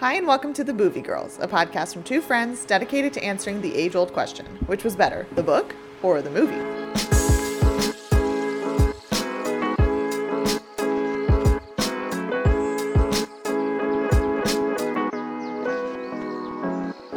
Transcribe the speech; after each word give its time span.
Hi, 0.00 0.12
and 0.12 0.26
welcome 0.26 0.52
to 0.52 0.62
The 0.62 0.74
Boovie 0.74 1.02
Girls, 1.02 1.38
a 1.40 1.48
podcast 1.48 1.94
from 1.94 2.02
two 2.02 2.20
friends 2.20 2.66
dedicated 2.66 3.14
to 3.14 3.24
answering 3.24 3.62
the 3.62 3.74
age 3.74 3.94
old 3.94 4.12
question 4.12 4.44
which 4.66 4.84
was 4.84 4.94
better, 4.94 5.26
the 5.36 5.42
book 5.42 5.74
or 6.02 6.20
the 6.20 6.28
movie? 6.28 7.05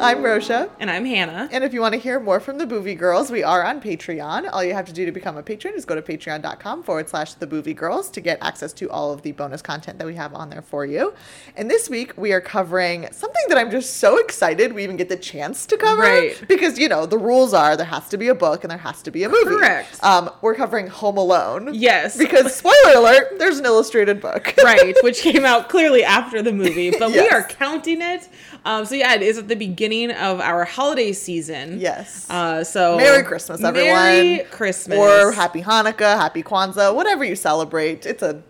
I'm 0.01 0.19
Rosha. 0.19 0.69
And 0.79 0.89
I'm 0.89 1.03
Hannah. 1.03 1.49
And 1.51 1.61
if 1.61 1.73
you 1.73 1.81
want 1.81 1.93
to 1.93 1.99
hear 1.99 2.21
more 2.21 2.39
from 2.39 2.57
the 2.57 2.65
Boovie 2.65 2.97
Girls, 2.97 3.29
we 3.29 3.43
are 3.43 3.65
on 3.65 3.81
Patreon. 3.81 4.49
All 4.49 4.63
you 4.63 4.73
have 4.73 4.85
to 4.85 4.93
do 4.93 5.05
to 5.05 5.11
become 5.11 5.35
a 5.35 5.43
patron 5.43 5.73
is 5.75 5.83
go 5.83 5.93
to 5.93 6.01
patreon.com 6.01 6.83
forward 6.83 7.09
slash 7.09 7.33
the 7.33 7.45
Boovie 7.45 7.75
Girls 7.75 8.09
to 8.11 8.21
get 8.21 8.37
access 8.41 8.71
to 8.73 8.89
all 8.89 9.11
of 9.11 9.23
the 9.23 9.33
bonus 9.33 9.61
content 9.61 9.97
that 9.97 10.07
we 10.07 10.15
have 10.15 10.33
on 10.33 10.49
there 10.49 10.61
for 10.61 10.85
you. 10.85 11.13
And 11.57 11.69
this 11.69 11.89
week 11.89 12.13
we 12.15 12.31
are 12.31 12.39
covering 12.39 13.09
something 13.11 13.43
that 13.49 13.57
I'm 13.57 13.69
just 13.71 13.97
so 13.97 14.17
excited 14.19 14.71
we 14.71 14.83
even 14.83 14.95
get 14.95 15.09
the 15.09 15.17
chance 15.17 15.65
to 15.65 15.75
cover. 15.75 16.01
Right. 16.01 16.41
Because, 16.47 16.79
you 16.79 16.87
know, 16.87 17.05
the 17.05 17.17
rules 17.17 17.53
are 17.53 17.75
there 17.75 17.85
has 17.85 18.07
to 18.09 18.17
be 18.17 18.29
a 18.29 18.35
book 18.35 18.63
and 18.63 18.71
there 18.71 18.77
has 18.77 19.01
to 19.01 19.11
be 19.11 19.23
a 19.25 19.29
movie. 19.29 19.57
Correct. 19.57 20.01
Um, 20.01 20.29
we're 20.41 20.55
covering 20.55 20.87
Home 20.87 21.17
Alone. 21.17 21.71
Yes. 21.73 22.17
Because, 22.17 22.55
spoiler 22.59 22.95
alert, 22.95 23.37
there's 23.37 23.59
an 23.59 23.65
illustrated 23.65 24.21
book. 24.21 24.53
right, 24.63 24.95
which 25.03 25.21
came 25.21 25.43
out 25.43 25.67
clearly 25.67 26.05
after 26.05 26.41
the 26.41 26.53
movie, 26.53 26.91
but 26.97 27.11
we 27.11 27.27
are 27.27 27.43
counting 27.43 28.01
it. 28.01 28.29
Um, 28.63 28.85
so 28.85 28.95
yeah, 28.95 29.13
it 29.15 29.21
is 29.21 29.37
at 29.37 29.49
the 29.49 29.55
beginning 29.55 29.89
of 30.07 30.39
our 30.39 30.65
holiday 30.65 31.11
season. 31.13 31.79
Yes. 31.79 32.29
Uh, 32.29 32.63
so 32.63 32.97
Merry 32.97 33.23
Christmas, 33.23 33.63
everyone. 33.63 33.93
Merry 33.93 34.45
Christmas. 34.51 34.97
Or 34.97 35.31
Happy 35.31 35.61
Hanukkah, 35.61 36.17
Happy 36.17 36.43
Kwanzaa, 36.43 36.95
whatever 36.95 37.23
you 37.23 37.35
celebrate. 37.35 38.05
It's 38.05 38.23
a 38.23 38.41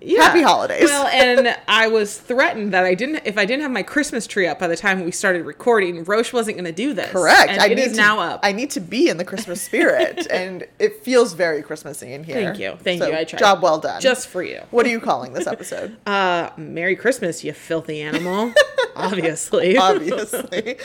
Yeah. 0.00 0.24
happy 0.24 0.42
holidays. 0.42 0.84
Well, 0.84 1.06
and 1.06 1.56
I 1.68 1.86
was 1.88 2.18
threatened 2.18 2.74
that 2.74 2.84
I 2.84 2.94
didn't, 2.94 3.22
if 3.24 3.38
I 3.38 3.46
didn't 3.46 3.62
have 3.62 3.70
my 3.70 3.82
Christmas 3.82 4.26
tree 4.26 4.46
up 4.46 4.58
by 4.58 4.66
the 4.68 4.76
time 4.76 5.02
we 5.04 5.10
started 5.12 5.46
recording, 5.46 6.04
Rosha 6.04 6.34
wasn't 6.34 6.58
going 6.58 6.66
to 6.66 6.72
do 6.72 6.92
this. 6.92 7.10
Correct. 7.10 7.50
And 7.50 7.60
I 7.62 7.66
it 7.68 7.76
need 7.76 7.82
is 7.86 7.92
to, 7.92 7.98
now 7.98 8.20
up. 8.20 8.40
I 8.42 8.52
need 8.52 8.70
to 8.72 8.80
be 8.80 9.08
in 9.08 9.16
the 9.16 9.24
Christmas 9.24 9.62
spirit, 9.62 10.26
and 10.30 10.66
it 10.78 11.02
feels 11.04 11.32
very 11.32 11.62
Christmassy 11.62 12.12
in 12.12 12.22
here. 12.22 12.34
Thank 12.34 12.58
you. 12.58 12.76
Thank 12.82 13.00
So, 13.00 13.08
you. 13.08 13.16
I 13.16 13.24
tried. 13.24 13.38
Job 13.38 13.62
well 13.62 13.78
done. 13.78 14.00
Just 14.02 14.28
for 14.28 14.42
you. 14.42 14.60
what 14.70 14.84
are 14.84 14.90
you 14.90 15.00
calling 15.00 15.32
this 15.32 15.46
episode? 15.46 15.96
Uh, 16.06 16.50
Merry 16.58 16.96
Christmas, 16.96 17.42
you 17.42 17.52
filthy 17.54 18.02
animal. 18.02 18.52
Obviously. 18.96 19.76
Obviously. 19.88 20.76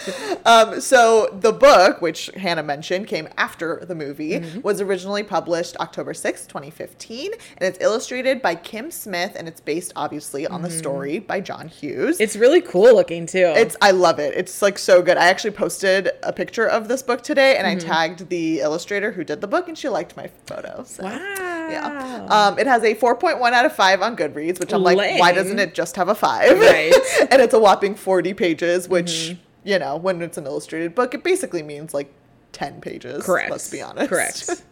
um, 0.46 0.82
so 0.82 1.30
the 1.40 1.52
book, 1.52 2.02
which 2.02 2.30
Hannah 2.36 2.64
mentioned, 2.64 3.08
came 3.08 3.28
after 3.38 3.84
the 3.86 3.96
movie, 3.96 4.30
Mm-hmm. 4.40 4.62
was 4.62 4.80
originally 4.82 5.24
published 5.24 5.76
October 5.78 6.14
sixth, 6.14 6.48
2015, 6.48 7.32
and 7.34 7.62
it's 7.62 7.78
illustrated 7.82 8.42
by 8.42 8.56
Kim 8.56 8.92
Smith, 8.92 9.34
and 9.36 9.48
it's 9.48 9.60
based 9.62 9.92
obviously 9.96 10.46
on 10.48 10.62
the 10.62 10.70
story 10.70 11.20
by 11.20 11.40
John 11.40 11.68
Hughes. 11.68 12.16
Mm-hmm. 12.16 12.24
It's 12.24 12.36
really 12.36 12.62
cool 12.62 12.94
looking 12.96 13.26
too. 13.26 13.54
It's 13.56 13.76
I 13.82 13.92
love 13.92 14.20
it. 14.20 14.34
It's 14.36 14.62
like 14.62 14.78
so 14.78 15.02
good. 15.02 15.18
I 15.18 15.28
actually 15.28 15.52
posted 15.52 16.12
a 16.24 16.32
picture 16.34 16.68
of 16.68 16.88
this 16.88 17.02
book 17.02 17.22
today 17.22 17.58
and 17.58 17.66
Mm-hmm. 17.70 17.92
I 17.92 17.94
tagged 18.08 18.30
the 18.30 18.60
illustrator 18.62 19.12
who 19.12 19.24
did 19.24 19.42
the 19.42 19.48
book 19.48 19.68
and 19.68 19.78
she 19.78 19.90
liked 19.90 20.18
my 20.18 20.28
photo. 20.46 20.84
So 20.86 21.04
wow. 21.04 21.18
Yeah. 21.72 22.26
Um, 22.30 22.60
it 22.60 22.68
has 22.68 22.84
a 22.84 22.96
4.1 22.96 23.42
out 23.52 23.66
of 23.66 23.76
5 23.76 24.02
on 24.02 24.16
Goodreads, 24.16 24.60
which 24.60 24.74
I'm 24.74 24.84
like, 24.84 24.98
why 25.20 25.32
doesn't 25.32 25.60
it 25.60 25.74
just 25.74 25.96
have 25.96 26.10
a 26.10 26.16
5? 26.16 26.60
Right. 26.60 26.94
Mm-hmm. 26.94 27.26
and 27.32 27.42
it's 27.42 27.54
a 27.54 27.60
whopping 27.60 27.96
40 27.96 28.34
pages, 28.34 28.88
which, 28.90 29.36
you 29.64 29.80
know, 29.80 29.98
when 29.98 30.22
it's 30.22 30.38
an 30.38 30.46
illustrated 30.46 30.96
book, 30.96 31.14
it 31.14 31.24
basically 31.24 31.64
means 31.64 31.94
like 31.94 32.12
10 32.52 32.82
pages. 32.82 33.26
Correct. 33.26 33.52
Let's 33.52 33.70
be 33.70 33.82
honest. 33.82 34.10
Correct. 34.10 34.64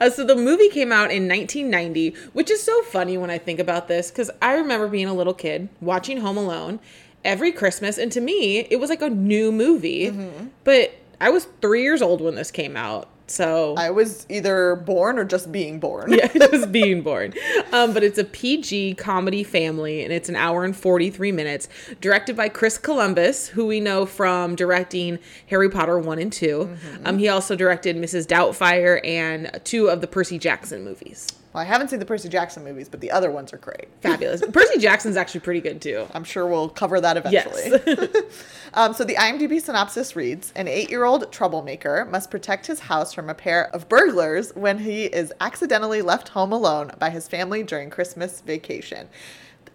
Uh, 0.00 0.10
so 0.10 0.24
the 0.24 0.34
movie 0.34 0.68
came 0.68 0.90
out 0.90 1.12
in 1.12 1.28
1990, 1.28 2.16
which 2.32 2.50
is 2.50 2.60
so 2.60 2.82
funny 2.82 3.16
when 3.16 3.30
I 3.30 3.38
think 3.38 3.60
about 3.60 3.86
this 3.86 4.10
because 4.10 4.28
I 4.40 4.54
remember 4.54 4.88
being 4.88 5.06
a 5.06 5.14
little 5.14 5.34
kid 5.34 5.68
watching 5.80 6.18
Home 6.18 6.36
Alone 6.36 6.80
every 7.24 7.52
Christmas, 7.52 7.98
and 7.98 8.10
to 8.10 8.20
me, 8.20 8.58
it 8.58 8.80
was 8.80 8.90
like 8.90 9.02
a 9.02 9.10
new 9.10 9.52
movie. 9.52 10.10
Mm-hmm. 10.10 10.48
But 10.64 10.94
I 11.20 11.30
was 11.30 11.46
three 11.60 11.82
years 11.82 12.02
old 12.02 12.20
when 12.20 12.34
this 12.34 12.50
came 12.50 12.76
out, 12.76 13.08
so 13.32 13.74
I 13.78 13.90
was 13.90 14.26
either 14.28 14.76
born 14.76 15.18
or 15.18 15.24
just 15.24 15.50
being 15.50 15.80
born. 15.80 16.12
yeah, 16.12 16.26
just 16.32 16.70
being 16.70 17.00
born. 17.00 17.32
Um, 17.72 17.94
but 17.94 18.02
it's 18.02 18.18
a 18.18 18.24
PG 18.24 18.94
comedy 18.94 19.42
family, 19.42 20.04
and 20.04 20.12
it's 20.12 20.28
an 20.28 20.36
hour 20.36 20.64
and 20.64 20.76
43 20.76 21.32
minutes. 21.32 21.68
Directed 22.00 22.36
by 22.36 22.50
Chris 22.50 22.76
Columbus, 22.76 23.48
who 23.48 23.66
we 23.66 23.80
know 23.80 24.04
from 24.04 24.54
directing 24.54 25.18
Harry 25.46 25.70
Potter 25.70 25.98
1 25.98 26.18
and 26.18 26.32
2. 26.32 26.76
Um, 27.04 27.18
he 27.18 27.28
also 27.28 27.56
directed 27.56 27.96
Mrs. 27.96 28.26
Doubtfire 28.26 29.00
and 29.06 29.60
two 29.64 29.88
of 29.88 30.00
the 30.02 30.06
Percy 30.06 30.38
Jackson 30.38 30.84
movies. 30.84 31.28
Well, 31.52 31.62
I 31.62 31.66
haven't 31.66 31.88
seen 31.88 31.98
the 31.98 32.06
Percy 32.06 32.28
Jackson 32.30 32.64
movies, 32.64 32.88
but 32.88 33.00
the 33.00 33.10
other 33.10 33.30
ones 33.30 33.52
are 33.52 33.58
great. 33.58 33.88
Fabulous. 34.00 34.42
Percy 34.52 34.78
Jackson's 34.78 35.16
actually 35.16 35.40
pretty 35.40 35.60
good 35.60 35.82
too. 35.82 36.06
I'm 36.14 36.24
sure 36.24 36.46
we'll 36.46 36.70
cover 36.70 37.00
that 37.00 37.18
eventually. 37.18 37.62
Yes. 37.66 38.32
um, 38.74 38.94
so 38.94 39.04
the 39.04 39.16
IMDb 39.16 39.60
synopsis 39.60 40.16
reads: 40.16 40.52
An 40.56 40.66
eight-year-old 40.66 41.30
troublemaker 41.30 42.06
must 42.06 42.30
protect 42.30 42.66
his 42.66 42.80
house 42.80 43.12
from 43.12 43.28
a 43.28 43.34
pair 43.34 43.68
of 43.74 43.88
burglars 43.88 44.52
when 44.54 44.78
he 44.78 45.04
is 45.04 45.32
accidentally 45.40 46.00
left 46.00 46.30
home 46.30 46.52
alone 46.52 46.92
by 46.98 47.10
his 47.10 47.28
family 47.28 47.62
during 47.62 47.90
Christmas 47.90 48.40
vacation. 48.40 49.08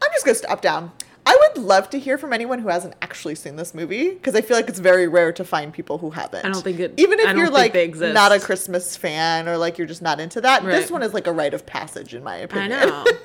I'm 0.01 0.11
just 0.13 0.25
gonna 0.25 0.35
stop 0.35 0.61
down. 0.61 0.91
I 1.27 1.35
would 1.53 1.63
love 1.63 1.89
to 1.91 1.99
hear 1.99 2.17
from 2.17 2.31
anyone 2.31 2.59
who 2.59 2.69
hasn't 2.69 2.93
actually 3.01 3.35
seen 3.35 3.57
this 3.57 3.73
movie 3.73 4.09
because 4.11 4.33
I 4.35 4.41
feel 4.41 4.55
like 4.55 4.69
it's 4.69 4.79
very 4.79 5.07
rare 5.07 5.31
to 5.33 5.43
find 5.43 5.73
people 5.73 5.97
who 5.97 6.11
haven't. 6.11 6.45
I 6.45 6.49
don't 6.49 6.63
think 6.63 6.79
it- 6.79 6.93
Even 6.97 7.19
if 7.19 7.35
you're 7.35 7.49
like 7.49 7.73
not 8.13 8.31
a 8.31 8.39
Christmas 8.39 8.95
fan 8.95 9.47
or 9.49 9.57
like 9.57 9.77
you're 9.77 9.87
just 9.87 10.01
not 10.01 10.19
into 10.19 10.39
that, 10.41 10.63
this 10.63 10.89
one 10.89 11.03
is 11.03 11.13
like 11.13 11.27
a 11.27 11.31
rite 11.33 11.53
of 11.53 11.65
passage 11.65 12.13
in 12.15 12.23
my 12.23 12.37
opinion. 12.37 12.71
I 12.73 12.85
know. 12.85 13.05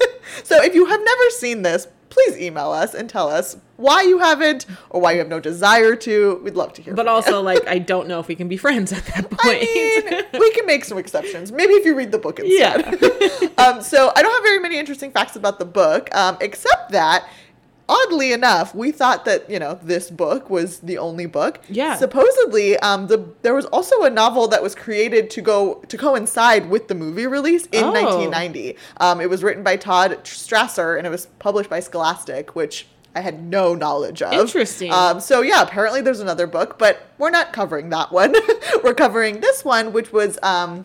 So 0.45 0.63
if 0.63 0.73
you 0.77 0.87
have 0.87 1.01
never 1.05 1.31
seen 1.31 1.63
this, 1.63 1.89
please 2.09 2.39
email 2.39 2.71
us 2.71 2.95
and 2.95 3.11
tell 3.11 3.29
us 3.29 3.57
why 3.77 4.03
you 4.03 4.19
haven't 4.21 4.67
or 4.91 5.01
why 5.01 5.13
you 5.13 5.19
have 5.19 5.29
no 5.29 5.41
desire 5.41 5.97
to. 5.97 6.41
We'd 6.45 6.55
love 6.55 6.73
to 6.75 6.83
hear. 6.83 6.95
But 6.95 7.07
from 7.07 7.15
also, 7.17 7.43
like, 7.43 7.67
I 7.67 7.79
don't 7.81 8.07
know 8.07 8.21
if 8.21 8.29
we 8.29 8.37
can 8.37 8.47
be 8.47 8.57
friends 8.57 8.93
at 8.93 9.05
that 9.07 9.29
point. 9.31 9.43
I 9.69 10.25
mean, 10.33 10.41
we 10.41 10.53
can 10.53 10.65
make 10.65 10.85
some 10.85 10.97
exceptions. 10.97 11.51
Maybe 11.51 11.73
if 11.75 11.85
you 11.85 11.97
read 11.97 12.13
the 12.13 12.19
book 12.19 12.39
instead. 12.39 12.99
Yeah. 13.03 13.49
um, 13.67 13.83
so 13.83 14.13
I 14.15 14.23
don't 14.23 14.33
have 14.33 14.45
very 14.45 14.61
many 14.61 14.79
interesting 14.79 15.11
facts 15.11 15.35
about 15.35 15.59
the 15.59 15.65
book, 15.67 16.09
um, 16.15 16.37
except 16.41 16.93
that. 16.93 17.29
Oddly 17.89 18.33
enough, 18.33 18.75
we 18.75 18.93
thought 18.93 19.25
that 19.25 19.49
you 19.51 19.59
know 19.59 19.79
this 19.83 20.11
book 20.11 20.49
was 20.49 20.79
the 20.81 20.99
only 20.99 21.27
book. 21.27 21.61
Yeah. 21.69 21.97
Supposedly, 21.97 22.79
um, 22.79 23.09
the 23.09 23.27
there 23.43 23.55
was 23.55 23.67
also 23.67 24.03
a 24.03 24.11
novel 24.11 24.49
that 24.49 24.63
was 24.63 24.75
created 24.75 25.31
to 25.31 25.41
go 25.43 25.83
to 25.89 25.97
coincide 25.99 26.71
with 26.71 26.89
the 26.89 26.95
movie 26.95 27.27
release 27.27 27.67
in 27.67 27.85
Oh. 27.85 27.93
1990. 27.93 28.77
Um, 28.99 29.21
it 29.21 29.29
was 29.29 29.43
written 29.43 29.63
by 29.63 29.77
Todd 29.77 30.19
Strasser 30.25 30.97
and 30.97 31.07
it 31.07 31.11
was 31.11 31.27
published 31.39 31.69
by 31.69 31.81
Scholastic, 31.81 32.55
which 32.55 32.87
I 33.15 33.21
had 33.21 33.43
no 33.43 33.75
knowledge 33.75 34.23
of. 34.23 34.33
Interesting. 34.33 34.91
Um, 34.93 35.21
so 35.21 35.43
yeah, 35.43 35.61
apparently 35.63 36.01
there's 36.01 36.21
another 36.21 36.47
book, 36.47 36.79
but 36.79 37.09
we're 37.19 37.31
not 37.31 37.53
covering 37.53 37.91
that 37.91 38.11
one. 38.13 38.35
we're 38.85 38.95
covering 38.95 39.41
this 39.41 39.65
one, 39.65 39.93
which 39.93 40.13
was 40.13 40.39
um, 40.43 40.85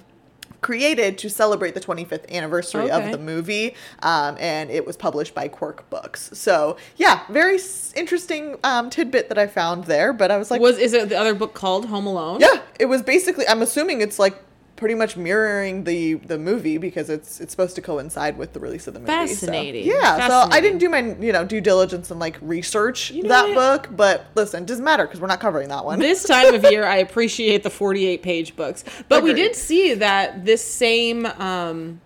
created 0.67 1.17
to 1.17 1.29
celebrate 1.29 1.73
the 1.73 1.79
25th 1.79 2.29
anniversary 2.29 2.91
Okay. 2.91 3.05
of 3.05 3.11
the 3.13 3.17
movie, 3.17 3.73
um, 4.03 4.35
and 4.37 4.69
it 4.69 4.85
was 4.85 4.97
published 4.97 5.33
by 5.33 5.47
Quirk 5.47 5.89
Books. 5.89 6.29
So 6.33 6.75
yeah, 6.97 7.21
very 7.29 7.55
s- 7.55 7.93
interesting 7.95 8.57
um, 8.65 8.89
tidbit 8.89 9.29
that 9.29 9.37
I 9.37 9.47
found 9.47 9.85
there. 9.85 10.11
But 10.11 10.29
I 10.29 10.37
was 10.37 10.51
like, 10.51 10.59
Was 10.59 10.77
is 10.77 10.91
it 10.91 11.07
the 11.07 11.17
other 11.17 11.33
book 11.33 11.53
called 11.53 11.85
Home 11.85 12.05
Alone? 12.05 12.41
yeah, 12.41 12.59
it 12.79 12.87
was 12.87 13.01
basically. 13.01 13.47
I'm 13.47 13.61
assuming 13.61 14.01
it's 14.01 14.19
like 14.19 14.35
pretty 14.77 14.95
much 14.95 15.17
mirroring 15.17 15.83
the 15.83 16.13
the 16.13 16.37
movie 16.37 16.77
because 16.77 17.09
it's 17.09 17.41
it's 17.41 17.51
supposed 17.51 17.75
to 17.75 17.81
coincide 17.81 18.37
with 18.37 18.53
the 18.53 18.59
release 18.61 18.87
of 18.87 18.93
the 18.93 18.99
movie. 19.01 19.11
so- 19.11 19.17
Fascinating. 19.47 19.85
yeah, 19.85 20.27
so 20.27 20.47
I 20.49 20.61
didn't 20.61 20.77
do 20.77 20.87
my 20.87 20.99
you 21.19 21.33
know 21.33 21.43
due 21.43 21.59
diligence 21.59 22.09
and 22.11 22.19
like 22.19 22.37
research 22.41 23.11
You 23.11 23.23
know 23.23 23.29
that 23.29 23.49
what? 23.55 23.83
book, 23.83 23.97
but 23.97 24.25
listen, 24.35 24.63
doesn't 24.65 24.85
matter 24.85 25.05
because 25.05 25.19
we're 25.19 25.27
not 25.27 25.41
covering 25.41 25.67
that 25.69 25.83
one. 25.83 25.99
this 25.99 26.23
time 26.23 26.53
of 26.53 26.63
year 26.71 26.85
i 26.85 26.97
appreciate 26.97 27.63
the 27.63 27.69
48 27.69 28.21
page 28.23 28.55
books 28.55 28.83
but 29.09 29.23
we 29.23 29.33
did 29.33 29.55
see 29.55 29.95
that 29.95 30.45
this 30.45 30.63
same 30.63 31.25
um, 31.25 31.99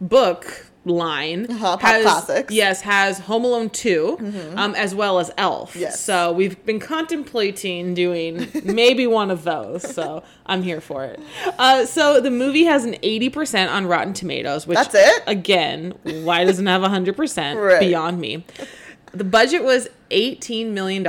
book 0.00 0.66
line 0.84 1.46
Uh-huh, 1.48 1.76
Pop 1.76 2.02
Classics. 2.02 2.52
yes 2.52 2.80
has 2.80 3.20
home 3.20 3.44
alone 3.44 3.70
2 3.70 4.54
um, 4.56 4.74
as 4.74 4.94
well 4.94 5.20
as 5.20 5.30
elf 5.38 5.76
Yes. 5.76 6.00
so 6.00 6.32
we've 6.32 6.64
been 6.66 6.80
contemplating 6.80 7.94
doing 7.94 8.48
maybe 8.64 9.06
one 9.06 9.30
of 9.30 9.44
those 9.44 9.82
so 9.94 10.24
i'm 10.46 10.62
here 10.62 10.80
for 10.80 11.04
it 11.04 11.20
uh, 11.58 11.84
so 11.86 12.20
the 12.20 12.30
movie 12.32 12.64
has 12.64 12.84
an 12.84 12.94
80% 12.94 13.70
on 13.70 13.86
rotten 13.86 14.12
tomatoes 14.12 14.66
which 14.66 14.76
That's 14.76 14.94
it? 14.94 15.22
again 15.28 15.94
why 16.02 16.44
doesn't 16.44 16.66
it 16.66 16.70
have 16.70 16.82
100% 16.82 17.54
Right. 17.62 17.78
beyond 17.80 18.20
me 18.20 18.44
the 19.12 19.24
budget 19.24 19.62
was 19.62 19.88
$18 20.10 20.68
million. 20.72 21.06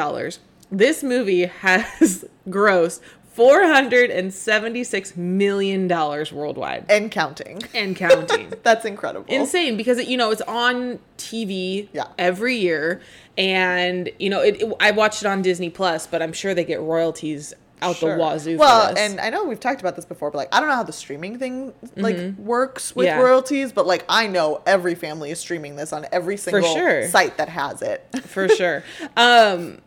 This 0.69 1.03
movie 1.03 1.45
has 1.45 2.25
grossed 2.49 2.99
$476 3.37 5.17
million 5.17 5.87
worldwide 5.87 6.85
and 6.89 7.11
counting. 7.11 7.61
and 7.73 7.95
counting. 7.95 8.53
That's 8.63 8.85
incredible. 8.85 9.25
Insane 9.33 9.77
because, 9.77 9.97
it, 9.99 10.07
you 10.07 10.17
know, 10.17 10.31
it's 10.31 10.41
on 10.41 10.99
TV 11.17 11.89
Yeah. 11.93 12.07
every 12.17 12.55
year. 12.55 13.01
And, 13.37 14.09
you 14.19 14.29
know, 14.29 14.41
it, 14.41 14.61
it- 14.61 14.73
I 14.79 14.91
watched 14.91 15.21
it 15.23 15.27
on 15.27 15.41
Disney 15.41 15.69
Plus, 15.69 16.07
but 16.07 16.21
I'm 16.21 16.33
sure 16.33 16.53
they 16.53 16.63
get 16.65 16.79
royalties 16.81 17.53
out 17.81 17.97
Sure. 17.97 18.15
the 18.15 18.21
wazoo. 18.23 18.57
Well, 18.57 18.87
for 18.89 18.93
this. 18.95 19.11
and 19.11 19.19
I 19.19 19.29
know 19.29 19.43
we've 19.43 19.59
talked 19.59 19.81
about 19.81 19.97
this 19.97 20.05
before, 20.05 20.31
but 20.31 20.37
like 20.37 20.55
I 20.55 20.61
don't 20.61 20.69
know 20.69 20.75
how 20.75 20.83
the 20.83 20.93
streaming 20.93 21.37
thing 21.37 21.73
like 21.97 22.17
works 22.37 22.95
with 22.95 23.07
Mm-hmm. 23.07 23.19
Yeah. 23.19 23.25
royalties, 23.25 23.73
but 23.73 23.85
like 23.85 24.05
I 24.07 24.27
know 24.27 24.61
every 24.65 24.95
family 24.95 25.31
is 25.31 25.39
streaming 25.39 25.75
this 25.75 25.91
on 25.91 26.05
every 26.13 26.37
single 26.37 26.73
sure. 26.73 27.07
site 27.09 27.35
that 27.37 27.49
has 27.49 27.81
it. 27.81 28.05
for 28.23 28.47
sure. 28.47 28.83
Um, 29.17 29.79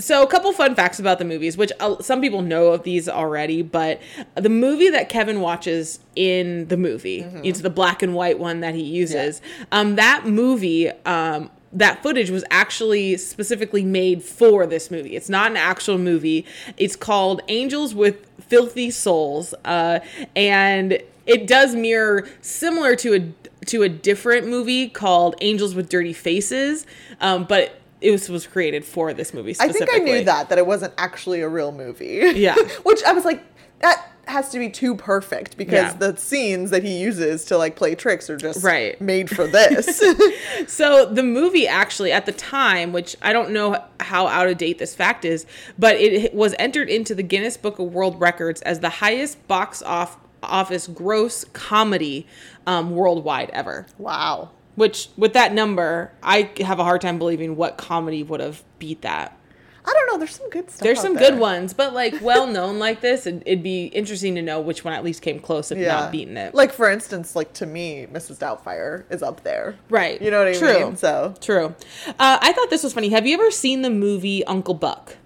so 0.00 0.22
a 0.22 0.26
couple 0.26 0.52
fun 0.52 0.74
facts 0.74 0.98
about 0.98 1.18
the 1.18 1.24
movies, 1.24 1.56
which 1.56 1.70
uh, 1.78 2.00
some 2.02 2.20
people 2.20 2.42
know 2.42 2.68
of 2.68 2.82
these 2.82 3.08
already, 3.08 3.62
but 3.62 4.00
the 4.34 4.48
movie 4.48 4.90
that 4.90 5.08
Kevin 5.08 5.40
watches 5.40 6.00
in 6.16 6.66
the 6.68 6.76
movie, 6.76 7.20
it's 7.44 7.60
the 7.60 7.70
black 7.70 8.02
and 8.02 8.14
white 8.14 8.38
one 8.38 8.60
that 8.60 8.74
he 8.74 8.82
uses. 8.82 9.40
Um, 9.70 9.96
that 9.96 10.26
movie, 10.26 10.90
um, 11.04 11.50
that 11.72 12.02
footage 12.02 12.30
was 12.30 12.42
actually 12.50 13.16
specifically 13.16 13.84
made 13.84 14.22
for 14.24 14.66
this 14.66 14.90
movie. 14.90 15.14
It's 15.14 15.28
not 15.28 15.52
an 15.52 15.56
actual 15.56 15.98
movie. 15.98 16.44
It's 16.76 16.96
called 16.96 17.42
Angels 17.46 17.94
with 17.94 18.26
Filthy 18.40 18.90
Souls, 18.90 19.54
uh, 19.64 20.00
and 20.34 21.00
it 21.26 21.46
does 21.46 21.76
mirror 21.76 22.26
similar 22.40 22.96
to 22.96 23.14
a 23.14 23.50
to 23.66 23.82
a 23.82 23.88
different 23.88 24.48
movie 24.48 24.88
called 24.88 25.36
Angels 25.40 25.74
with 25.74 25.88
Dirty 25.88 26.12
Faces, 26.14 26.86
um, 27.20 27.44
but 27.44 27.79
it 28.00 28.10
was 28.10 28.28
was 28.28 28.46
created 28.46 28.84
for 28.84 29.12
this 29.12 29.32
movie. 29.34 29.54
I 29.60 29.68
think 29.68 29.88
I 29.92 29.98
knew 29.98 30.24
that 30.24 30.48
that 30.48 30.58
it 30.58 30.66
wasn't 30.66 30.94
actually 30.98 31.40
a 31.40 31.48
real 31.48 31.72
movie. 31.72 32.32
Yeah. 32.34 32.54
Which 32.82 33.02
I 33.04 33.12
was 33.12 33.24
like, 33.24 33.42
that 33.80 34.06
has 34.26 34.50
to 34.50 34.58
be 34.60 34.70
too 34.70 34.94
perfect 34.94 35.56
because 35.56 35.92
Yeah. 35.92 35.92
the 35.94 36.16
scenes 36.16 36.70
that 36.70 36.84
he 36.84 36.98
uses 36.98 37.44
to 37.46 37.58
like 37.58 37.74
play 37.74 37.94
tricks 37.96 38.30
are 38.30 38.36
just 38.36 38.62
Right. 38.62 39.00
made 39.00 39.28
for 39.28 39.46
this. 39.46 40.00
So 40.68 41.06
the 41.06 41.22
movie 41.22 41.66
actually 41.66 42.12
at 42.12 42.26
the 42.26 42.32
time, 42.32 42.92
which 42.92 43.16
I 43.22 43.32
don't 43.32 43.50
know 43.50 43.82
how 43.98 44.26
out 44.28 44.46
of 44.48 44.56
date 44.58 44.78
this 44.78 44.94
fact 44.94 45.24
is, 45.24 45.46
but 45.78 45.96
it 45.96 46.32
was 46.34 46.54
entered 46.58 46.88
into 46.88 47.14
the 47.14 47.22
Guinness 47.22 47.56
Book 47.56 47.78
of 47.78 47.92
World 47.92 48.20
Records 48.20 48.60
as 48.62 48.80
the 48.80 48.88
highest 48.90 49.46
box 49.48 49.82
off 49.82 50.16
office 50.42 50.86
gross 50.86 51.44
comedy 51.52 52.26
um, 52.66 52.92
worldwide 52.92 53.50
ever. 53.50 53.86
wow. 53.98 54.50
Which 54.76 55.08
with 55.16 55.32
that 55.34 55.52
number, 55.52 56.12
I 56.22 56.50
have 56.60 56.78
a 56.78 56.84
hard 56.84 57.00
time 57.00 57.18
believing 57.18 57.56
what 57.56 57.76
comedy 57.76 58.22
would 58.22 58.40
have 58.40 58.62
beat 58.78 59.02
that. 59.02 59.36
I 59.84 59.92
don't 59.92 60.06
know. 60.06 60.18
There's 60.18 60.36
some 60.36 60.50
good 60.50 60.70
stuff. 60.70 60.82
There's 60.82 61.00
some 61.00 61.14
there. 61.14 61.30
good 61.30 61.40
ones, 61.40 61.72
but 61.72 61.94
like 61.94 62.20
well 62.20 62.46
known 62.46 62.78
like 62.78 63.00
this, 63.00 63.26
and 63.26 63.42
it'd 63.46 63.62
be 63.62 63.86
interesting 63.86 64.34
to 64.34 64.42
know 64.42 64.60
which 64.60 64.84
one 64.84 64.92
at 64.92 65.02
least 65.02 65.22
came 65.22 65.40
close, 65.40 65.72
if 65.72 65.78
not 65.78 66.12
beating 66.12 66.36
it. 66.36 66.54
Like 66.54 66.72
for 66.72 66.90
instance, 66.90 67.34
like 67.34 67.52
to 67.54 67.66
me, 67.66 68.06
Mrs. 68.12 68.38
Doubtfire 68.38 69.04
is 69.10 69.22
up 69.22 69.42
there. 69.42 69.76
right. 69.88 70.20
You 70.20 70.30
know 70.30 70.38
what 70.38 70.48
I 70.48 70.58
True. 70.58 70.86
mean? 70.86 70.96
So 70.96 71.34
True. 71.40 71.74
Uh, 72.06 72.38
I 72.40 72.52
thought 72.52 72.70
this 72.70 72.84
was 72.84 72.92
funny. 72.92 73.08
Have 73.08 73.26
you 73.26 73.34
ever 73.34 73.50
seen 73.50 73.82
the 73.82 73.90
movie 73.90 74.44
Uncle 74.44 74.74
Buck? 74.74 75.16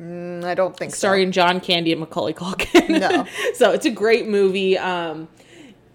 mm, 0.00 0.44
I 0.44 0.54
don't 0.54 0.76
think 0.76 0.92
so. 0.92 0.98
starring 0.98 1.32
John 1.32 1.60
Candy 1.60 1.92
and 1.92 2.00
Macaulay 2.00 2.32
Culkin. 2.32 3.00
No. 3.00 3.26
so 3.54 3.72
it's 3.72 3.86
a 3.86 3.90
great 3.90 4.28
movie. 4.28 4.78
Um, 4.78 5.28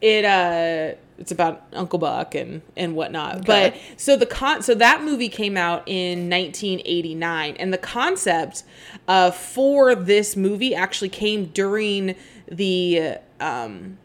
it 0.01 0.25
uh, 0.25 0.95
it's 1.21 1.31
about 1.31 1.63
Uncle 1.73 1.99
Buck 1.99 2.35
and 2.35 2.61
and 2.75 2.95
whatnot. 2.95 3.45
But 3.45 3.75
so 3.95 4.17
the 4.17 4.25
con 4.25 4.63
so 4.63 4.73
that 4.75 5.03
movie 5.03 5.29
came 5.29 5.55
out 5.55 5.83
in 5.85 6.29
1989, 6.29 7.55
and 7.57 7.71
the 7.71 7.77
concept 7.77 8.63
uh, 9.07 9.31
for 9.31 9.95
this 9.95 10.35
movie 10.35 10.73
actually 10.73 11.09
came 11.09 11.45
during 11.45 12.15
the 12.49 13.17
um 13.39 13.97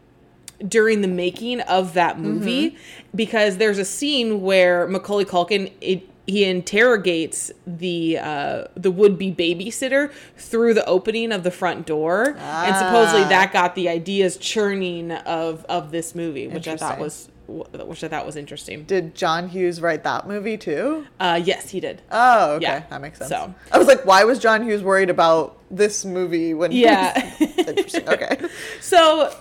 during 0.65 1.01
the 1.01 1.07
making 1.07 1.61
of 1.61 1.93
that 1.93 2.19
movie 2.19 2.77
because 3.13 3.57
there's 3.57 3.77
a 3.77 3.85
scene 3.85 4.41
where 4.41 4.87
Macaulay 4.87 5.25
Culkin 5.25 5.71
it, 5.81 6.07
he 6.27 6.43
interrogates 6.45 7.51
the 7.65 8.19
uh, 8.19 8.63
the 8.75 8.91
would 8.91 9.17
be 9.17 9.31
babysitter 9.33 10.11
through 10.37 10.73
the 10.73 10.85
opening 10.85 11.31
of 11.31 11.43
the 11.43 11.51
front 11.51 11.85
door, 11.87 12.35
and 12.37 12.75
supposedly 12.75 13.23
Ah. 13.23 13.29
that 13.29 13.53
got 13.53 13.73
the 13.75 13.89
ideas 13.89 14.37
churning 14.37 15.11
of 15.11 15.65
of 15.65 15.91
this 15.91 16.13
movie, 16.13 16.47
which 16.47 16.67
I 16.67 16.75
thought 16.77 16.99
was 16.99 17.29
Interesting. 17.49 17.87
which 17.87 18.03
I 18.03 18.09
thought 18.09 18.25
was 18.25 18.35
interesting. 18.35 18.83
Did 18.83 19.15
John 19.15 19.47
Hughes 19.47 19.79
write 19.79 20.03
that 20.03 20.27
movie 20.27 20.57
too? 20.57 21.07
Uh, 21.17 21.39
yes, 21.41 21.69
he 21.69 21.79
did. 21.79 22.01
Oh, 22.11 22.55
okay. 22.55 22.63
Yeah. 22.63 22.83
That 22.89 22.99
makes 23.01 23.19
sense. 23.19 23.29
So- 23.29 23.53
I 23.71 23.77
was 23.77 23.87
like, 23.87 24.05
why 24.05 24.25
was 24.25 24.37
John 24.37 24.63
Hughes 24.63 24.83
worried 24.83 25.09
about 25.09 25.57
this 25.71 26.03
movie 26.03 26.53
when 26.53 26.71
he 26.71 26.81
Yeah. 26.83 27.33
interesting. 27.39 28.07
Okay. 28.09 28.37
So, 28.81 29.33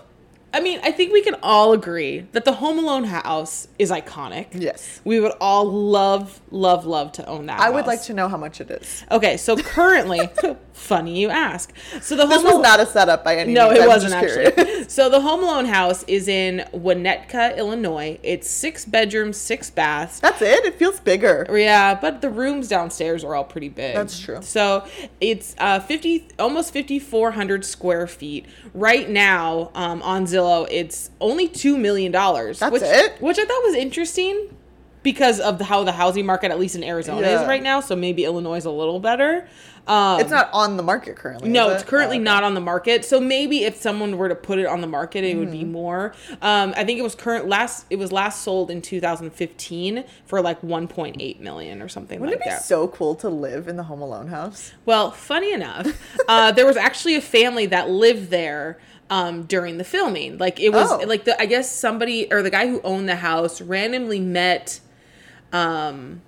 I 0.56 0.60
mean, 0.60 0.80
I 0.82 0.90
think 0.90 1.12
we 1.12 1.20
can 1.20 1.36
all 1.42 1.74
agree 1.74 2.20
that 2.32 2.46
the 2.46 2.52
Home 2.52 2.78
Alone 2.78 3.04
house 3.04 3.68
is 3.78 3.90
iconic. 3.90 4.46
Yes. 4.52 5.02
We 5.04 5.20
would 5.20 5.32
all 5.38 5.70
love, 5.70 6.40
love, 6.50 6.86
love 6.86 7.12
to 7.12 7.26
own 7.26 7.44
that. 7.44 7.60
I 7.60 7.68
would 7.68 7.86
like 7.86 8.02
to 8.04 8.14
know 8.14 8.26
how 8.26 8.38
much 8.38 8.62
it 8.62 8.70
is. 8.70 9.04
Okay, 9.10 9.36
so 9.36 9.56
currently, 9.58 10.30
funny 10.72 11.20
you 11.20 11.28
ask. 11.28 11.74
So 12.00 12.16
the 12.16 12.24
This 12.24 12.36
Home 12.36 12.44
was 12.44 12.52
Alone, 12.54 12.62
not 12.62 12.80
a 12.80 12.86
setup 12.86 13.22
by 13.22 13.36
any 13.36 13.52
no, 13.52 13.66
means. 13.66 13.80
it 13.80 13.82
I'm 13.82 13.88
wasn't 13.88 14.14
actually. 14.14 14.52
curious. 14.52 14.94
so 14.94 15.10
the 15.10 15.20
Home 15.20 15.42
Alone 15.42 15.66
house 15.66 16.04
is 16.04 16.26
in 16.26 16.66
Winnetka, 16.72 17.54
Illinois. 17.58 18.18
It's 18.22 18.48
six 18.48 18.86
bedrooms, 18.86 19.36
six 19.36 19.68
baths. 19.68 20.20
That's 20.20 20.40
it. 20.40 20.64
It 20.64 20.76
feels 20.76 21.00
bigger. 21.00 21.46
Yeah, 21.52 21.94
but 22.00 22.22
the 22.22 22.30
rooms 22.30 22.66
downstairs 22.66 23.24
are 23.24 23.34
all 23.34 23.44
pretty 23.44 23.68
big. 23.68 23.94
That's 23.94 24.18
true. 24.18 24.40
So 24.40 24.86
it's 25.20 25.54
uh, 25.58 25.80
fifty, 25.80 26.28
almost 26.38 26.72
fifty 26.72 26.98
four 26.98 27.32
hundred 27.32 27.66
square 27.66 28.06
feet. 28.06 28.46
Right 28.72 29.10
now, 29.10 29.70
um, 29.74 30.00
on 30.00 30.24
Zillow, 30.24 30.45
it's 30.70 31.10
only 31.20 31.48
two 31.48 31.76
million 31.78 32.12
dollars. 32.12 32.58
That's 32.58 32.72
which, 32.72 32.82
it? 32.82 33.20
Which 33.20 33.38
I 33.38 33.44
thought 33.44 33.62
was 33.64 33.75
interesting 33.75 34.54
because 35.02 35.38
of 35.38 35.58
the, 35.58 35.64
how 35.64 35.84
the 35.84 35.93
housing 35.93 36.26
market, 36.26 36.50
at 36.50 36.58
least 36.58 36.75
in 36.75 36.82
Arizona, 36.82 37.20
Yeah. 37.20 37.43
is 37.43 37.46
right 37.48 37.62
now. 37.62 37.81
So 37.81 37.94
maybe 37.94 38.25
Illinois 38.25 38.56
is 38.56 38.64
a 38.64 38.70
little 38.72 38.98
better. 38.98 39.46
Um, 39.87 40.19
It's 40.20 40.31
not 40.32 40.50
on 40.52 40.76
the 40.76 40.82
market 40.82 41.14
currently. 41.14 41.48
no, 41.48 41.70
it's 41.70 41.84
it? 41.84 41.87
currently 41.87 42.16
Oh, 42.16 42.20
okay. 42.20 42.25
not 42.25 42.43
on 42.43 42.54
the 42.54 42.60
market. 42.60 43.04
So 43.04 43.20
maybe 43.20 43.62
if 43.62 43.76
someone 43.76 44.19
were 44.19 44.28
to 44.28 44.34
put 44.34 44.58
it 44.58 44.66
on 44.66 44.81
the 44.81 44.88
market, 44.88 45.22
it 45.22 45.37
would 45.37 45.52
be 45.52 45.60
Mm-hmm. 45.60 45.70
more. 45.70 46.12
Um, 46.43 46.75
I 46.76 46.82
think 46.84 46.99
it 46.99 47.02
was 47.02 47.14
current 47.14 47.46
last. 47.49 47.87
It 47.88 48.00
was 48.00 48.10
last 48.10 48.42
sold 48.42 48.69
in 48.69 48.82
2015 48.82 50.02
for 50.25 50.40
like 50.40 50.60
1.8 50.62 51.38
million 51.38 51.81
or 51.82 51.88
something 51.88 52.19
Wouldn't 52.19 52.40
like 52.40 52.46
it 52.46 52.50
be 52.50 52.54
that. 52.56 52.64
so 52.64 52.88
cool 52.88 53.14
to 53.16 53.28
live 53.28 53.69
in 53.69 53.76
the 53.76 53.84
Home 53.84 54.02
Alone 54.02 54.26
house? 54.26 54.72
well, 54.87 55.12
funny 55.12 55.52
enough, 55.52 55.87
uh, 56.26 56.50
there 56.50 56.66
was 56.66 56.76
actually 56.76 57.14
a 57.14 57.20
family 57.20 57.66
that 57.66 57.88
lived 57.88 58.31
there. 58.31 58.78
Um, 59.08 59.44
during 59.44 59.78
the 59.78 59.84
filming, 59.84 60.36
like 60.38 60.58
it 60.58 60.70
was 60.70 60.90
Oh. 60.90 60.98
like 61.06 61.24
the 61.24 61.40
I 61.40 61.46
guess 61.46 61.70
somebody 61.70 62.26
or 62.32 62.42
the 62.42 62.50
guy 62.50 62.66
who 62.66 62.80
owned 62.82 63.08
the 63.08 63.14
house 63.16 63.60
randomly 63.60 64.18
met 64.18 64.80
um 65.52 66.22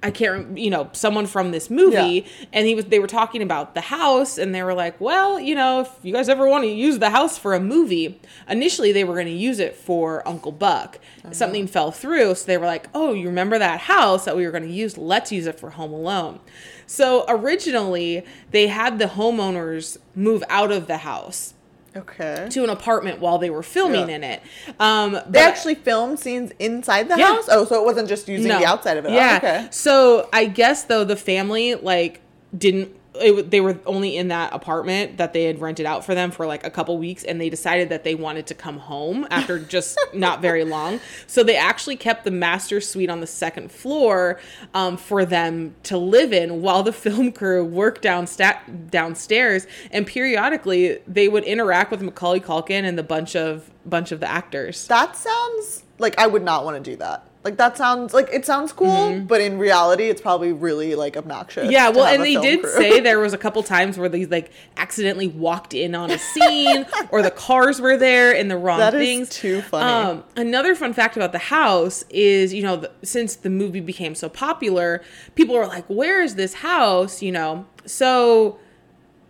I 0.00 0.12
can't, 0.12 0.56
you 0.56 0.70
know, 0.70 0.90
someone 0.92 1.26
from 1.26 1.50
this 1.50 1.70
movie, 1.70 2.24
and 2.52 2.68
he 2.68 2.76
was. 2.76 2.84
They 2.84 3.00
were 3.00 3.08
talking 3.08 3.42
about 3.42 3.74
the 3.74 3.80
house, 3.80 4.38
and 4.38 4.54
they 4.54 4.62
were 4.62 4.72
like, 4.74 5.00
"Well, 5.00 5.40
you 5.40 5.56
know, 5.56 5.80
if 5.80 5.90
you 6.04 6.12
guys 6.12 6.28
ever 6.28 6.46
want 6.46 6.62
to 6.62 6.70
use 6.70 7.00
the 7.00 7.10
house 7.10 7.36
for 7.36 7.52
a 7.52 7.58
movie, 7.58 8.20
initially 8.48 8.92
they 8.92 9.02
were 9.02 9.14
going 9.14 9.26
to 9.26 9.32
use 9.32 9.58
it 9.58 9.74
for 9.74 10.22
Uncle 10.28 10.52
Buck. 10.52 11.00
Something 11.32 11.66
fell 11.66 11.90
through, 11.90 12.36
so 12.36 12.46
they 12.46 12.56
were 12.58 12.66
like, 12.66 12.86
"Oh, 12.94 13.12
you 13.12 13.26
remember 13.26 13.58
that 13.58 13.80
house 13.80 14.24
that 14.26 14.36
we 14.36 14.44
were 14.44 14.52
going 14.52 14.62
to 14.68 14.72
use? 14.72 14.96
Let's 14.96 15.32
use 15.32 15.46
it 15.48 15.58
for 15.58 15.70
Home 15.70 15.92
Alone." 15.92 16.38
So 16.86 17.24
originally, 17.26 18.24
they 18.52 18.68
had 18.68 19.00
the 19.00 19.06
homeowners 19.06 19.96
move 20.14 20.44
out 20.48 20.70
of 20.70 20.86
the 20.86 20.98
house 20.98 21.54
Okay. 21.98 22.46
to 22.50 22.64
an 22.64 22.70
apartment 22.70 23.20
while 23.20 23.38
they 23.38 23.50
were 23.50 23.62
filming 23.62 24.08
Yeah. 24.08 24.14
in 24.16 24.24
it. 24.24 24.42
Um, 24.78 25.18
They 25.28 25.40
actually 25.40 25.74
filmed 25.74 26.18
scenes 26.18 26.52
inside 26.58 27.08
the 27.08 27.16
Yeah. 27.18 27.34
house? 27.34 27.48
Oh, 27.50 27.64
so 27.64 27.80
it 27.80 27.84
wasn't 27.84 28.08
just 28.08 28.28
using 28.28 28.48
the 28.48 28.64
outside 28.64 28.96
of 28.96 29.04
it. 29.04 29.10
Oh, 29.10 29.14
Yeah. 29.14 29.36
okay. 29.38 29.66
So 29.70 30.28
I 30.32 30.44
guess 30.46 30.84
though 30.84 31.04
the 31.04 31.16
family 31.16 31.74
like 31.74 32.20
didn't. 32.56 32.94
It, 33.20 33.50
they 33.50 33.60
were 33.60 33.78
only 33.86 34.16
in 34.16 34.28
that 34.28 34.52
apartment 34.52 35.16
that 35.18 35.32
they 35.32 35.44
had 35.44 35.60
rented 35.60 35.86
out 35.86 36.04
for 36.04 36.14
them 36.14 36.30
for 36.30 36.46
like 36.46 36.64
a 36.64 36.70
couple 36.70 36.96
weeks, 36.98 37.24
and 37.24 37.40
they 37.40 37.50
decided 37.50 37.88
that 37.90 38.04
they 38.04 38.14
wanted 38.14 38.46
to 38.48 38.54
come 38.54 38.78
home 38.78 39.26
after 39.30 39.58
just 39.76 39.98
not 40.12 40.40
very 40.40 40.64
long. 40.64 41.00
So 41.26 41.42
they 41.42 41.56
actually 41.56 41.96
kept 41.96 42.24
the 42.24 42.30
master 42.30 42.80
suite 42.80 43.10
on 43.10 43.20
the 43.20 43.26
second 43.26 43.70
floor 43.70 44.40
um, 44.74 44.96
for 44.96 45.24
them 45.24 45.74
to 45.84 45.98
live 45.98 46.32
in 46.32 46.62
while 46.62 46.82
the 46.82 46.92
film 47.08 47.32
crew 47.32 47.64
worked 47.64 48.02
downsta- 48.02 48.90
downstairs. 48.90 49.66
And 49.90 50.06
periodically, 50.06 50.98
they 51.06 51.28
would 51.28 51.44
interact 51.44 51.90
with 51.90 52.02
Macaulay 52.02 52.40
Culkin 52.40 52.84
and 52.84 52.98
the 52.98 53.02
bunch 53.02 53.36
of 53.36 53.70
bunch 53.84 54.12
of 54.12 54.20
the 54.20 54.30
actors. 54.30 54.86
That 54.88 55.16
sounds 55.16 55.82
like 55.98 56.18
I 56.18 56.26
would 56.26 56.42
not 56.42 56.64
want 56.64 56.82
to 56.82 56.90
do 56.90 56.96
that. 56.96 57.27
Like 57.44 57.56
that 57.56 57.76
sounds 57.78 58.12
like 58.12 58.28
it 58.32 58.44
sounds 58.44 58.72
cool, 58.72 59.20
but 59.20 59.40
in 59.40 59.58
reality, 59.58 60.04
it's 60.10 60.20
probably 60.20 60.52
really 60.52 60.96
like 60.96 61.16
obnoxious. 61.16 61.62
Mm-hmm. 61.62 61.72
Yeah, 61.72 61.88
well, 61.90 62.04
and 62.06 62.22
they 62.22 62.34
did 62.34 62.62
crew. 62.62 62.70
say 62.72 63.00
there 63.00 63.20
was 63.20 63.32
a 63.32 63.38
couple 63.38 63.62
times 63.62 63.96
where 63.96 64.08
they 64.08 64.26
like 64.26 64.50
accidentally 64.76 65.28
walked 65.28 65.72
in 65.72 65.94
on 65.94 66.10
a 66.10 66.18
scene, 66.18 66.84
or 67.10 67.22
the 67.22 67.30
cars 67.30 67.80
were 67.80 67.96
there 67.96 68.32
in 68.32 68.48
the 68.48 68.56
wrong 68.58 68.80
That 68.80 68.92
is 68.94 69.00
things. 69.00 69.28
too 69.30 69.62
funny. 69.62 69.88
Um, 70.18 70.24
another 70.36 70.74
fun 70.74 70.92
fact 70.92 71.16
about 71.16 71.30
the 71.32 71.38
house 71.38 72.04
is, 72.10 72.52
you 72.52 72.62
know, 72.62 72.76
the, 72.76 72.90
since 73.02 73.36
the 73.36 73.50
movie 73.50 73.80
became 73.80 74.16
so 74.16 74.28
popular, 74.28 75.00
people 75.36 75.54
were 75.54 75.66
like, 75.66 75.86
"Where 75.86 76.20
is 76.20 76.34
this 76.34 76.54
house?" 76.54 77.22
You 77.22 77.32
know, 77.32 77.66
so. 77.86 78.58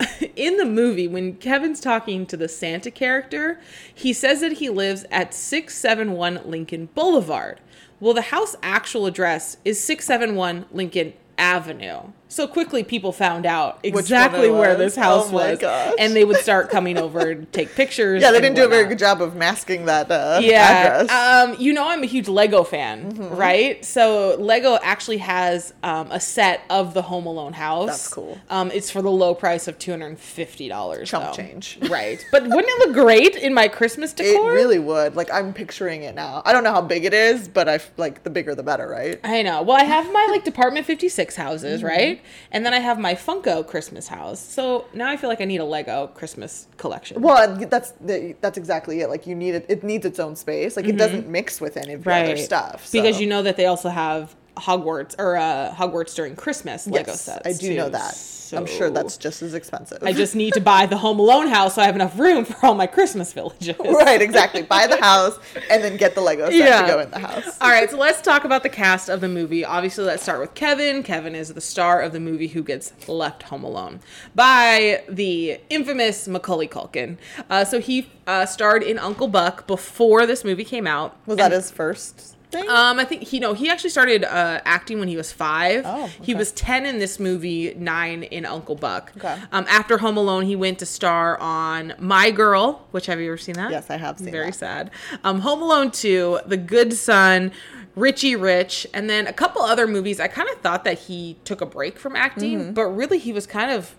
In 0.36 0.58
the 0.58 0.64
movie, 0.64 1.08
when 1.08 1.34
Kevin's 1.34 1.80
talking 1.80 2.24
to 2.26 2.36
the 2.36 2.48
Santa 2.48 2.88
character, 2.88 3.58
he 3.92 4.12
says 4.12 4.40
that 4.42 4.52
he 4.52 4.68
lives 4.68 5.04
at 5.10 5.34
671 5.34 6.42
Lincoln 6.44 6.88
Boulevard. 6.94 7.60
Well, 8.00 8.14
the 8.14 8.22
house 8.22 8.54
actual 8.62 9.06
address 9.06 9.56
is 9.64 9.82
671 9.82 10.66
Lincoln 10.72 11.14
Avenue. 11.36 12.12
So 12.30 12.46
quickly, 12.46 12.84
people 12.84 13.10
found 13.12 13.46
out 13.46 13.78
exactly 13.82 14.50
where 14.50 14.70
was. 14.70 14.78
this 14.78 14.96
house 14.96 15.30
Oh 15.30 15.32
was, 15.32 15.58
gosh. 15.58 15.94
and 15.98 16.14
they 16.14 16.24
would 16.24 16.36
start 16.36 16.68
coming 16.70 16.98
over 16.98 17.34
to 17.34 17.44
take 17.46 17.74
pictures. 17.74 18.22
Yeah, 18.28 18.32
they 18.32 18.40
didn't 18.40 18.56
do 18.56 18.64
a 18.64 18.68
very 18.68 18.86
good 18.86 18.98
job 18.98 19.22
of 19.22 19.34
masking 19.34 19.86
that 19.86 20.10
uh, 20.10 20.38
Yeah. 20.42 20.60
address. 21.06 21.10
Um, 21.10 21.56
you 21.58 21.72
know, 21.72 21.88
I'm 21.88 22.02
a 22.02 22.06
huge 22.06 22.28
Lego 22.28 22.64
fan, 22.64 23.12
Mm-hmm. 23.12 23.34
right? 23.34 23.82
So 23.84 24.36
Lego 24.38 24.78
actually 24.82 25.18
has 25.18 25.72
um, 25.82 26.10
a 26.10 26.20
set 26.20 26.60
of 26.68 26.92
the 26.94 27.00
Home 27.02 27.24
Alone 27.26 27.54
house. 27.54 27.86
That's 27.88 28.08
cool. 28.08 28.38
Um, 28.50 28.70
it's 28.72 28.90
for 28.90 29.00
the 29.00 29.10
low 29.10 29.34
price 29.34 29.66
of 29.66 29.78
two 29.78 29.90
hundred 29.90 30.08
and 30.08 30.18
fifty 30.20 30.68
dollars. 30.68 31.08
Chump 31.08 31.32
change. 31.34 31.78
right? 31.90 32.24
But 32.30 32.42
wouldn't 32.42 32.66
it 32.68 32.88
look 32.88 32.94
great 32.94 33.36
in 33.36 33.54
my 33.54 33.68
Christmas 33.68 34.12
decor? 34.12 34.50
it 34.50 34.54
really 34.54 34.78
would. 34.78 35.16
Like 35.16 35.32
I'm 35.32 35.54
picturing 35.54 36.02
it 36.02 36.14
now. 36.14 36.42
I 36.44 36.52
don't 36.52 36.62
know 36.64 36.72
how 36.72 36.82
big 36.82 37.04
it 37.06 37.14
is, 37.14 37.48
but 37.48 37.68
I 37.68 37.80
like 37.96 38.22
the 38.22 38.30
bigger 38.30 38.54
the 38.54 38.62
better, 38.62 38.86
right? 38.86 39.18
I 39.24 39.40
know. 39.42 39.62
Well, 39.62 39.76
I 39.78 39.84
have 39.84 40.12
my 40.12 40.28
like 40.30 40.44
Department 40.44 40.84
56 40.86 41.34
houses, 41.36 41.78
Mm-hmm. 41.80 41.86
right? 41.88 42.17
And 42.50 42.64
then 42.64 42.74
I 42.74 42.78
have 42.78 42.98
my 42.98 43.14
Funko 43.14 43.66
Christmas 43.66 44.08
house. 44.08 44.40
So 44.40 44.86
now 44.94 45.08
I 45.08 45.16
feel 45.16 45.30
like 45.30 45.40
I 45.40 45.44
need 45.44 45.60
a 45.60 45.64
Lego 45.64 46.08
Christmas 46.08 46.68
collection. 46.76 47.20
Well, 47.20 47.56
that's 47.56 47.92
the, 47.92 48.36
that's 48.40 48.58
exactly 48.58 49.00
it. 49.00 49.08
Like 49.08 49.26
you 49.26 49.34
need 49.34 49.54
it. 49.54 49.66
It 49.68 49.84
needs 49.84 50.06
its 50.06 50.18
own 50.18 50.36
space. 50.36 50.76
Like 50.76 50.86
it 50.86 50.96
doesn't 50.96 51.22
mm-hmm. 51.22 51.32
mix 51.32 51.60
with 51.60 51.76
any 51.76 51.94
of 51.94 52.04
your 52.04 52.14
other 52.14 52.36
stuff. 52.36 52.90
Because 52.90 53.20
you 53.20 53.26
know 53.26 53.42
that 53.42 53.56
they 53.56 53.66
also 53.66 53.88
have 53.88 54.34
Hogwarts 54.58 55.14
or 55.18 55.36
uh, 55.36 55.72
Hogwarts 55.74 56.14
during 56.14 56.36
Christmas 56.36 56.86
Lego 56.86 57.12
Yes, 57.12 57.22
sets. 57.22 57.46
I 57.46 57.52
do 57.52 57.68
too. 57.68 57.76
know 57.76 57.88
that. 57.88 58.14
So 58.48 58.56
I'm 58.56 58.64
sure 58.64 58.88
that's 58.88 59.18
just 59.18 59.42
as 59.42 59.52
expensive. 59.52 59.98
I 60.02 60.14
just 60.14 60.34
need 60.34 60.54
to 60.54 60.60
buy 60.74 60.86
the 60.86 60.96
Home 60.96 61.18
Alone 61.18 61.48
house 61.48 61.74
so 61.74 61.82
I 61.82 61.84
have 61.84 61.94
enough 61.94 62.18
room 62.18 62.46
for 62.46 62.64
all 62.64 62.74
my 62.74 62.86
Christmas 62.86 63.30
villages. 63.34 63.76
right, 63.78 64.22
exactly. 64.22 64.62
Buy 64.62 64.86
the 64.86 64.96
house 64.98 65.38
and 65.70 65.84
then 65.84 65.98
get 65.98 66.14
the 66.14 66.22
Lego 66.22 66.46
set 66.46 66.54
Yeah. 66.54 66.80
to 66.80 66.86
go 66.88 66.98
in 67.00 67.10
the 67.10 67.18
house. 67.18 67.58
All 67.60 67.68
right, 67.68 67.90
so 67.90 67.98
let's 67.98 68.22
talk 68.22 68.44
about 68.44 68.62
the 68.62 68.70
cast 68.70 69.10
of 69.10 69.20
the 69.20 69.28
movie. 69.28 69.66
Obviously, 69.66 70.04
let's 70.04 70.22
start 70.22 70.40
with 70.40 70.54
Kevin. 70.54 71.02
Kevin 71.02 71.34
is 71.34 71.52
the 71.52 71.60
star 71.60 72.00
of 72.00 72.12
the 72.12 72.20
movie 72.20 72.48
who 72.48 72.62
gets 72.62 72.94
left 73.06 73.42
home 73.44 73.64
alone 73.64 74.00
by 74.34 75.02
the 75.10 75.60
infamous 75.68 76.26
Macaulay 76.26 76.68
Culkin. 76.68 77.18
Uh, 77.50 77.66
so 77.66 77.80
he 77.80 78.08
uh, 78.26 78.46
starred 78.46 78.82
in 78.82 78.98
Uncle 78.98 79.28
Buck 79.28 79.66
before 79.66 80.24
this 80.24 80.42
movie 80.42 80.64
came 80.64 80.86
out. 80.86 81.14
Was 81.26 81.36
that 81.36 81.52
his 81.52 81.70
first 81.70 82.34
thing? 82.50 82.68
Um, 82.68 82.98
I 82.98 83.04
think 83.04 83.22
he 83.24 83.38
no, 83.40 83.52
he 83.54 83.68
actually 83.70 83.90
started 83.90 84.24
uh, 84.24 84.60
acting 84.64 84.98
when 84.98 85.08
he 85.08 85.16
was 85.16 85.30
five. 85.32 85.82
Oh, 85.84 86.06
He 86.22 86.34
was 86.34 86.52
ten 86.52 86.86
in 86.86 86.98
this 86.98 87.18
movie, 87.20 87.74
nine 87.74 88.22
in 88.24 88.44
Uncle 88.44 88.74
Buck. 88.74 89.12
Okay. 89.16 89.36
Um, 89.52 89.64
after 89.68 89.98
Home 89.98 90.16
Alone, 90.16 90.44
he 90.44 90.56
went 90.56 90.78
to 90.80 90.86
star 90.86 91.38
on 91.40 91.94
My 91.98 92.30
Girl, 92.30 92.86
which 92.90 93.06
have 93.06 93.20
you 93.20 93.28
ever 93.28 93.36
seen 93.38 93.54
that? 93.56 93.70
Yes, 93.70 93.90
I 93.90 93.96
have 93.96 94.18
seen 94.18 94.30
Very 94.30 94.46
that. 94.46 94.54
sad. 94.54 94.90
Um, 95.24 95.40
Home 95.40 95.62
Alone 95.62 95.90
Two, 95.90 96.40
The 96.46 96.56
Good 96.56 96.92
Son, 96.94 97.52
Richie 97.96 98.36
Rich, 98.36 98.86
and 98.94 99.08
then 99.10 99.26
a 99.26 99.32
couple 99.32 99.62
other 99.62 99.86
movies. 99.86 100.20
I 100.20 100.28
kind 100.28 100.48
of 100.50 100.58
thought 100.60 100.84
that 100.84 100.98
he 101.00 101.36
took 101.44 101.60
a 101.60 101.66
break 101.66 101.98
from 101.98 102.14
acting, 102.16 102.58
Mm-hmm. 102.60 102.72
but 102.72 102.84
really 102.86 103.18
he 103.18 103.32
was 103.32 103.46
kind 103.46 103.70
of 103.70 103.94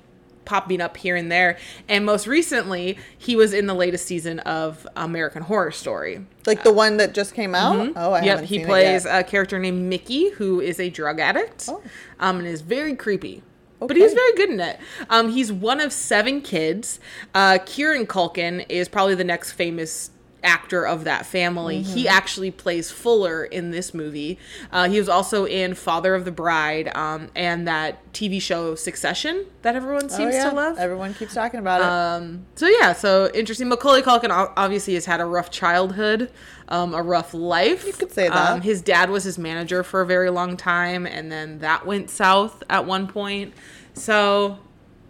popping 0.46 0.82
up 0.82 0.98
here 0.98 1.16
and 1.16 1.32
there. 1.32 1.58
And 1.88 2.06
most 2.06 2.26
recently, 2.28 2.98
he 3.18 3.36
was 3.36 3.54
in 3.54 3.68
the 3.68 3.74
latest 3.74 4.06
season 4.06 4.40
of 4.40 4.88
American 4.96 5.44
Horror 5.44 5.72
Story. 5.72 6.26
like 6.48 6.64
the 6.64 6.74
one 6.74 6.98
that 6.98 7.14
just 7.14 7.34
came 7.36 7.54
out? 7.54 7.92
Oh, 7.96 8.14
I 8.14 8.22
Yep, 8.22 8.26
haven't 8.30 8.46
he 8.46 8.58
seen 8.58 8.66
plays 8.66 9.06
a 9.06 9.24
character 9.24 9.60
named 9.60 9.84
Mickey 9.88 10.30
who 10.32 10.60
is 10.60 10.80
a 10.80 10.90
drug 10.90 11.20
addict 11.20 11.66
Oh. 11.70 11.82
um, 12.20 12.40
and 12.40 12.48
is 12.48 12.62
very 12.62 12.96
creepy. 12.96 13.44
But 13.80 13.92
Okay. 13.92 14.00
he's 14.02 14.14
very 14.14 14.34
good 14.34 14.50
in 14.50 14.60
it. 14.60 14.78
Um, 15.10 15.30
he's 15.30 15.52
one 15.54 15.80
of 15.80 15.94
seven 15.94 16.42
kids. 16.42 17.00
Uh, 17.36 17.60
Kieran 17.66 18.08
Culkin 18.08 18.66
is 18.68 18.90
probably 18.90 19.16
the 19.16 19.24
next 19.24 19.54
famous 19.54 20.10
actor 20.44 20.86
of 20.88 21.04
that 21.04 21.26
family. 21.26 21.82
He 21.82 22.06
Mm-hmm. 22.06 22.16
actually 22.18 22.52
plays 22.52 22.92
Fuller 22.92 23.44
in 23.44 23.72
this 23.72 23.94
movie. 23.94 24.38
Uh, 24.72 24.88
he 24.90 24.98
was 24.98 25.10
also 25.10 25.46
in 25.46 25.74
Father 25.74 26.16
of 26.16 26.24
the 26.26 26.32
Bride 26.32 26.96
um, 26.96 27.30
and 27.36 27.68
that 27.68 28.12
TV 28.14 28.42
show 28.42 28.76
Succession 28.76 29.46
that 29.64 29.76
everyone 29.76 30.06
Oh, 30.06 30.08
seems 30.08 30.34
yeah. 30.36 30.50
to 30.50 30.56
love. 30.56 30.78
Everyone 30.78 31.14
keeps 31.14 31.34
talking 31.34 31.60
about 31.60 31.82
it. 31.82 31.88
Um, 31.88 32.46
so 32.56 32.68
yeah, 32.68 32.94
so 32.94 33.30
interesting. 33.34 33.68
Macaulay 33.68 34.02
Culkin 34.02 34.30
obviously 34.56 34.94
has 34.94 35.06
had 35.06 35.20
a 35.20 35.26
rough 35.26 35.52
childhood, 35.52 36.32
um, 36.70 36.94
a 36.94 37.02
rough 37.04 37.34
life. 37.34 37.86
You 37.86 37.94
could 37.94 38.12
say 38.12 38.30
that. 38.30 38.52
Um, 38.52 38.62
his 38.62 38.82
dad 38.82 39.10
was 39.10 39.24
his 39.26 39.38
manager 39.38 39.84
for 39.84 40.02
a 40.02 40.06
very 40.06 40.30
long 40.30 40.56
time, 40.58 41.06
and 41.06 41.32
then 41.32 41.60
that 41.60 41.86
went 41.86 42.10
south 42.10 42.64
at 42.70 42.86
one 42.86 43.08
point. 43.08 43.54
So, 43.94 44.58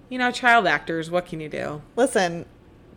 you 0.10 0.18
know, 0.18 0.32
child 0.32 0.66
actors, 0.66 1.12
what 1.12 1.26
can 1.28 1.40
you 1.40 1.50
do? 1.50 1.82
Listen, 1.96 2.46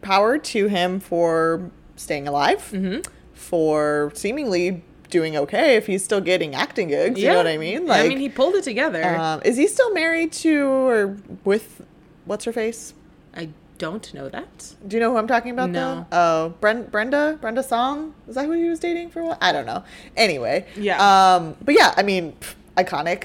power 0.00 0.38
to 0.38 0.66
him 0.68 0.98
for 0.98 1.70
staying 2.02 2.26
alive, 2.28 2.58
Mm-hmm. 2.72 3.00
for 3.32 4.10
seemingly 4.14 4.82
doing 5.10 5.36
okay 5.36 5.76
if 5.76 5.86
he's 5.86 6.02
still 6.02 6.20
getting 6.20 6.54
acting 6.54 6.88
gigs. 6.88 7.20
You 7.20 7.28
know 7.28 7.36
what 7.36 7.46
I 7.46 7.58
mean? 7.58 7.86
Like, 7.86 8.04
I 8.04 8.08
mean, 8.08 8.18
he 8.18 8.28
pulled 8.28 8.54
it 8.54 8.64
together. 8.64 9.04
um, 9.16 9.42
is 9.44 9.56
he 9.56 9.66
still 9.66 9.92
married 9.92 10.32
to 10.44 10.62
or 10.66 11.16
with 11.44 11.82
what's 12.24 12.44
her 12.46 12.52
face? 12.52 12.94
I 13.34 13.50
don't 13.78 14.12
know 14.14 14.28
that. 14.28 14.74
Do 14.86 14.96
you 14.96 15.00
know 15.00 15.10
who 15.10 15.18
I'm 15.18 15.26
talking 15.26 15.50
about? 15.50 15.70
No. 15.70 16.06
Though? 16.10 16.16
Oh, 16.16 16.54
Bren- 16.60 16.90
Brenda. 16.90 17.38
Brenda 17.40 17.62
Song. 17.62 18.14
Is 18.28 18.36
that 18.36 18.46
who 18.46 18.52
he 18.52 18.68
was 18.68 18.78
dating 18.78 19.10
for 19.10 19.20
a 19.20 19.24
while? 19.26 19.38
I 19.40 19.52
don't 19.52 19.66
know. 19.66 19.84
Anyway. 20.16 20.66
Yeah. 20.76 20.96
Um. 21.36 21.56
But 21.62 21.74
yeah, 21.76 21.92
I 21.96 22.02
mean, 22.02 22.32
pff, 22.40 22.54
iconic. 22.76 23.24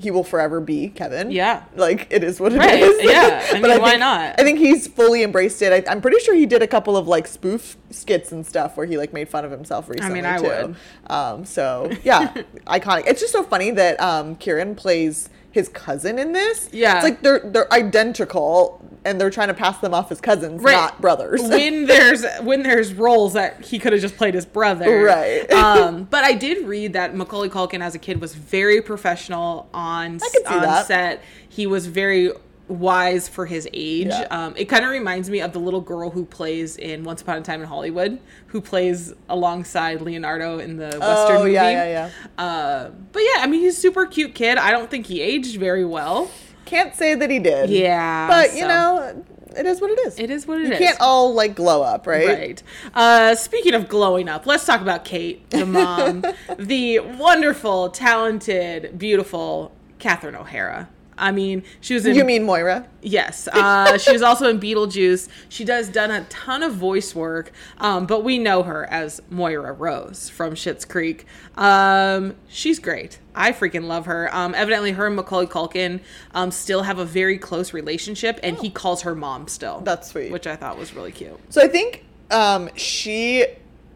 He 0.00 0.10
will 0.10 0.24
forever 0.24 0.60
be 0.60 0.88
Kevin. 0.88 1.30
Yeah. 1.30 1.64
Like 1.76 2.06
it 2.10 2.24
is 2.24 2.40
what 2.40 2.52
it 2.52 2.56
is. 2.56 2.60
Right, 2.60 3.04
yeah. 3.04 3.46
I 3.52 3.60
But 3.60 3.70
mean, 3.70 3.80
why 3.80 3.90
think- 3.90 4.00
not? 4.00 4.40
I 4.40 4.42
think 4.42 4.58
he's 4.58 4.86
fully 4.88 5.22
embraced 5.22 5.60
it. 5.62 5.72
I, 5.86 5.90
I'm 5.90 6.00
pretty 6.00 6.18
sure 6.20 6.34
he 6.34 6.46
did 6.46 6.62
a 6.62 6.66
couple 6.66 6.96
of 6.96 7.06
like 7.06 7.26
spoof 7.26 7.76
skits 7.90 8.32
and 8.32 8.46
stuff 8.46 8.76
where 8.76 8.86
he 8.86 8.96
like 8.96 9.12
made 9.12 9.28
fun 9.28 9.44
of 9.44 9.50
himself 9.50 9.88
recently. 9.88 10.10
I 10.10 10.14
mean, 10.14 10.24
I 10.24 10.38
too. 10.38 10.44
would. 10.44 10.76
Um. 11.12 11.44
So 11.44 11.90
yeah, 12.02 12.32
iconic. 12.66 13.04
It's 13.06 13.20
just 13.20 13.32
so 13.32 13.42
funny 13.42 13.70
that 13.72 14.00
um 14.00 14.36
Kieran 14.36 14.74
plays 14.74 15.28
his 15.52 15.68
cousin 15.68 16.18
in 16.18 16.32
this. 16.32 16.68
Yeah. 16.72 16.96
It's 16.96 17.04
like 17.04 17.22
they're 17.22 17.40
they're 17.40 17.72
identical 17.72 18.84
and 19.04 19.18
they're 19.20 19.30
trying 19.30 19.48
to 19.48 19.54
pass 19.54 19.78
them 19.78 19.94
off 19.94 20.12
as 20.12 20.20
cousins, 20.20 20.62
Right. 20.62 20.72
not 20.74 21.00
brothers. 21.00 21.40
when 21.48 21.86
there's 21.86 22.24
when 22.42 22.62
there's 22.62 22.92
roles 22.94 23.32
that 23.32 23.64
he 23.64 23.78
could 23.78 23.92
have 23.92 24.00
just 24.02 24.16
played 24.16 24.34
his 24.34 24.46
brother, 24.46 25.02
Right. 25.04 25.50
um, 25.52 26.04
but 26.04 26.22
I 26.24 26.34
did 26.34 26.66
read 26.66 26.92
that 26.92 27.14
Macaulay 27.16 27.48
Culkin 27.48 27.80
as 27.82 27.94
a 27.94 27.98
kid 27.98 28.20
was 28.20 28.34
very 28.34 28.80
professional 28.80 29.68
on 29.74 30.16
I 30.16 30.18
could 30.18 30.46
see 30.46 30.54
on 30.54 30.62
that. 30.62 30.86
set. 30.86 31.22
He 31.48 31.66
was 31.66 31.86
very 31.86 32.30
wise 32.70 33.28
for 33.28 33.44
his 33.46 33.68
age. 33.72 34.06
Yeah. 34.08 34.26
Um, 34.30 34.54
it 34.56 34.66
kind 34.66 34.84
of 34.84 34.90
reminds 34.90 35.28
me 35.28 35.40
of 35.40 35.52
the 35.52 35.58
little 35.58 35.80
girl 35.80 36.10
who 36.10 36.24
plays 36.24 36.76
in 36.76 37.04
Once 37.04 37.20
Upon 37.20 37.38
a 37.38 37.40
Time 37.42 37.60
in 37.60 37.66
Hollywood, 37.66 38.18
who 38.46 38.60
plays 38.60 39.12
alongside 39.28 40.00
Leonardo 40.00 40.58
in 40.58 40.76
the 40.76 40.96
Western 41.00 41.36
oh 41.36 41.38
movie. 41.40 41.52
yeah, 41.52 41.70
yeah, 41.70 42.10
yeah. 42.38 42.42
Uh, 42.42 42.90
but 43.12 43.20
yeah, 43.20 43.42
I 43.42 43.46
mean, 43.46 43.60
he's 43.60 43.76
a 43.76 43.80
super 43.80 44.06
cute 44.06 44.34
kid. 44.34 44.56
I 44.56 44.70
don't 44.70 44.90
think 44.90 45.06
he 45.06 45.20
aged 45.20 45.58
very 45.58 45.84
well. 45.84 46.30
Can't 46.64 46.94
say 46.94 47.14
that 47.16 47.28
he 47.30 47.40
did. 47.40 47.68
Yeah, 47.70 48.28
But 48.28 48.54
you 48.54 48.66
know, 48.68 49.24
it 49.56 49.66
is 49.66 49.80
what 49.80 49.90
it 49.90 49.98
is. 50.06 50.18
It 50.20 50.30
is 50.30 50.46
what 50.46 50.60
it 50.60 50.68
you 50.68 50.72
is. 50.74 50.78
can't 50.78 50.98
all 51.00 51.34
like 51.34 51.56
glow 51.56 51.82
up, 51.82 52.06
right? 52.06 52.28
Right. 52.28 52.62
Uh, 52.94 53.34
speaking 53.34 53.74
of 53.74 53.88
glowing 53.88 54.28
up, 54.28 54.46
let's 54.46 54.64
talk 54.64 54.80
about 54.80 55.04
Kate, 55.04 55.50
the 55.50 55.66
mom, 55.66 56.24
the 56.58 57.00
wonderful, 57.00 57.90
talented, 57.90 58.96
beautiful 58.96 59.72
Catherine 59.98 60.36
O'Hara. 60.36 60.88
I 61.20 61.32
mean, 61.32 61.62
she 61.80 61.94
was 61.94 62.06
in. 62.06 62.16
You 62.16 62.24
mean 62.24 62.42
Moira? 62.44 62.88
Yes. 63.02 63.46
Uh, 63.46 63.98
she 63.98 64.12
was 64.12 64.22
also 64.22 64.48
in 64.48 64.58
Beetlejuice. 64.58 65.28
She 65.48 65.64
does 65.64 65.88
done 65.88 66.10
a 66.10 66.24
ton 66.24 66.62
of 66.62 66.74
voice 66.74 67.14
work, 67.14 67.52
um, 67.78 68.06
but 68.06 68.24
we 68.24 68.38
know 68.38 68.62
her 68.62 68.86
as 68.90 69.20
Moira 69.30 69.72
Rose 69.72 70.28
from 70.28 70.54
Schitt's 70.54 70.84
Creek. 70.84 71.26
Um, 71.56 72.34
she's 72.48 72.78
great. 72.78 73.18
I 73.34 73.52
freaking 73.52 73.84
love 73.84 74.06
her. 74.06 74.34
Um, 74.34 74.54
evidently, 74.54 74.92
her 74.92 75.06
and 75.06 75.16
Macaulay 75.16 75.46
Culkin 75.46 76.00
um, 76.34 76.50
still 76.50 76.82
have 76.82 76.98
a 76.98 77.04
very 77.04 77.38
close 77.38 77.72
relationship, 77.72 78.40
and 78.42 78.56
he 78.56 78.70
calls 78.70 79.02
her 79.02 79.14
mom 79.14 79.46
still. 79.46 79.80
That's 79.80 80.08
sweet. 80.08 80.32
Which 80.32 80.46
I 80.46 80.56
thought 80.56 80.78
was 80.78 80.94
really 80.94 81.12
cute. 81.12 81.38
So 81.50 81.62
I 81.62 81.68
think 81.68 82.04
um, 82.30 82.70
she 82.76 83.46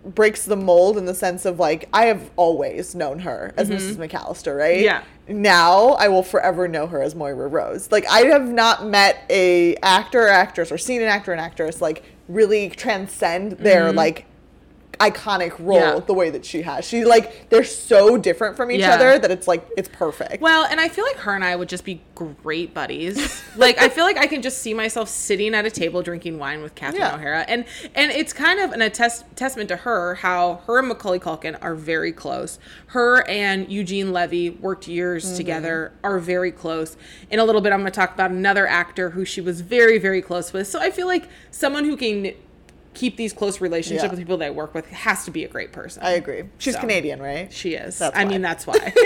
breaks 0.05 0.45
the 0.45 0.57
mold 0.57 0.99
in 0.99 1.07
the 1.07 1.15
sense 1.15 1.47
of 1.47 1.59
like 1.59 1.89
I 1.93 2.07
have 2.07 2.31
always 2.37 2.95
known 2.95 3.21
her 3.21 3.55
as 3.57 3.71
Mrs. 3.71 3.97
McAllister, 3.97 4.57
right? 4.57 4.77
Mm-hmm. 4.77 4.85
Yeah. 4.85 5.05
Now 5.27 5.91
I 5.91 6.09
will 6.09 6.23
forever 6.23 6.69
know 6.69 6.87
her 6.87 7.03
as 7.03 7.15
Moira 7.15 7.49
Rose. 7.49 7.91
Like 7.91 8.07
I 8.09 8.21
have 8.27 8.49
not 8.49 8.87
met 8.87 9.25
a 9.31 9.77
actor 9.77 10.25
or 10.25 10.29
actress 10.29 10.71
or 10.71 10.79
seen 10.79 11.03
an 11.03 11.09
actor 11.09 11.33
and 11.33 11.41
actress 11.41 11.81
like 11.81 12.05
really 12.29 12.71
transcend 12.71 13.53
their 13.53 13.89
mm-hmm. 13.89 13.97
like 13.97 14.27
iconic 14.99 15.59
role. 15.59 15.77
Yeah. 15.79 16.01
the 16.07 16.15
way 16.15 16.31
that 16.31 16.45
she 16.45 16.63
has. 16.63 16.85
She 16.87 17.05
like 17.05 17.49
they're 17.51 17.65
so 17.65 18.17
different 18.17 18.57
from 18.57 18.71
each 18.71 18.81
Yeah. 18.81 18.95
other 18.95 19.19
that 19.19 19.31
it's 19.31 19.47
like 19.49 19.67
it's 19.77 19.89
perfect. 19.89 20.41
Well, 20.41 20.65
and 20.71 20.81
I 20.81 20.89
feel 20.89 21.05
like 21.05 21.17
her 21.17 21.35
and 21.35 21.45
I 21.45 21.57
would 21.57 21.69
just 21.69 21.85
be 21.85 22.01
great 22.15 22.73
buddies. 22.75 23.43
like 23.57 23.79
I 23.81 23.89
feel 23.89 24.05
like 24.05 24.17
I 24.17 24.27
can 24.27 24.43
just 24.43 24.59
see 24.59 24.75
myself 24.75 25.09
sitting 25.09 25.55
at 25.55 25.65
a 25.67 25.71
table 25.71 26.03
drinking 26.03 26.39
wine 26.39 26.63
with 26.63 26.75
Catherine 26.75 27.03
Yeah. 27.03 27.15
O'Hara, 27.17 27.41
and 27.49 27.65
and 27.95 28.11
it's 28.13 28.33
kind 28.33 28.61
of 28.61 28.73
an 28.73 28.83
attest 28.83 29.25
testament 29.37 29.69
to 29.69 29.77
her 29.77 30.15
how 30.17 30.63
her 30.67 30.79
and 30.79 30.89
Macaulay 30.89 31.19
Culkin 31.19 31.59
are 31.63 31.75
very 31.75 32.13
close. 32.13 32.59
Her 32.89 33.29
and 33.29 33.71
Eugene 33.71 34.13
Levy 34.13 34.51
worked 34.51 34.87
years 34.89 35.25
Mm-hmm. 35.25 35.37
together, 35.37 35.93
are 36.03 36.19
very 36.19 36.53
close. 36.53 36.97
In 37.31 37.39
a 37.39 37.45
little 37.45 37.61
bit, 37.61 37.73
I'm 37.73 37.81
going 37.81 37.91
to 37.91 37.97
talk 37.97 38.15
about 38.15 38.31
another 38.31 38.67
actor 38.67 39.11
who 39.11 39.25
she 39.25 39.41
was 39.41 39.61
very 39.61 39.99
very 39.99 40.21
close 40.23 40.53
with. 40.53 40.67
So 40.69 40.81
I 40.81 40.91
feel 40.91 41.07
like 41.07 41.29
someone 41.51 41.85
who 41.85 41.97
can 41.97 42.33
keep 42.95 43.17
these 43.17 43.33
close 43.33 43.61
relationships 43.61 44.05
Yeah. 44.05 44.11
with 44.11 44.19
people 44.19 44.37
that 44.39 44.47
I 44.47 44.51
work 44.51 44.75
with 44.75 44.87
has 44.87 45.25
to 45.25 45.31
be 45.31 45.45
a 45.45 45.49
great 45.49 45.73
person. 45.73 46.03
I 46.03 46.13
agree. 46.13 46.45
She's 46.59 46.75
So. 46.75 46.81
Canadian, 46.81 47.21
right? 47.21 47.53
She 47.53 47.75
is. 47.75 47.99
That's 47.99 48.17
I 48.17 48.25
why. 48.25 48.31
mean, 48.31 48.43
that's 48.43 48.67
why. 48.67 48.93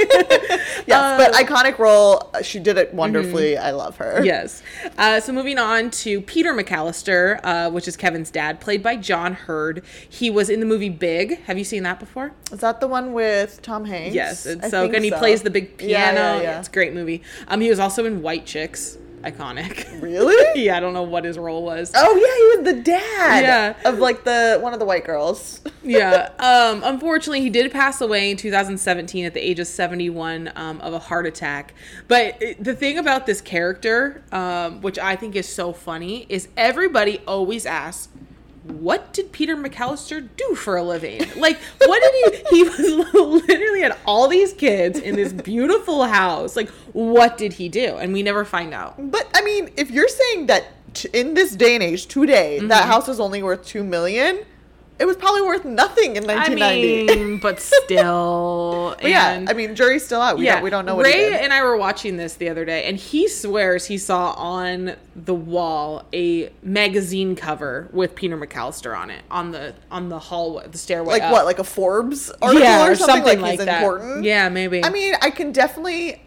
Yes, 0.87 1.21
but 1.21 1.35
iconic 1.35 1.79
role. 1.79 2.31
uh, 2.33 2.41
She 2.43 2.59
did 2.59 2.79
it 2.79 2.95
wonderfully. 2.95 3.59
I 3.59 3.73
love 3.73 3.97
her. 3.99 4.15
Mm-hmm. 4.17 4.25
yes. 4.25 4.63
Uh, 4.97 5.21
so 5.21 5.33
moving 5.33 5.59
on 5.59 5.91
to 5.91 6.21
Peter 6.23 6.55
McAllister, 6.55 7.41
uh, 7.45 7.71
which 7.71 7.87
is 7.89 7.97
Kevin's 7.97 8.31
dad, 8.31 8.61
played 8.61 8.83
by 8.83 8.97
John 8.97 9.35
Heard. 9.35 9.85
He 10.09 10.31
was 10.31 10.49
in 10.49 10.61
the 10.61 10.67
movie 10.67 10.89
Big. 10.89 11.43
Have 11.43 11.59
you 11.59 11.65
seen 11.65 11.83
that 11.83 12.01
before? 12.01 12.33
Is 12.53 12.61
that 12.61 12.81
the 12.81 12.89
one 12.89 13.13
with 13.13 13.61
Tom 13.61 13.85
Hanks? 13.85 14.15
Yes. 14.15 14.47
It's 14.47 14.71
so 14.71 14.83
think 14.83 14.95
and 14.95 15.05
he 15.05 15.11
so. 15.11 15.19
plays 15.19 15.43
the 15.43 15.51
big 15.51 15.81
Yeah, 15.83 16.13
piano. 16.13 16.37
yeah, 16.37 16.43
yeah. 16.43 16.59
It's 16.61 16.69
a 16.69 16.73
great 16.73 16.95
movie. 16.95 17.23
Um, 17.49 17.61
he 17.61 17.69
was 17.69 17.79
also 17.79 18.05
in 18.07 18.23
White 18.23 18.47
Chicks. 18.47 18.97
Iconic. 19.23 20.01
Really? 20.01 20.37
yeah, 20.65 20.77
I 20.77 20.81
don't 20.81 20.93
know 20.93 21.03
what 21.03 21.25
his 21.25 21.39
role 21.39 21.65
was. 21.65 21.93
Oh 21.95 22.17
yeah, 22.17 22.57
he 22.57 22.63
was 22.63 22.75
the 22.75 22.83
dad. 22.83 23.43
Yeah. 23.43 23.75
Of 23.91 23.99
like 23.99 24.25
the 24.25 24.59
one 24.61 24.73
of 24.73 24.79
the 24.79 24.85
white 24.85 25.05
girls. 25.05 25.61
yeah. 25.83 26.31
Um, 26.39 26.83
unfortunately, 26.85 27.41
he 27.41 27.51
did 27.51 27.71
pass 27.73 28.01
away 28.01 28.31
in 28.31 28.37
2017 28.37 29.25
at 29.25 29.35
the 29.35 29.41
age 29.41 29.59
of 29.59 29.67
71 29.67 30.53
um, 30.55 30.81
of 30.81 30.93
a 30.93 30.99
heart 30.99 31.27
attack. 31.27 31.75
But 32.07 32.43
the 32.61 32.75
thing 32.75 32.99
about 32.99 33.27
this 33.27 33.41
character, 33.41 34.23
um, 34.33 34.81
which 34.81 34.99
I 34.99 35.17
think 35.17 35.37
is 35.37 35.49
so 35.49 35.73
funny, 35.73 36.27
is 36.29 36.49
everybody 36.57 37.21
always 37.27 37.67
asks, 37.67 38.09
what 38.71 39.13
did 39.13 39.33
Peter 39.33 39.57
McAllister 39.57 40.29
do 40.37 40.55
for 40.55 40.77
a 40.77 40.83
living? 40.83 41.21
Like, 41.37 41.59
what 41.85 42.03
did 42.03 42.45
he? 42.51 42.57
He 42.57 42.63
was 42.65 42.79
literally 43.49 43.81
had 43.81 43.97
all 44.07 44.29
these 44.29 44.53
kids 44.53 44.99
in 44.99 45.17
this 45.17 45.33
beautiful 45.33 46.05
house. 46.05 46.57
Like, 46.57 46.69
what 46.93 47.39
did 47.39 47.55
he 47.55 47.69
do? 47.69 47.97
And 47.97 48.13
we 48.13 48.23
never 48.23 48.45
find 48.45 48.75
out. 48.75 48.95
But 49.11 49.29
I 49.35 49.43
mean, 49.43 49.71
if 49.77 49.91
you're 49.91 50.09
saying 50.09 50.47
that 50.47 50.65
t- 50.95 51.09
in 51.13 51.35
this 51.35 51.55
day 51.57 51.75
and 51.75 51.83
age, 51.83 52.07
today, 52.07 52.59
that 52.61 52.69
Mm-hmm. 52.83 52.91
house 52.91 53.09
is 53.09 53.21
only 53.21 53.43
worth 53.43 53.65
two 53.67 53.85
million, 53.85 54.45
it 54.99 55.07
was 55.07 55.17
probably 55.17 55.43
worth 55.43 55.65
nothing 55.65 56.17
in 56.17 56.29
I 56.29 56.35
1990. 56.35 57.07
mean, 57.07 57.39
but 57.41 57.61
still. 57.61 58.97
but 59.01 59.09
yeah, 59.09 59.45
I 59.47 59.53
mean, 59.53 59.75
jury's 59.77 60.05
still 60.05 60.21
out. 60.21 60.39
We 60.39 60.47
don't, 60.47 60.63
we 60.63 60.71
don't 60.71 60.87
know 60.87 60.97
what 60.97 61.05
Ray 61.05 61.39
and 61.39 61.53
I 61.53 61.63
were 61.63 61.77
watching 61.77 62.17
this 62.17 62.35
the 62.35 62.49
other 62.49 62.65
day, 62.65 62.85
and 62.85 62.97
he 62.97 63.29
swears 63.29 63.87
he 63.87 63.97
saw 63.97 64.33
on 64.33 64.97
the 65.15 65.35
wall 65.35 66.05
a 66.13 66.51
magazine 66.63 67.37
cover 67.37 67.89
with 67.93 68.15
Peter 68.17 68.37
McAllister 68.37 68.97
on 68.97 69.11
it 69.11 69.23
on 69.31 69.53
the 69.53 69.75
on 69.91 70.09
the 70.09 70.19
hallway, 70.19 70.67
the 70.67 70.79
stairway. 70.79 71.13
like 71.13 71.23
up. 71.23 71.33
what, 71.33 71.45
like 71.45 71.61
a 71.61 71.65
Forbes 71.65 72.31
article 72.43 72.61
yeah, 72.61 72.89
or 72.89 72.97
something, 72.97 73.41
like, 73.41 73.59
he's 73.59 73.67
that. 73.67 73.83
important. 73.83 74.25
Yeah, 74.25 74.49
maybe. 74.49 74.85
I 74.85 74.91
mean, 74.91 75.15
I 75.23 75.31
can 75.31 75.53
definitely. 75.53 76.23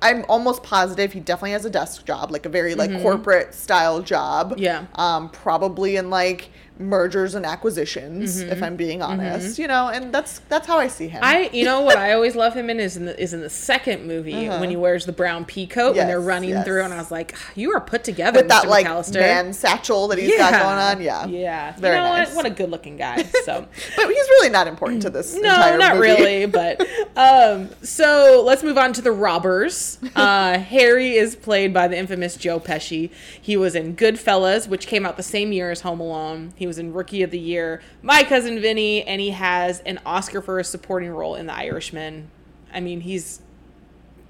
I'm 0.00 0.24
almost 0.28 0.62
positive 0.62 1.12
he 1.12 1.18
definitely 1.18 1.50
has 1.52 1.64
a 1.64 1.70
desk 1.70 2.04
job, 2.04 2.30
like 2.30 2.46
a 2.46 2.48
very 2.48 2.76
like 2.76 3.02
corporate 3.02 3.52
style 3.52 4.00
job. 4.00 4.52
Mm-hmm. 4.52 4.60
Yeah. 4.60 4.86
Um, 4.94 5.28
probably 5.30 5.96
in 5.96 6.08
like 6.08 6.50
mergers 6.78 7.34
and 7.34 7.44
acquisitions, 7.44 8.40
if 8.40 8.62
I'm 8.62 8.76
being 8.76 9.02
honest. 9.02 9.58
You 9.58 9.66
know, 9.68 9.88
and 9.88 10.12
that's 10.14 10.38
that's 10.48 10.66
how 10.66 10.78
I 10.78 10.88
see 10.88 11.08
him. 11.08 11.22
Mm-hmm. 11.22 11.36
I, 11.36 11.50
you 11.52 11.64
know, 11.64 11.80
what 11.80 11.96
I 11.98 12.12
always 12.12 12.36
love 12.36 12.54
him 12.54 12.70
in 12.70 12.78
is 12.80 12.96
in 12.96 13.04
the 13.06 13.20
is 13.20 13.32
in 13.32 13.40
the 13.40 13.50
second 13.50 14.06
movie 14.06 14.48
when 14.48 14.70
he 14.70 14.76
wears 14.76 15.04
the 15.06 15.12
brown 15.12 15.44
pea 15.44 15.66
coat 15.66 15.96
when 15.96 16.06
they're 16.06 16.18
Uh-huh. 16.18 16.28
Running 16.28 16.50
yes. 16.50 16.64
through, 16.66 16.82
and 16.84 16.92
I 16.92 16.98
was 16.98 17.10
like, 17.10 17.34
you 17.54 17.72
are 17.72 17.80
put 17.80 18.04
together, 18.04 18.40
with 18.40 18.46
Mr. 18.46 18.48
that 18.62 18.68
like 18.68 18.86
McAllister. 18.86 19.14
man 19.20 19.52
satchel 19.52 20.08
that 20.08 20.18
he's 20.18 20.36
got 20.36 20.52
going 20.52 20.64
on. 20.78 21.00
Yeah. 21.02 21.26
yeah. 21.26 21.74
Very 21.78 21.96
you 21.96 22.02
know 22.02 22.08
nice. 22.10 22.28
what? 22.28 22.36
What 22.44 22.46
a 22.46 22.50
good 22.50 22.70
looking 22.70 22.96
guy. 22.96 23.22
So. 23.44 23.66
But 23.96 24.06
he's 24.08 24.28
really 24.28 24.50
not 24.50 24.66
important 24.66 25.02
to 25.02 25.10
this. 25.10 25.34
No, 25.34 25.40
entire 25.40 25.78
not 25.78 25.96
movie. 25.96 26.08
really, 26.08 26.46
but 26.60 26.86
um 27.16 27.70
so 27.82 28.42
let's 28.44 28.62
move 28.62 28.76
on 28.76 28.92
to 28.92 29.00
the 29.00 29.12
robbers. 29.12 29.98
Uh 30.14 30.58
Harry 30.58 31.16
is 31.16 31.34
played 31.34 31.72
by 31.72 31.88
the 31.88 31.96
infamous 31.96 32.36
Joe 32.36 32.60
Pesci. 32.60 33.10
He 33.40 33.56
was 33.56 33.74
in 33.74 33.96
Goodfellas, 33.96 34.68
which 34.68 34.86
came 34.86 35.06
out 35.06 35.16
the 35.16 35.22
same 35.22 35.52
year 35.52 35.70
as 35.70 35.80
Home 35.80 36.00
Alone. 36.00 36.52
He 36.56 36.66
was 36.68 36.78
in 36.78 36.92
Rookie 36.92 37.22
of 37.22 37.32
the 37.32 37.38
Year, 37.38 37.82
My 38.02 38.22
Cousin 38.22 38.60
Vinny, 38.60 39.02
and 39.02 39.20
he 39.20 39.30
has 39.30 39.80
an 39.80 39.98
Oscar 40.06 40.40
for 40.40 40.60
a 40.60 40.64
supporting 40.64 41.10
role 41.10 41.34
in 41.34 41.46
The 41.46 41.54
Irishman. 41.54 42.30
I 42.72 42.78
mean, 42.80 43.00
he's 43.00 43.40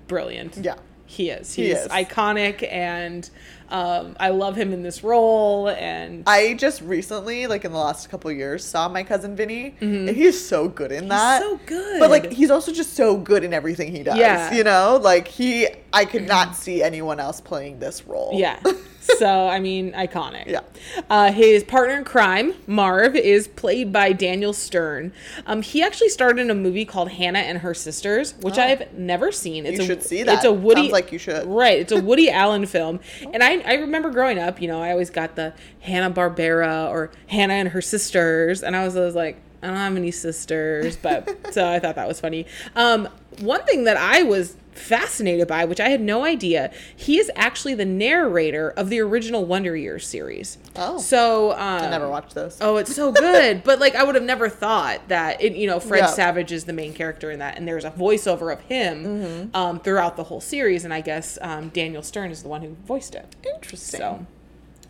brilliant. 0.06 0.56
Yeah. 0.56 0.76
He 1.06 1.30
is. 1.30 1.54
He 1.54 1.68
He's 1.68 1.78
is. 1.78 1.88
iconic 1.88 2.70
and 2.70 3.28
um, 3.70 4.14
I 4.20 4.28
love 4.28 4.56
him 4.56 4.74
in 4.74 4.82
this 4.82 5.02
role 5.02 5.70
and 5.70 6.22
I 6.26 6.52
just 6.52 6.82
recently, 6.82 7.46
like 7.46 7.64
in 7.64 7.72
the 7.72 7.78
last 7.78 8.10
couple 8.10 8.30
years, 8.30 8.62
saw 8.62 8.90
my 8.90 9.02
cousin 9.02 9.34
Vinny, 9.34 9.74
and 9.80 10.06
he's 10.10 10.42
so 10.46 10.68
good 10.68 10.92
in 10.92 11.08
that. 11.08 11.40
so 11.40 11.58
good. 11.64 11.98
But 11.98 12.10
like, 12.10 12.30
he's 12.30 12.50
also 12.50 12.72
just 12.72 12.92
so 12.94 13.16
good 13.16 13.42
in 13.42 13.54
everything 13.54 13.90
he 13.90 14.02
does. 14.02 14.18
Yeah. 14.18 14.52
You 14.52 14.64
know, 14.64 15.00
like 15.02 15.28
he, 15.28 15.66
I 15.94 16.04
could 16.04 16.28
not 16.28 16.54
see 16.54 16.82
anyone 16.82 17.20
else 17.20 17.40
playing 17.40 17.78
this 17.78 18.06
role. 18.06 18.32
Yeah. 18.34 18.60
So 19.16 19.48
I 19.48 19.58
mean, 19.60 19.92
iconic. 19.92 20.46
Yeah. 20.46 20.60
Uh, 21.08 21.32
his 21.32 21.64
partner 21.64 21.96
in 21.96 22.04
crime, 22.04 22.54
Marv, 22.66 23.16
is 23.16 23.48
played 23.48 23.92
by 23.92 24.12
Daniel 24.12 24.52
Stern. 24.52 25.12
Um, 25.46 25.62
he 25.62 25.82
actually 25.82 26.10
starred 26.10 26.38
in 26.38 26.50
a 26.50 26.54
movie 26.54 26.84
called 26.84 27.10
Hannah 27.10 27.38
and 27.40 27.58
Her 27.58 27.74
Sisters, 27.74 28.34
which 28.40 28.58
I've 28.58 28.92
never 28.92 29.32
seen. 29.32 29.66
It's 29.66 29.78
Oh. 29.80 29.82
You 29.82 29.92
a, 29.92 29.94
should 29.94 30.02
see 30.02 30.22
that. 30.22 30.36
It's 30.36 30.44
a 30.44 30.52
Woody. 30.52 30.82
Sounds 30.82 30.92
like 30.92 31.12
you 31.12 31.18
should. 31.18 31.46
Right. 31.46 31.78
It's 31.80 31.92
a 31.92 32.00
Woody 32.02 32.30
Allen 32.30 32.66
film, 32.66 33.00
and 33.32 33.42
I 33.42 33.58
I 33.60 33.74
remember 33.74 34.10
growing 34.10 34.38
up. 34.38 34.60
You 34.60 34.68
know, 34.68 34.82
I 34.82 34.90
always 34.90 35.10
got 35.10 35.36
the 35.36 35.54
Hanna-Barbera 35.80 36.90
or 36.90 37.10
Hannah 37.28 37.54
and 37.54 37.68
Her 37.70 37.80
Sisters, 37.80 38.62
and 38.62 38.76
I 38.76 38.84
was 38.84 38.96
always 38.96 39.14
like. 39.14 39.40
I 39.62 39.66
don't 39.68 39.76
have 39.76 39.96
any 39.96 40.10
sisters, 40.10 40.96
but 40.96 41.28
so 41.52 41.68
I 41.68 41.78
thought 41.78 41.96
that 41.96 42.06
was 42.08 42.20
funny. 42.20 42.46
Um, 42.76 43.08
one 43.40 43.64
thing 43.64 43.84
that 43.84 43.96
I 43.96 44.22
was 44.22 44.56
fascinated 44.72 45.48
by, 45.48 45.64
which 45.64 45.80
I 45.80 45.88
had 45.88 46.00
no 46.00 46.24
idea, 46.24 46.70
he 46.94 47.18
is 47.18 47.30
actually 47.34 47.74
the 47.74 47.84
narrator 47.84 48.70
of 48.70 48.90
the 48.90 49.00
original 49.00 49.44
Wonder 49.44 49.76
Years 49.76 50.06
series. 50.06 50.56
Oh. 50.76 50.98
so 50.98 51.50
um, 51.52 51.58
I 51.82 51.90
never 51.90 52.08
watched 52.08 52.34
those. 52.36 52.58
Oh, 52.60 52.76
it's 52.76 52.94
so 52.94 53.10
good. 53.10 53.64
but 53.64 53.80
like 53.80 53.96
I 53.96 54.04
would 54.04 54.14
have 54.14 54.22
never 54.24 54.48
thought 54.48 55.08
that 55.08 55.42
it, 55.42 55.54
you 55.56 55.66
know, 55.66 55.80
Fred. 55.80 56.08
Savage 56.10 56.52
is 56.52 56.64
the 56.64 56.72
main 56.72 56.94
character 56.94 57.30
in 57.32 57.40
that 57.40 57.56
and 57.58 57.66
there's 57.66 57.84
a 57.84 57.90
voiceover 57.90 58.52
of 58.52 58.60
him 58.60 59.04
Mm-hmm. 59.04 59.56
um, 59.56 59.80
throughout 59.80 60.16
the 60.16 60.24
whole 60.24 60.40
series 60.40 60.84
and 60.84 60.94
I 60.94 61.00
guess 61.00 61.38
um, 61.42 61.70
Daniel 61.70 62.02
Stern 62.02 62.30
is 62.30 62.42
the 62.44 62.48
one 62.48 62.62
who 62.62 62.76
voiced 62.86 63.16
it. 63.16 63.34
Interesting. 63.54 63.98
So 64.00 64.26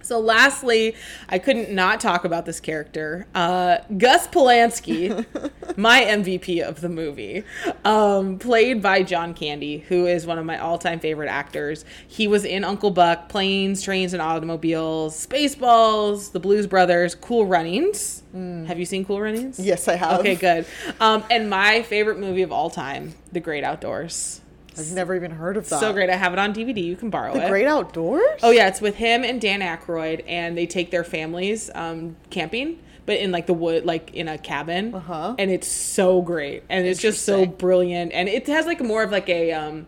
so 0.09 0.19
lastly, 0.19 0.95
I 1.29 1.39
couldn't 1.39 1.71
not 1.71 2.01
talk 2.01 2.25
about 2.25 2.47
this 2.47 2.61
character. 2.61 3.27
Uh, 3.35 3.79
Gus 3.99 4.27
Polanski, 4.27 5.27
my 5.77 6.01
MVP 6.01 6.63
of 6.63 6.81
the 6.81 6.89
movie, 6.89 7.45
um, 7.85 8.39
played 8.39 8.81
by 8.81 9.03
John 9.03 9.35
Candy, 9.35 9.81
who 9.81 10.07
is 10.07 10.25
one 10.25 10.39
of 10.39 10.47
my 10.47 10.59
all-time 10.59 10.99
favorite 10.99 11.29
actors. 11.29 11.85
He 12.07 12.27
was 12.27 12.47
in 12.47 12.65
Uncle 12.65 12.91
Buck, 12.91 13.29
Planes, 13.29 13.83
Trains, 13.83 14.15
and 14.15 14.23
Automobiles, 14.23 15.27
Spaceballs, 15.27 16.33
The 16.33 16.41
Blues 16.41 16.67
Brothers, 16.67 17.15
Cool 17.15 17.45
Runnings. 17.45 18.23
Have 18.33 18.79
you 18.79 18.87
seen 18.87 19.05
Cool 19.05 19.21
Runnings? 19.21 19.59
Yes, 19.59 19.89
I 19.89 19.97
have. 19.97 20.21
Okay, 20.21 20.37
good. 20.37 20.65
Um, 21.01 21.23
and 21.31 21.51
my 21.51 21.83
favorite 21.83 22.19
movie 22.19 22.43
of 22.43 22.51
all 22.51 22.71
time, 22.71 23.15
The 23.33 23.41
Great 23.41 23.63
Outdoors. 23.63 24.41
I've 24.79 24.93
never 24.93 25.15
even 25.15 25.31
heard 25.31 25.57
of 25.57 25.69
that. 25.69 25.81
So 25.81 25.93
great. 25.93 26.11
I 26.11 26.17
have 26.17 26.33
it 26.33 26.39
on 26.39 26.55
DVD. 26.55 26.83
You 26.83 26.97
can 26.97 27.11
borrow 27.11 27.35
The 27.35 27.47
it. 27.47 27.49
Great 27.49 27.67
Outdoors. 27.67 28.41
Oh 28.43 28.51
yeah, 28.51 28.69
it's 28.69 28.81
with 28.81 28.97
him 28.97 29.25
and 29.25 29.41
Dan 29.41 29.61
Aykroyd, 29.61 30.25
and 30.27 30.57
they 30.57 30.67
take 30.67 30.91
their 30.91 31.05
families 31.05 31.71
um, 31.75 32.17
camping, 32.31 32.79
but 33.07 33.19
in 33.19 33.33
like 33.33 33.47
the 33.47 33.55
wood, 33.55 33.85
like 33.85 34.15
in 34.15 34.29
a 34.29 34.39
cabin. 34.39 34.95
Uh-huh. 34.95 35.35
And 35.39 35.51
it's 35.51 35.69
so 35.69 36.23
great, 36.23 36.65
and 36.69 36.87
it's 36.87 37.01
just 37.01 37.25
so 37.25 37.47
brilliant, 37.47 38.13
and 38.13 38.29
it 38.29 38.47
has 38.47 38.67
like 38.67 38.81
more 38.81 39.03
of 39.03 39.11
like 39.11 39.29
a 39.29 39.53
um, 39.53 39.87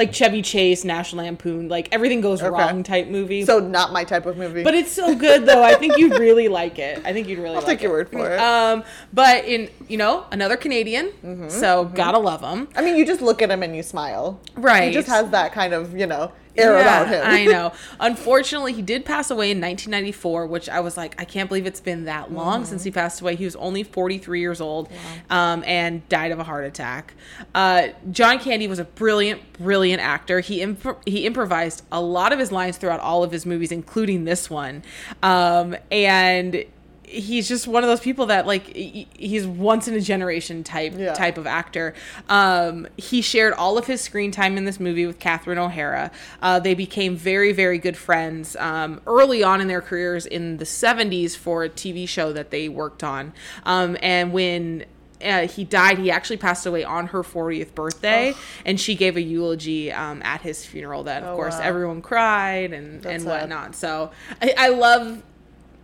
like 0.00 0.14
Chevy 0.14 0.40
Chase, 0.40 0.82
National 0.82 1.24
Lampoon, 1.24 1.68
like 1.68 1.88
everything 1.92 2.22
goes 2.22 2.40
Okay. 2.42 2.50
wrong 2.50 2.82
type 2.82 3.08
movie. 3.08 3.44
So 3.44 3.58
not 3.58 3.92
my 3.92 4.02
type 4.04 4.24
of 4.24 4.38
movie. 4.38 4.62
but 4.64 4.74
it's 4.74 4.90
so 4.90 5.14
good 5.14 5.44
though. 5.44 5.62
I 5.62 5.74
think 5.74 5.98
you'd 5.98 6.18
really 6.18 6.48
like 6.48 6.78
it. 6.78 7.02
I 7.04 7.12
think 7.12 7.28
you'd 7.28 7.38
really. 7.38 7.50
Like 7.56 7.62
it. 7.62 7.64
I'll 7.64 7.68
like 7.68 7.78
take 7.78 7.82
your 7.82 7.92
word 7.92 8.08
for 8.10 8.32
it. 8.32 8.40
Um, 8.40 8.82
but 9.12 9.44
in 9.44 9.68
you 9.88 9.98
know 9.98 10.24
another 10.32 10.56
Canadian, 10.56 11.50
so 11.50 11.84
gotta 11.84 12.18
love 12.18 12.40
him. 12.40 12.66
I 12.74 12.80
mean, 12.82 12.96
you 12.96 13.04
just 13.04 13.20
look 13.20 13.42
at 13.42 13.50
him 13.50 13.62
and 13.62 13.76
you 13.76 13.82
smile. 13.82 14.40
Right. 14.56 14.88
He 14.88 14.94
just 14.94 15.08
has 15.08 15.28
that 15.30 15.52
kind 15.52 15.74
of, 15.74 15.94
you 15.96 16.06
know, 16.06 16.32
air 16.56 16.74
Yeah, 16.74 16.80
about 17.02 17.08
him. 17.08 17.22
I 17.24 17.44
know. 17.52 17.72
Unfortunately, 17.98 18.72
he 18.72 18.82
did 18.82 19.04
pass 19.04 19.30
away 19.30 19.50
in 19.50 19.58
1994, 19.60 20.46
which 20.46 20.68
I 20.68 20.80
was 20.80 20.96
like, 20.96 21.14
I 21.20 21.24
can't 21.24 21.48
believe 21.48 21.66
it's 21.66 21.80
been 21.80 22.04
that 22.04 22.32
long 22.32 22.64
since 22.64 22.84
he 22.84 22.90
passed 22.90 23.20
away. 23.20 23.36
He 23.36 23.44
was 23.44 23.56
only 23.56 23.82
43 23.82 24.40
years 24.40 24.60
old 24.60 24.88
um, 25.30 25.62
and 25.66 26.06
died 26.08 26.32
of 26.32 26.38
a 26.38 26.44
heart 26.44 26.64
attack. 26.64 27.14
Uh, 27.54 27.88
John 28.10 28.38
Candy 28.38 28.66
was 28.68 28.78
a 28.78 28.84
brilliant, 28.84 29.52
brilliant 29.54 30.02
actor. 30.02 30.40
He 30.40 30.60
imp- 30.62 31.02
he 31.06 31.26
improvised 31.26 31.82
a 31.92 32.00
lot 32.00 32.32
of 32.32 32.38
his 32.38 32.50
lines 32.52 32.76
throughout 32.76 33.00
all 33.00 33.22
of 33.22 33.30
his 33.32 33.46
movies, 33.46 33.72
including 33.72 34.24
this 34.24 34.48
one. 34.50 34.82
Um, 35.22 35.76
and 35.90 36.64
he's 37.10 37.48
just 37.48 37.66
one 37.66 37.82
of 37.82 37.88
those 37.90 38.00
people 38.00 38.26
that 38.26 38.46
like 38.46 38.74
he's 38.76 39.46
once 39.46 39.88
in 39.88 39.94
a 39.94 40.00
generation 40.00 40.62
type 40.62 40.94
Yeah. 40.96 41.12
type 41.12 41.36
of 41.38 41.46
actor. 41.46 41.92
Um, 42.28 42.86
he 42.96 43.20
shared 43.20 43.52
all 43.54 43.76
of 43.78 43.86
his 43.86 44.00
screen 44.00 44.30
time 44.30 44.56
in 44.56 44.64
this 44.64 44.78
movie 44.78 45.06
with 45.06 45.18
Catherine 45.18 45.58
O'Hara. 45.58 46.10
Uh, 46.40 46.60
they 46.60 46.74
became 46.74 47.16
very, 47.16 47.52
very 47.52 47.78
good 47.78 47.96
friends 47.96 48.54
um, 48.56 49.00
early 49.06 49.42
on 49.42 49.60
in 49.60 49.66
their 49.68 49.80
careers 49.80 50.24
in 50.26 50.58
the 50.58 50.64
70s 50.64 51.36
for 51.36 51.64
a 51.64 51.68
TV 51.68 52.08
show 52.08 52.32
that 52.32 52.50
they 52.50 52.68
worked 52.68 53.02
on. 53.02 53.32
Um, 53.64 53.96
and 54.02 54.32
when 54.32 54.84
uh, 55.24 55.46
he 55.48 55.64
died, 55.64 55.98
he 55.98 56.10
actually 56.10 56.36
passed 56.38 56.64
away 56.64 56.82
on 56.84 57.08
her 57.08 57.22
40th 57.22 57.74
birthday, 57.74 58.32
and 58.64 58.80
she 58.80 58.94
gave 58.94 59.16
a 59.16 59.20
eulogy 59.20 59.92
um, 59.92 60.22
at 60.22 60.40
his 60.42 60.64
funeral 60.64 61.02
that, 61.02 61.22
of 61.22 61.30
Oh, 61.30 61.36
course, 61.36 61.54
wow. 61.56 61.60
everyone 61.62 62.00
cried 62.02 62.72
and, 62.72 63.02
That's 63.02 63.12
and 63.14 63.22
sad. 63.24 63.40
whatnot. 63.40 63.74
So 63.74 64.12
I, 64.40 64.54
I 64.56 64.68
love 64.68 65.22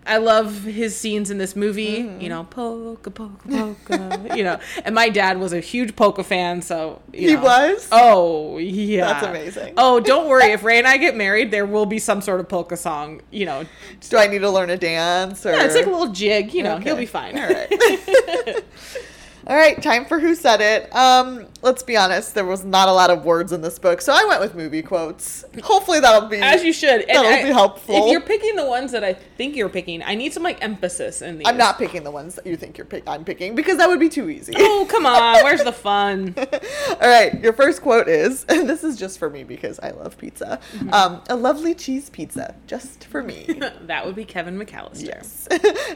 I 0.07 0.19
love 0.19 0.63
his 0.65 0.97
scenes 0.97 1.31
in 1.31 1.39
this 1.39 1.57
movie. 1.57 2.03
Mm-hmm. 2.05 2.21
You 2.21 2.29
know, 2.29 2.45
polka, 2.45 3.11
polka, 3.11 3.49
polka. 3.49 4.37
you 4.37 4.45
know, 4.45 4.59
and 4.85 4.95
my 4.95 5.09
dad 5.09 5.39
was 5.39 5.53
a 5.53 5.61
huge 5.61 5.97
polka 5.97 6.23
fan, 6.25 6.63
so 6.63 7.03
you 7.13 7.29
He 7.31 7.35
know. 7.35 7.43
was? 7.43 7.89
Oh 7.93 8.59
yeah, 8.59 9.07
That's 9.13 9.27
amazing. 9.27 9.75
Oh, 9.77 10.01
don't 10.01 10.29
worry. 10.29 10.53
If 10.53 10.63
Ray 10.63 10.79
and 10.79 10.87
I 10.87 10.97
get 10.97 11.17
married, 11.17 11.51
there 11.51 11.67
will 11.67 11.87
be 11.87 11.99
some 11.99 12.21
sort 12.21 12.41
of 12.41 12.49
polka 12.49 12.77
song. 12.77 13.21
You 13.31 13.47
know, 13.47 13.65
Do 14.09 14.17
I 14.19 14.27
need 14.29 14.41
to 14.41 14.51
learn 14.51 14.71
a 14.71 14.77
dance? 14.79 15.45
Or 15.45 15.51
yeah, 15.53 15.65
it's 15.65 15.75
like 15.75 15.87
a 15.87 15.91
little 15.91 16.13
jig. 16.13 16.55
You 16.55 16.63
know, 16.63 16.75
Okay. 16.77 16.85
he'll 16.85 16.97
be 16.97 17.07
fine. 17.07 17.37
All 17.39 17.49
right. 17.49 17.69
All 19.49 19.55
right, 19.55 19.81
time 19.81 20.05
for 20.07 20.19
who 20.19 20.35
said 20.35 20.61
it. 20.61 20.93
Um, 20.95 21.47
let's 21.63 21.85
be 21.85 21.97
honest, 21.97 22.35
there 22.35 22.45
was 22.45 22.65
not 22.65 22.89
a 22.89 22.93
lot 22.93 23.11
of 23.11 23.25
words 23.25 23.53
in 23.53 23.61
this 23.61 23.79
book, 23.79 24.01
so 24.01 24.13
I 24.13 24.25
went 24.25 24.41
with 24.41 24.57
movie 24.57 24.83
quotes. 24.83 25.45
Hopefully 25.63 26.01
that'll 26.01 26.29
be 26.29 26.39
As 26.39 26.65
you 26.65 26.73
should. 26.73 27.03
And 27.03 27.11
That'll 27.17 27.31
I- 27.33 27.43
be 27.45 27.51
helpful. 27.51 28.07
If 28.07 28.11
you're 28.11 28.21
picking 28.23 28.57
the 28.57 28.67
ones 28.67 28.91
that 28.91 29.05
I 29.05 29.13
think 29.13 29.55
you're 29.55 29.69
picking, 29.69 30.03
I 30.03 30.17
need 30.17 30.33
some 30.33 30.43
like 30.43 30.63
emphasis 30.65 31.23
in 31.23 31.39
these. 31.39 31.47
I'm 31.47 31.57
not 31.57 31.79
picking 31.79 32.03
the 32.03 32.11
ones 32.11 32.35
that 32.35 32.45
you 32.47 32.57
think 32.57 32.77
you're 32.77 32.87
pick- 32.87 33.09
I'm 33.09 33.25
picking 33.25 33.55
because 33.55 33.79
that 33.79 33.89
would 33.89 34.01
be 34.01 34.09
too 34.09 34.29
easy. 34.29 34.53
Oh 34.57 34.85
come 34.91 35.07
on, 35.07 35.35
where's 35.45 35.63
the 35.63 35.73
fun? 35.73 36.35
All 37.01 37.09
right, 37.09 37.41
your 37.41 37.53
first 37.53 37.83
quote 37.83 38.09
is, 38.09 38.45
and 38.49 38.69
this 38.69 38.83
is 38.83 38.97
just 38.99 39.17
for 39.21 39.31
me 39.31 39.45
because 39.45 39.79
I 39.79 39.91
love 39.91 40.19
pizza. 40.19 40.59
Mm-hmm. 40.73 40.93
Um, 40.93 41.23
a 41.29 41.37
lovely 41.37 41.75
cheese 41.75 42.11
pizza, 42.11 42.57
just 42.67 43.05
for 43.05 43.23
me. 43.23 43.47
that 43.83 44.05
would 44.05 44.17
be 44.17 44.25
Kevin 44.25 44.59
McAllister. 44.59 45.07
yes. 45.07 45.47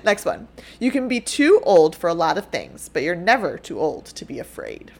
Next 0.04 0.24
one. 0.24 0.46
You 0.78 0.92
can 0.92 1.08
be 1.08 1.20
too 1.20 1.60
old 1.64 1.96
for 1.96 2.08
a 2.08 2.14
lot 2.14 2.38
of 2.38 2.46
things, 2.46 2.88
but 2.88 3.02
you're 3.02 3.16
never 3.16 3.39
too 3.58 3.78
old 3.80 4.06
to 4.06 4.24
be 4.24 4.38
afraid. 4.38 4.92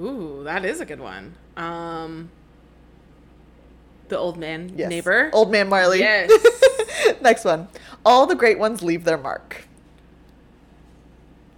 Ooh, 0.00 0.42
that 0.44 0.64
is 0.64 0.80
a 0.80 0.84
good 0.84 1.00
one. 1.00 1.34
Um, 1.56 2.30
the 4.08 4.18
old 4.18 4.36
man 4.38 4.72
Yes. 4.76 4.88
neighbor. 4.90 5.30
Old 5.32 5.50
man 5.50 5.68
Marley. 5.68 6.00
Yes. 6.00 6.30
Next 7.20 7.44
one. 7.44 7.68
All 8.04 8.26
the 8.26 8.34
great 8.34 8.58
ones 8.58 8.82
leave 8.82 9.04
their 9.04 9.18
mark. 9.18 9.64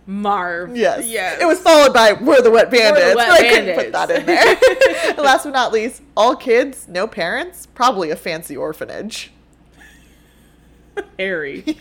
Marv. 0.06 0.76
Yes. 0.76 1.06
Yes. 1.06 1.40
It 1.40 1.44
was 1.46 1.60
followed 1.60 1.92
by 1.94 2.12
We're 2.14 2.42
the 2.42 2.50
Wet 2.50 2.70
Bandits. 2.70 3.14
Wet 3.14 3.28
but 3.28 3.40
I 3.40 3.48
couldn't 3.48 3.76
put 3.76 3.92
that 3.92 4.10
in 4.10 4.26
there. 5.14 5.14
Last 5.24 5.44
but 5.44 5.52
not 5.52 5.72
least, 5.72 6.02
all 6.16 6.34
kids, 6.34 6.88
no 6.88 7.06
parents, 7.06 7.66
probably 7.66 8.10
a 8.10 8.16
fancy 8.16 8.56
orphanage. 8.56 9.32
Harry. 11.18 11.62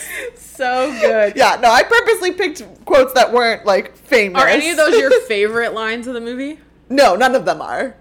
so 0.34 0.90
good. 1.00 1.36
Yeah, 1.36 1.58
no, 1.60 1.70
I 1.70 1.82
purposely 1.82 2.32
picked 2.32 2.62
quotes 2.84 3.12
that 3.14 3.32
weren't 3.32 3.64
like 3.64 3.96
famous. 3.96 4.42
Are 4.42 4.48
any 4.48 4.70
of 4.70 4.76
those 4.76 4.98
your 4.98 5.10
favorite 5.26 5.74
lines 5.74 6.06
of 6.06 6.14
the 6.14 6.20
movie? 6.20 6.58
no, 6.88 7.14
none 7.16 7.34
of 7.34 7.44
them 7.44 7.60
are. 7.60 7.96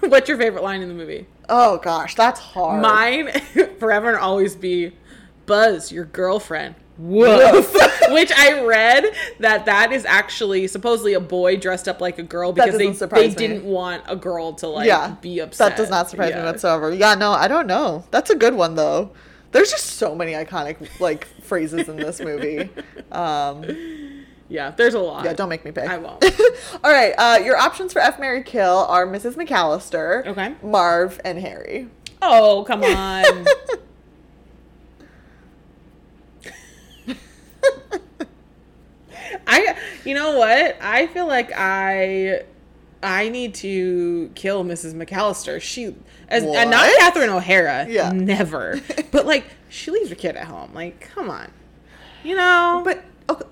What's 0.00 0.28
your 0.28 0.38
favorite 0.38 0.64
line 0.64 0.82
in 0.82 0.88
the 0.88 0.94
movie? 0.94 1.26
Oh 1.48 1.78
gosh, 1.78 2.14
that's 2.14 2.40
hard. 2.40 2.82
Mine, 2.82 3.30
forever 3.78 4.08
and 4.08 4.18
always 4.18 4.56
be, 4.56 4.92
Buzz, 5.46 5.92
your 5.92 6.04
girlfriend. 6.04 6.74
Woof. 6.98 7.74
Which 8.10 8.30
I 8.32 8.62
read 8.62 9.04
that 9.40 9.64
that 9.64 9.92
is 9.92 10.04
actually 10.04 10.66
supposedly 10.66 11.14
a 11.14 11.20
boy 11.20 11.56
dressed 11.56 11.88
up 11.88 12.00
like 12.00 12.18
a 12.18 12.22
girl 12.22 12.52
because 12.52 12.76
they, 12.76 12.90
they 12.90 13.28
me. 13.28 13.34
didn't 13.34 13.64
want 13.64 14.04
a 14.06 14.14
girl 14.14 14.52
to 14.54 14.68
like 14.68 14.86
yeah, 14.86 15.16
be 15.20 15.40
upset. 15.40 15.70
That 15.70 15.76
does 15.76 15.90
not 15.90 16.10
surprise 16.10 16.34
me 16.34 16.42
whatsoever. 16.42 16.92
Yeah, 16.92 17.14
no, 17.14 17.32
I 17.32 17.48
don't 17.48 17.66
know. 17.66 18.04
That's 18.10 18.30
a 18.30 18.36
good 18.36 18.54
one 18.54 18.74
though. 18.74 19.12
There's 19.52 19.70
just 19.70 19.84
so 19.86 20.14
many 20.14 20.32
iconic 20.32 20.98
like 21.00 21.26
phrases 21.42 21.88
in 21.88 21.96
this 21.96 22.20
movie. 22.20 22.68
Um, 23.12 23.64
Yeah, 24.48 24.70
there's 24.70 24.94
a 24.94 24.98
lot. 24.98 25.24
yeah, 25.26 25.34
don't 25.34 25.48
make 25.50 25.64
me 25.66 25.70
pick. 25.70 25.86
I 25.88 25.98
won't. 25.98 26.24
All 26.84 26.90
right, 26.90 27.12
uh, 27.18 27.38
your 27.44 27.56
options 27.58 27.92
for 27.92 27.98
F 28.00 28.18
Mary 28.18 28.42
Kill 28.42 28.86
are 28.88 29.06
Mrs. 29.06 29.34
McAllister, 29.34 30.26
Okay. 30.26 30.54
Marv, 30.62 31.20
and 31.24 31.38
Harry. 31.38 31.88
Oh, 32.22 32.64
come 32.66 32.82
on. 32.84 33.46
I 39.46 39.76
you 40.04 40.14
know 40.14 40.38
what? 40.38 40.76
I 40.80 41.06
feel 41.08 41.26
like 41.26 41.50
I 41.54 42.42
I 43.02 43.28
need 43.28 43.54
to 43.56 44.30
kill 44.34 44.64
Mrs. 44.64 44.94
McAllister. 44.94 45.60
She 45.60 45.94
as 46.28 46.44
and 46.44 46.70
not? 46.70 46.90
Catherine 46.98 47.30
O'Hara. 47.30 47.86
Yeah. 47.88 48.12
Never. 48.12 48.80
but 49.10 49.26
like 49.26 49.44
she 49.68 49.90
leaves 49.90 50.08
her 50.10 50.14
kid 50.14 50.36
at 50.36 50.46
home. 50.46 50.72
Like, 50.74 51.00
come 51.00 51.28
on. 51.30 51.50
You 52.22 52.36
know? 52.36 52.82
But 52.84 53.04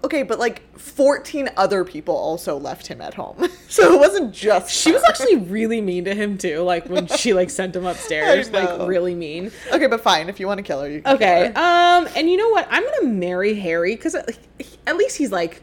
okay, 0.05 0.23
but 0.23 0.39
like 0.39 0.79
14 0.79 1.49
other 1.57 1.85
people 1.85 2.15
also 2.15 2.57
left 2.59 2.87
him 2.87 3.01
at 3.01 3.15
home, 3.15 3.49
so 3.69 3.95
it 3.95 3.99
wasn't 3.99 4.33
just 4.33 4.71
she 4.71 4.93
was 4.93 5.03
actually 5.05 5.37
really 5.37 5.81
mean 5.81 6.05
to 6.05 6.15
him 6.15 6.37
too, 6.37 6.61
like 6.61 6.89
when 6.89 7.07
she 7.07 7.33
like 7.33 7.49
sent 7.61 7.75
him 7.75 7.87
upstairs, 7.87 8.51
like 8.51 8.87
really 8.87 9.15
mean. 9.15 9.51
okay. 9.73 9.87
But 9.87 10.03
fine, 10.03 10.29
if 10.29 10.39
you 10.39 10.47
want 10.47 10.59
to 10.59 10.63
kill 10.63 10.83
her, 10.83 10.91
you 10.91 11.03
can 11.03 11.15
Okay. 11.17 11.51
Kill 11.55 11.63
her. 11.63 11.99
Um, 12.07 12.09
and 12.15 12.29
you 12.31 12.37
know 12.37 12.49
what? 12.51 12.67
I'm 12.71 12.85
gonna 12.85 13.09
marry 13.13 13.55
Harry 13.55 13.97
because 13.97 14.15
at 14.15 14.97
least 14.97 15.17
he's 15.17 15.33
like, 15.33 15.63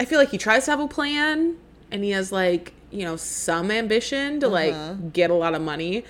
I 0.00 0.04
feel 0.04 0.18
like 0.18 0.30
he 0.30 0.38
tries 0.38 0.64
to 0.66 0.70
have 0.70 0.80
a 0.80 0.88
plan 0.88 1.56
and 1.90 2.02
he 2.02 2.10
has 2.10 2.32
like 2.32 2.72
you 2.90 3.04
know 3.04 3.16
some 3.16 3.70
ambition 3.70 4.40
to 4.40 4.46
Uh-huh. 4.46 4.54
like 4.54 5.12
get 5.12 5.30
a 5.30 5.34
lot 5.34 5.54
of 5.54 5.62
money. 5.62 6.04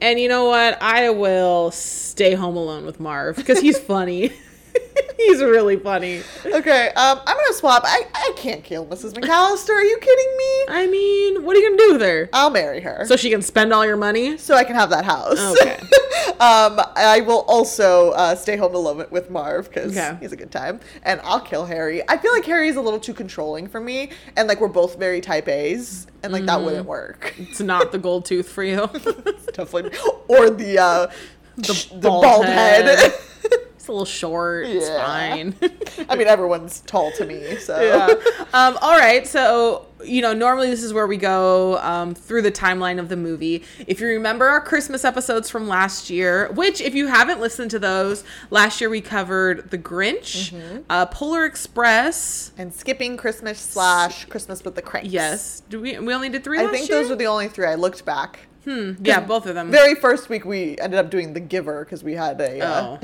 And 0.00 0.18
you 0.18 0.28
know 0.28 0.46
what? 0.46 0.80
I 0.82 1.10
will 1.10 1.70
stay 1.70 2.34
home 2.34 2.56
alone 2.56 2.86
with 2.86 2.98
Marv 3.00 3.36
because 3.36 3.60
he's 3.60 3.78
funny. 3.78 4.32
he's 5.16 5.40
really 5.40 5.76
funny. 5.76 6.22
Okay, 6.44 6.88
um, 6.88 7.20
I'm 7.26 7.36
gonna 7.36 7.52
swap. 7.54 7.82
I, 7.84 8.02
I 8.14 8.32
can't 8.36 8.62
kill 8.64 8.86
Mrs. 8.86 9.12
McAllister. 9.14 9.70
Are 9.70 9.84
you 9.84 9.98
kidding 9.98 10.36
me? 10.36 10.64
I 10.68 10.86
mean, 10.90 11.44
what 11.44 11.56
are 11.56 11.60
you 11.60 11.68
gonna 11.70 11.82
do 11.88 11.92
with 11.94 12.02
her? 12.02 12.28
I'll 12.32 12.50
marry 12.50 12.80
her 12.80 13.04
So 13.06 13.16
she 13.16 13.30
can 13.30 13.42
spend 13.42 13.72
all 13.72 13.84
your 13.86 13.96
money? 13.96 14.36
so 14.38 14.54
I 14.54 14.64
can 14.64 14.74
have 14.76 14.90
that 14.90 15.04
house. 15.04 15.38
Okay. 15.60 15.78
um, 16.40 16.80
I 16.96 17.22
will 17.26 17.44
also 17.48 18.10
uh, 18.12 18.34
stay 18.34 18.56
home 18.56 18.74
alone 18.74 19.04
with 19.10 19.30
Marv 19.30 19.68
because 19.68 19.96
Okay. 19.96 20.16
he's 20.20 20.32
a 20.32 20.36
good 20.36 20.50
time, 20.50 20.80
and 21.02 21.20
I'll 21.24 21.40
kill 21.40 21.66
Harry. 21.66 22.02
I 22.08 22.16
feel 22.16 22.32
like 22.32 22.44
Harry's 22.44 22.76
a 22.76 22.80
little 22.80 23.00
too 23.00 23.14
controlling 23.14 23.68
for 23.68 23.80
me, 23.80 24.10
and 24.36 24.48
like 24.48 24.60
we're 24.60 24.68
both 24.68 24.98
very 24.98 25.20
type 25.20 25.48
A's, 25.48 26.06
and 26.22 26.32
like 26.32 26.40
Mm-hmm. 26.40 26.46
that 26.46 26.62
wouldn't 26.62 26.86
work. 26.86 27.34
It's 27.38 27.60
not 27.60 27.92
the 27.92 27.98
gold 27.98 28.24
tooth 28.24 28.48
for 28.48 28.62
you. 28.64 28.86
Definitely, 29.52 29.90
or 30.28 30.48
the 30.50 30.78
uh, 30.78 31.06
the, 31.56 31.86
the 31.94 32.08
bald 32.08 32.22
bald, 32.22 32.46
head. 32.46 32.98
head. 32.98 33.12
It's 33.80 33.88
a 33.88 33.92
little 33.92 34.04
short. 34.04 34.66
It's 34.66 34.86
Yeah. 34.88 35.06
fine. 35.06 35.54
I 36.10 36.14
mean, 36.16 36.26
everyone's 36.26 36.80
tall 36.80 37.10
to 37.12 37.24
me, 37.24 37.56
so 37.56 37.80
yeah. 37.80 38.08
Um, 38.52 38.76
all 38.82 38.98
right. 38.98 39.26
So, 39.26 39.86
you 40.04 40.20
know, 40.20 40.34
normally 40.34 40.68
this 40.68 40.82
is 40.82 40.92
where 40.92 41.06
we 41.06 41.16
go 41.16 41.78
um, 41.78 42.14
through 42.14 42.42
the 42.42 42.52
timeline 42.52 42.98
of 42.98 43.08
the 43.08 43.16
movie. 43.16 43.64
If 43.86 43.98
you 44.00 44.06
remember 44.08 44.46
our 44.48 44.60
Christmas 44.60 45.02
episodes 45.04 45.48
from 45.48 45.66
last 45.66 46.10
year, 46.10 46.50
which, 46.52 46.82
if 46.82 46.94
you 46.94 47.06
haven't 47.06 47.40
listened 47.40 47.70
to 47.70 47.78
those, 47.78 48.22
last 48.50 48.82
year 48.82 48.90
we 48.90 49.00
covered 49.00 49.70
The 49.70 49.78
Grinch, 49.78 50.52
Mm-hmm. 50.52 50.78
uh, 50.90 51.06
Polar 51.06 51.46
Express. 51.46 52.52
and 52.58 52.74
skipping 52.74 53.16
Christmas 53.16 53.58
slash 53.58 54.26
Christmas 54.26 54.62
with 54.62 54.74
the 54.74 54.82
Cranks. 54.82 55.08
Yes. 55.08 55.62
Do 55.70 55.80
we, 55.80 55.98
we 55.98 56.12
only 56.12 56.28
did 56.28 56.44
three 56.44 56.60
I 56.60 56.66
think 56.66 56.86
year? 56.88 57.00
those 57.00 57.08
were 57.10 57.16
the 57.16 57.26
only 57.28 57.48
three 57.48 57.66
I 57.66 57.76
looked 57.76 58.04
back. 58.04 58.40
Yeah, 58.66 59.20
both 59.20 59.46
of 59.46 59.54
them. 59.54 59.70
Very 59.70 59.94
first 59.94 60.28
week 60.28 60.44
we 60.44 60.76
ended 60.78 60.98
up 61.00 61.10
doing 61.10 61.32
the 61.32 61.40
Giver 61.40 61.84
because 61.84 62.02
we 62.04 62.14
had 62.14 62.40
a. 62.40 62.60
Uh, 62.60 62.98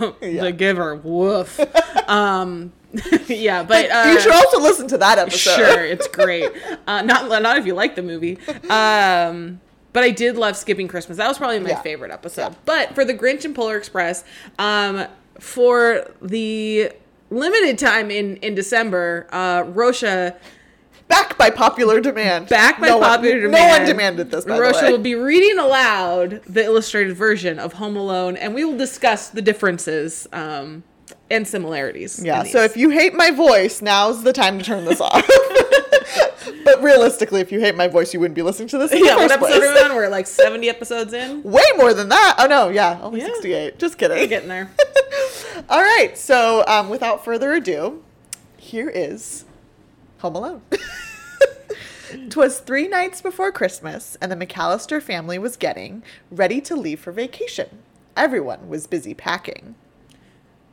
Oh, 0.00 0.16
Yeah. 0.22 0.44
the 0.44 0.52
giver. 0.52 0.96
Woof. 0.96 1.60
um, 2.08 2.72
yeah, 3.28 3.62
but 3.62 3.90
uh, 3.90 4.08
you 4.10 4.18
should 4.20 4.32
also 4.32 4.60
listen 4.60 4.88
to 4.88 4.98
that 4.98 5.18
episode. 5.18 5.56
Sure, 5.56 5.84
it's 5.84 6.08
great. 6.08 6.50
Uh, 6.86 7.02
not 7.02 7.28
not 7.42 7.58
if 7.58 7.66
you 7.66 7.74
like 7.74 7.94
the 7.96 8.02
movie. 8.02 8.38
Um, 8.70 9.60
but 9.92 10.02
I 10.04 10.10
did 10.10 10.36
love 10.36 10.56
skipping 10.56 10.88
Christmas. 10.88 11.18
That 11.18 11.28
was 11.28 11.36
probably 11.38 11.60
my 11.60 11.70
Yeah. 11.70 11.82
favorite 11.82 12.10
episode. 12.12 12.48
Yeah. 12.52 12.54
But 12.64 12.94
for 12.94 13.04
the 13.04 13.12
Grinch 13.14 13.44
and 13.44 13.54
Polar 13.54 13.76
Express, 13.76 14.24
um, 14.58 15.06
for 15.38 16.10
the 16.22 16.90
limited 17.30 17.78
time 17.78 18.10
in 18.10 18.36
in 18.38 18.54
December, 18.54 19.26
uh, 19.32 19.64
Rosha 19.64 20.36
Back 21.08 21.36
by 21.36 21.50
popular 21.50 22.00
demand. 22.00 22.48
back 22.48 22.80
by 22.80 22.88
No 22.88 22.98
one- 22.98 23.08
popular 23.10 23.48
No 23.48 23.66
one 23.68 23.84
demanded 23.84 24.30
this. 24.30 24.44
By 24.44 24.58
way. 24.58 24.90
will 24.90 24.98
be 24.98 25.14
reading 25.14 25.58
aloud 25.58 26.40
the 26.46 26.64
illustrated 26.64 27.14
version 27.16 27.58
of 27.58 27.74
Home 27.74 27.96
Alone, 27.96 28.36
and 28.36 28.54
we 28.54 28.64
will 28.64 28.76
discuss 28.76 29.28
the 29.28 29.42
differences 29.42 30.26
um, 30.32 30.82
and 31.30 31.46
similarities. 31.46 32.22
Yeah. 32.24 32.44
So 32.44 32.62
if 32.62 32.76
you 32.76 32.90
hate 32.90 33.14
my 33.14 33.30
voice, 33.30 33.82
now's 33.82 34.22
the 34.22 34.32
time 34.32 34.58
to 34.58 34.64
turn 34.64 34.86
this 34.86 35.00
off. 35.00 35.28
but 36.64 36.82
realistically, 36.82 37.40
if 37.40 37.52
you 37.52 37.60
hate 37.60 37.74
my 37.76 37.88
voice, 37.88 38.14
you 38.14 38.20
wouldn't 38.20 38.34
be 38.34 38.42
listening 38.42 38.68
to 38.68 38.78
this. 38.78 38.92
Yeah, 38.92 39.16
what 39.16 39.30
episode 39.30 39.62
are 39.62 39.74
we 39.74 39.80
on? 39.80 39.94
We're 39.94 40.08
like 40.08 40.26
seventy 40.26 40.68
episodes 40.70 41.12
in. 41.12 41.42
Way 41.44 41.64
more 41.76 41.92
than 41.92 42.08
that. 42.08 42.36
Oh 42.38 42.46
no, 42.46 42.68
yeah, 42.70 42.98
only 43.02 43.20
Yeah. 43.20 43.26
sixty-eight. 43.26 43.78
Just 43.78 43.98
kidding. 43.98 44.26
Getting 44.28 44.48
there. 44.48 44.70
All 45.68 45.80
right. 45.82 46.16
So 46.16 46.64
um, 46.66 46.88
without 46.88 47.24
further 47.24 47.52
ado, 47.52 48.02
here 48.56 48.88
is 48.88 49.44
Home 50.24 50.36
Alone. 50.36 50.62
Twas 52.30 52.58
three 52.60 52.88
nights 52.88 53.20
before 53.20 53.52
Christmas, 53.52 54.16
and 54.22 54.32
the 54.32 54.36
McAllister 54.36 55.02
family 55.02 55.38
was 55.38 55.58
getting 55.58 56.02
ready 56.30 56.62
to 56.62 56.74
leave 56.74 56.98
for 57.00 57.12
vacation. 57.12 57.82
Everyone 58.16 58.70
was 58.70 58.86
busy 58.86 59.12
packing. 59.12 59.74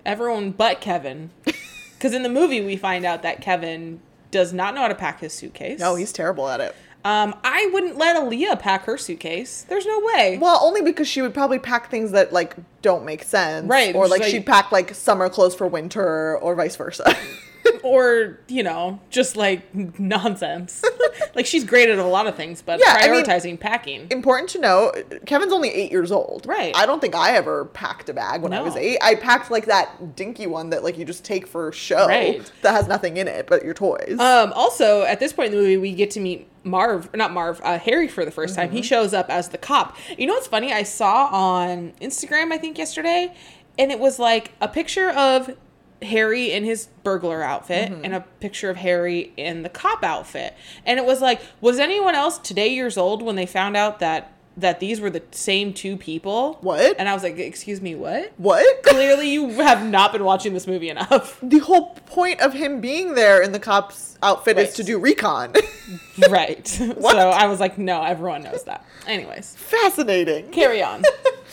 Everyone 0.05 0.51
but 0.51 0.79
Kevin. 0.81 1.31
Because 1.97 2.15
in 2.15 2.23
the 2.23 2.29
movie, 2.29 2.61
we 2.61 2.77
find 2.77 3.05
out 3.05 3.21
that 3.21 3.41
Kevin 3.41 3.99
does 4.31 4.51
not 4.51 4.73
know 4.73 4.81
how 4.81 4.87
to 4.87 4.95
pack 4.95 5.19
his 5.19 5.33
suitcase. 5.33 5.79
No, 5.79 5.93
he's 5.93 6.11
terrible 6.11 6.47
at 6.49 6.59
it. 6.59 6.75
Um, 7.05 7.35
I 7.43 7.69
wouldn't 7.71 7.95
let 7.95 8.15
Aaliyah 8.15 8.59
pack 8.59 8.85
her 8.85 8.97
suitcase. 8.97 9.67
There's 9.69 9.85
no 9.85 9.99
way. 9.99 10.39
Well, 10.41 10.59
only 10.63 10.81
because 10.81 11.07
she 11.07 11.21
would 11.21 11.35
probably 11.35 11.59
pack 11.59 11.91
things 11.91 12.09
that 12.13 12.33
like 12.33 12.55
don't 12.81 13.05
make 13.05 13.21
sense, 13.21 13.67
Right, 13.67 13.93
Or 13.93 14.07
like 14.07 14.21
like- 14.21 14.31
she'd 14.31 14.47
pack 14.47 14.71
like 14.71 14.95
summer 14.95 15.29
clothes 15.29 15.53
for 15.53 15.67
winter, 15.67 16.39
or 16.39 16.55
vice 16.55 16.75
versa. 16.75 17.15
or 17.83 18.39
you 18.47 18.63
know, 18.63 18.99
just 19.09 19.35
like 19.35 19.73
nonsense. 19.99 20.83
like 21.35 21.45
she's 21.45 21.63
great 21.63 21.89
at 21.89 21.97
a 21.99 22.05
lot 22.05 22.27
of 22.27 22.35
things, 22.35 22.61
but 22.61 22.79
Yeah, 22.79 22.95
I 22.97 23.09
mean- 23.09 23.23
prioritizing 23.23 23.59
packing. 23.59 24.07
Important 24.11 24.49
to 24.51 24.59
know, 24.59 24.91
Kevin's 25.25 25.53
only 25.53 25.69
eight 25.69 25.91
years 25.91 26.11
old. 26.11 26.45
Right. 26.45 26.75
I 26.75 26.85
don't 26.85 26.99
think 26.99 27.15
I 27.15 27.31
ever 27.35 27.65
packed 27.65 28.09
a 28.09 28.13
bag 28.13 28.41
when 28.41 28.53
I 28.53 28.61
was 28.61 28.75
eight. 28.75 28.97
I 29.01 29.15
packed 29.15 29.51
like 29.51 29.65
that 29.65 30.15
dinky 30.15 30.47
one 30.47 30.69
that 30.71 30.83
like 30.83 30.97
you 30.97 31.05
just 31.05 31.23
take 31.23 31.47
for 31.47 31.71
show 31.71 32.07
Right. 32.07 32.49
that 32.61 32.71
has 32.73 32.87
nothing 32.87 33.17
in 33.17 33.27
it 33.27 33.47
but 33.47 33.63
your 33.63 33.73
toys. 33.73 34.19
Um, 34.19 34.51
also, 34.53 35.03
at 35.03 35.19
this 35.19 35.33
point 35.33 35.47
in 35.47 35.57
the 35.57 35.61
movie, 35.61 35.77
we 35.77 35.93
get 35.93 36.11
to 36.11 36.19
meet 36.19 36.47
Marv, 36.63 37.09
not 37.15 37.31
Marv, 37.33 37.59
uh, 37.63 37.79
Harry 37.79 38.07
for 38.07 38.23
the 38.23 38.31
1st 38.31 38.55
time. 38.55 38.67
Mm-hmm. 38.67 38.75
He 38.77 38.81
shows 38.83 39.13
up 39.13 39.29
as 39.29 39.49
the 39.49 39.57
cop. 39.57 39.97
You 40.17 40.27
know 40.27 40.33
what's 40.33 40.47
funny? 40.47 40.71
I 40.71 40.83
saw 40.83 41.25
on 41.27 41.93
Instagram, 42.01 42.51
I 42.51 42.57
think 42.59 42.77
yesterday, 42.77 43.33
and 43.79 43.91
it 43.91 43.99
was 43.99 44.19
like 44.19 44.51
a 44.61 44.67
picture 44.67 45.09
of 45.09 45.55
Harry 46.01 46.51
in 46.51 46.63
his 46.63 46.87
burglar 47.03 47.43
outfit 47.43 47.91
Mm-hmm. 47.91 48.05
and 48.05 48.15
a 48.15 48.21
picture 48.39 48.69
of 48.69 48.77
Harry 48.77 49.31
in 49.37 49.61
the 49.63 49.69
cop 49.69 50.03
outfit. 50.03 50.55
And 50.85 50.99
it 50.99 51.05
was 51.05 51.21
like, 51.21 51.41
was 51.61 51.79
anyone 51.79 52.15
else 52.15 52.37
today 52.39 52.69
years 52.69 52.97
old 52.97 53.21
when 53.21 53.35
they 53.35 53.45
found 53.45 53.77
out 53.77 53.99
that 53.99 54.33
that 54.57 54.81
these 54.81 54.99
were 54.99 55.09
the 55.09 55.23
same 55.31 55.73
two 55.73 55.95
people? 55.95 56.57
What? 56.61 56.97
And 56.99 57.07
I 57.07 57.13
was 57.13 57.23
like, 57.23 57.37
excuse 57.37 57.79
me, 57.81 57.95
what? 57.95 58.33
what? 58.35 58.83
Clearly, 58.83 59.29
you 59.31 59.47
have 59.61 59.85
not 59.85 60.11
been 60.11 60.25
watching 60.25 60.53
this 60.53 60.67
movie 60.67 60.89
enough. 60.89 61.39
the 61.41 61.59
whole 61.59 61.91
point 62.07 62.41
of 62.41 62.51
him 62.51 62.81
being 62.81 63.15
there 63.15 63.41
in 63.41 63.53
the 63.53 63.59
cop's 63.59 64.17
outfit 64.21 64.57
is 64.59 64.73
to 64.73 64.83
do 64.83 64.99
recon. 64.99 65.53
right. 66.29 66.67
So 66.67 66.93
I 67.29 67.45
was 67.47 67.61
like, 67.61 67.77
no, 67.77 68.03
everyone 68.03 68.43
knows 68.43 68.63
that. 68.65 68.85
Anyways, 69.07 69.55
Fascinating. 69.55 70.49
carry 70.51 70.83
on. 70.83 71.03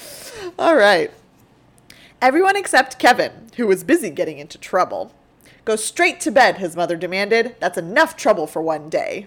All 0.59 0.75
right. 0.75 1.13
Everyone 2.21 2.57
except 2.57 2.99
Kevin, 2.99 3.33
who 3.57 3.67
was 3.67 3.85
busy 3.85 4.11
getting 4.11 4.39
into 4.39 4.59
trouble. 4.59 5.13
Go 5.65 5.77
straight 5.77 6.19
to 6.21 6.31
bed, 6.31 6.57
his 6.59 6.75
mother 6.75 6.97
demanded. 6.97 7.55
That's 7.61 7.77
enough 7.79 8.17
trouble 8.17 8.47
for 8.47 8.63
one 8.63 8.89
day. 8.89 9.27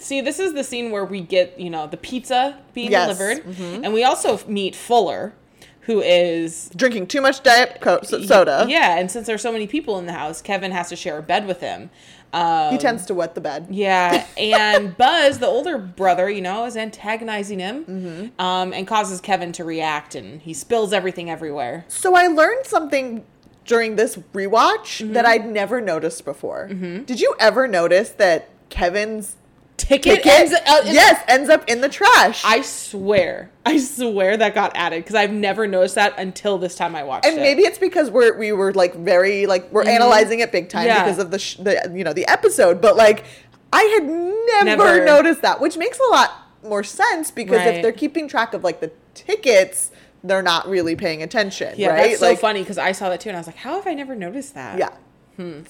See, 0.00 0.20
this 0.20 0.38
is 0.40 0.54
the 0.54 0.64
scene 0.64 0.90
where 0.90 1.04
we 1.04 1.20
get, 1.20 1.58
you 1.60 1.68
know, 1.70 1.86
the 1.86 1.96
pizza 1.98 2.58
being 2.74 2.90
Yes. 2.90 3.18
Mm-hmm. 3.18 3.42
delivered. 3.52 3.84
And 3.84 3.92
we 3.92 4.02
also 4.02 4.40
meet 4.46 4.74
Fuller, 4.74 5.34
who 5.82 6.00
is. 6.00 6.70
Drinking 6.74 7.06
too 7.08 7.20
much 7.20 7.42
Diet 7.42 7.78
Co- 7.82 8.00
so- 8.02 8.22
soda. 8.22 8.64
Yeah, 8.66 8.96
and 8.98 9.10
since 9.10 9.26
there's 9.26 9.42
so 9.42 9.52
many 9.52 9.66
people 9.66 9.98
in 9.98 10.06
the 10.06 10.12
house, 10.14 10.40
Kevin 10.40 10.72
has 10.72 10.88
to 10.88 10.96
share 10.96 11.18
a 11.18 11.22
bed 11.22 11.46
with 11.46 11.60
him. 11.60 11.90
Um, 12.32 12.72
He 12.72 12.78
tends 12.78 13.06
to 13.06 13.14
wet 13.14 13.34
the 13.34 13.40
bed. 13.40 13.68
Yeah, 13.70 14.26
and 14.36 14.96
Buzz, 14.96 15.38
the 15.38 15.46
older 15.46 15.78
brother, 15.78 16.28
you 16.28 16.42
know, 16.42 16.66
is 16.66 16.76
antagonizing 16.76 17.58
him 17.58 17.84
Mm-hmm. 17.84 18.40
um, 18.40 18.72
and 18.74 18.86
causes 18.86 19.20
Kevin 19.20 19.52
to 19.52 19.64
react, 19.64 20.14
and 20.14 20.42
he 20.42 20.52
spills 20.52 20.92
everything 20.92 21.30
everywhere. 21.30 21.84
So 21.88 22.14
I 22.14 22.26
learned 22.26 22.66
something 22.66 23.24
during 23.64 23.96
this 23.96 24.16
rewatch 24.34 25.02
Mm-hmm. 25.02 25.12
that 25.14 25.24
I'd 25.24 25.46
never 25.46 25.80
noticed 25.80 26.24
before. 26.24 26.68
Did 26.68 27.20
you 27.20 27.34
ever 27.40 27.66
notice 27.66 28.10
that 28.10 28.48
Kevin's 28.68 29.36
Ticket, 29.78 30.16
ticket 30.22 30.26
ends 30.26 30.52
up 30.52 30.84
in- 30.84 30.92
yes 30.92 31.22
ends 31.28 31.48
up 31.48 31.66
in 31.68 31.80
the 31.80 31.88
trash? 31.88 32.42
I 32.44 32.60
swear, 32.62 33.50
I 33.64 33.78
swear 33.78 34.36
that 34.36 34.54
got 34.54 34.72
added 34.74 35.02
because 35.04 35.14
I've 35.14 35.32
never 35.32 35.66
noticed 35.66 35.94
that 35.94 36.18
until 36.18 36.58
this 36.58 36.74
time 36.74 36.94
I 36.96 37.04
watched 37.04 37.24
and 37.26 37.38
it. 37.38 37.40
maybe 37.40 37.62
it's 37.62 37.78
because 37.78 38.10
we're 38.10 38.36
we 38.36 38.52
were 38.52 38.72
like 38.74 38.94
very 38.96 39.46
like 39.46 39.70
we're 39.72 39.88
analyzing 39.88 40.40
it 40.40 40.52
big 40.52 40.68
time 40.68 40.80
Mm-hmm. 40.80 40.88
Yeah. 40.88 41.04
because 41.04 41.18
of 41.18 41.30
the, 41.30 41.38
sh- 41.38 41.56
the 41.56 41.90
you 41.94 42.04
know 42.04 42.12
the 42.12 42.26
episode 42.28 42.80
but 42.82 42.96
like 42.96 43.24
i 43.72 43.82
had 43.82 44.04
never, 44.04 44.84
Never. 44.84 45.04
noticed 45.04 45.42
that 45.42 45.60
which 45.60 45.76
makes 45.76 45.98
a 46.00 46.10
lot 46.10 46.32
more 46.64 46.82
sense 46.82 47.30
because 47.30 47.58
Right. 47.58 47.76
if 47.76 47.82
they're 47.82 47.92
keeping 47.92 48.26
track 48.28 48.54
of 48.54 48.64
like 48.64 48.80
the 48.80 48.90
tickets 49.14 49.90
they're 50.24 50.42
not 50.42 50.68
really 50.68 50.96
paying 50.96 51.22
attention 51.22 51.74
yeah, 51.76 51.90
right 51.90 52.08
that's 52.08 52.20
so 52.20 52.28
like 52.30 52.40
funny 52.40 52.62
because 52.62 52.78
I 52.78 52.90
saw 52.92 53.08
that 53.10 53.20
too, 53.20 53.28
and 53.30 53.36
I 53.36 53.40
was 53.40 53.46
like, 53.46 53.56
how 53.56 53.76
have 53.76 53.86
I 53.86 53.94
never 53.94 54.16
noticed 54.16 54.54
that? 54.54 54.76
yeah 54.78 54.90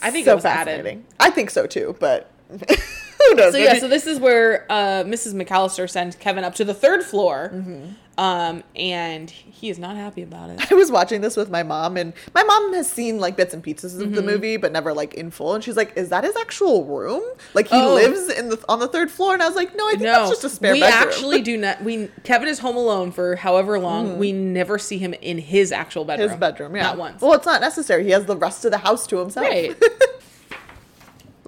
I 0.03 0.11
think 0.11 0.25
so 0.25 0.33
it 0.33 0.35
was 0.37 0.44
added. 0.47 1.05
i 1.21 1.29
think 1.31 1.51
so 1.51 1.66
too 1.66 1.94
but 2.01 2.31
So 3.36 3.56
yeah, 3.58 3.78
so 3.78 3.88
this 3.88 4.06
is 4.06 4.18
where 4.18 4.64
uh, 4.70 5.04
Mrs. 5.04 5.34
McAllister 5.34 5.88
sends 5.88 6.16
Kevin 6.16 6.44
up 6.44 6.54
to 6.56 6.64
the 6.64 6.74
third 6.74 7.02
floor, 7.04 7.50
Mm-hmm. 7.54 7.90
um, 8.18 8.62
and 8.76 9.30
he 9.30 9.68
is 9.70 9.78
not 9.78 9.96
happy 9.96 10.22
about 10.22 10.50
it. 10.50 10.60
I 10.72 10.74
was 10.74 10.90
watching 10.90 11.20
this 11.20 11.36
with 11.36 11.50
my 11.50 11.62
mom, 11.62 11.96
and 11.96 12.12
my 12.34 12.42
mom 12.42 12.72
has 12.74 12.90
seen 12.90 13.18
like 13.20 13.36
bits 13.36 13.54
and 13.54 13.62
pieces 13.62 13.96
of 13.98 14.06
Mm-hmm. 14.08 14.14
the 14.16 14.22
movie, 14.22 14.56
but 14.56 14.72
never 14.72 14.92
like 14.92 15.14
in 15.14 15.30
full. 15.30 15.54
And 15.54 15.62
she's 15.62 15.76
like, 15.76 15.92
"Is 15.96 16.08
that 16.10 16.24
his 16.24 16.34
actual 16.36 16.84
room? 16.84 17.22
Like 17.54 17.68
he 17.68 17.76
Oh. 17.76 17.94
lives 17.94 18.28
in 18.28 18.48
the 18.48 18.62
on 18.68 18.78
the 18.80 18.88
third 18.88 19.10
floor?" 19.10 19.34
And 19.34 19.42
I 19.42 19.46
was 19.46 19.56
like, 19.56 19.76
"No, 19.76 19.86
I 19.86 19.90
think 19.92 20.02
No, 20.02 20.12
that's 20.26 20.30
just 20.30 20.44
a 20.44 20.48
spare 20.50 20.72
we 20.72 20.80
bedroom." 20.80 21.08
actually 21.08 21.42
do 21.42 21.56
not. 21.56 21.82
We 21.82 22.08
Kevin 22.24 22.48
is 22.48 22.58
home 22.58 22.76
alone 22.76 23.12
for 23.12 23.36
however 23.36 23.78
long. 23.78 24.18
We 24.18 24.32
never 24.32 24.78
see 24.78 24.98
him 24.98 25.14
in 25.14 25.38
his 25.38 25.70
actual 25.72 26.04
bedroom. 26.04 26.30
His 26.30 26.38
bedroom, 26.38 26.74
yeah. 26.76 26.82
not 26.82 26.98
once. 26.98 27.20
Well, 27.22 27.34
it's 27.34 27.46
not 27.46 27.60
necessary. 27.60 28.04
He 28.04 28.10
has 28.10 28.24
the 28.26 28.36
rest 28.36 28.64
of 28.64 28.70
the 28.70 28.78
house 28.78 29.06
to 29.08 29.18
himself. 29.18 29.46
right. 29.46 29.76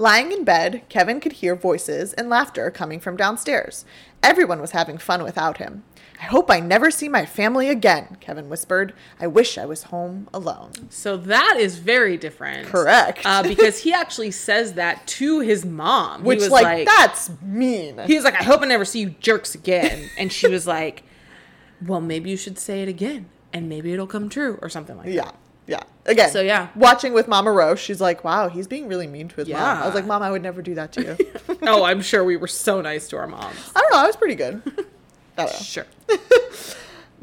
Lying 0.00 0.32
in 0.32 0.44
bed, 0.44 0.80
Kevin 0.88 1.20
could 1.20 1.32
hear 1.32 1.54
voices 1.54 2.14
and 2.14 2.30
laughter 2.30 2.70
coming 2.70 3.00
from 3.00 3.18
downstairs. 3.18 3.84
Everyone 4.22 4.58
was 4.58 4.70
having 4.70 4.96
fun 4.96 5.22
without 5.22 5.58
him. 5.58 5.84
I 6.18 6.24
hope 6.24 6.50
I 6.50 6.58
never 6.58 6.90
see 6.90 7.06
my 7.06 7.26
family 7.26 7.68
again, 7.68 8.16
Kevin 8.18 8.48
whispered. 8.48 8.94
I 9.20 9.26
wish 9.26 9.58
I 9.58 9.66
was 9.66 9.82
home 9.84 10.26
alone. 10.32 10.72
So 10.88 11.18
that 11.18 11.58
is 11.58 11.76
very 11.76 12.16
different. 12.16 12.66
Correct. 12.66 13.20
Uh, 13.26 13.42
because 13.42 13.80
he 13.80 13.92
actually 13.92 14.30
says 14.30 14.72
that 14.72 15.06
to 15.06 15.40
his 15.40 15.66
mom. 15.66 16.24
Which, 16.24 16.38
he 16.38 16.44
was 16.44 16.50
like, 16.50 16.86
that's 16.86 17.30
mean. 17.42 17.98
he 18.06 18.14
was 18.14 18.24
like, 18.24 18.40
I 18.40 18.44
hope 18.44 18.62
I 18.62 18.66
never 18.68 18.86
see 18.86 19.00
you 19.00 19.10
jerks 19.20 19.54
again. 19.54 20.08
And 20.16 20.32
she 20.32 20.48
was 20.48 20.66
like, 20.66 21.02
Well, 21.86 22.00
maybe 22.00 22.30
you 22.30 22.38
should 22.38 22.58
say 22.58 22.80
it 22.80 22.88
again, 22.88 23.28
and 23.52 23.68
maybe 23.68 23.92
it'll 23.92 24.06
come 24.06 24.30
true, 24.30 24.58
or 24.62 24.70
something 24.70 24.96
like 24.96 25.08
that. 25.08 25.12
Yeah. 25.12 25.24
Yeah. 25.26 25.32
Again. 26.10 26.30
So, 26.30 26.40
yeah. 26.40 26.68
Watching 26.74 27.12
with 27.12 27.28
Mama 27.28 27.52
Rose, 27.52 27.78
she's 27.78 28.00
like, 28.00 28.24
"Wow, 28.24 28.48
he's 28.48 28.66
being 28.66 28.88
really 28.88 29.06
mean 29.06 29.28
to 29.28 29.36
his 29.36 29.48
mom." 29.48 29.60
I 29.60 29.86
was 29.86 29.94
like, 29.94 30.06
"Mom, 30.06 30.22
I 30.22 30.30
would 30.30 30.42
never 30.42 30.60
do 30.62 30.74
that 30.74 30.92
to 30.92 31.02
you." 31.02 31.56
oh, 31.62 31.84
I'm 31.84 32.02
sure 32.02 32.24
we 32.24 32.36
were 32.36 32.48
so 32.48 32.80
nice 32.80 33.08
to 33.08 33.16
our 33.16 33.26
moms. 33.26 33.72
I 33.74 33.80
don't 33.80 33.92
know. 33.92 33.98
I 33.98 34.06
was 34.06 34.16
pretty 34.16 34.34
good. 34.34 34.62
I 35.38 35.44
don't 35.44 35.52
know. 35.52 35.58
Sure. 35.60 35.86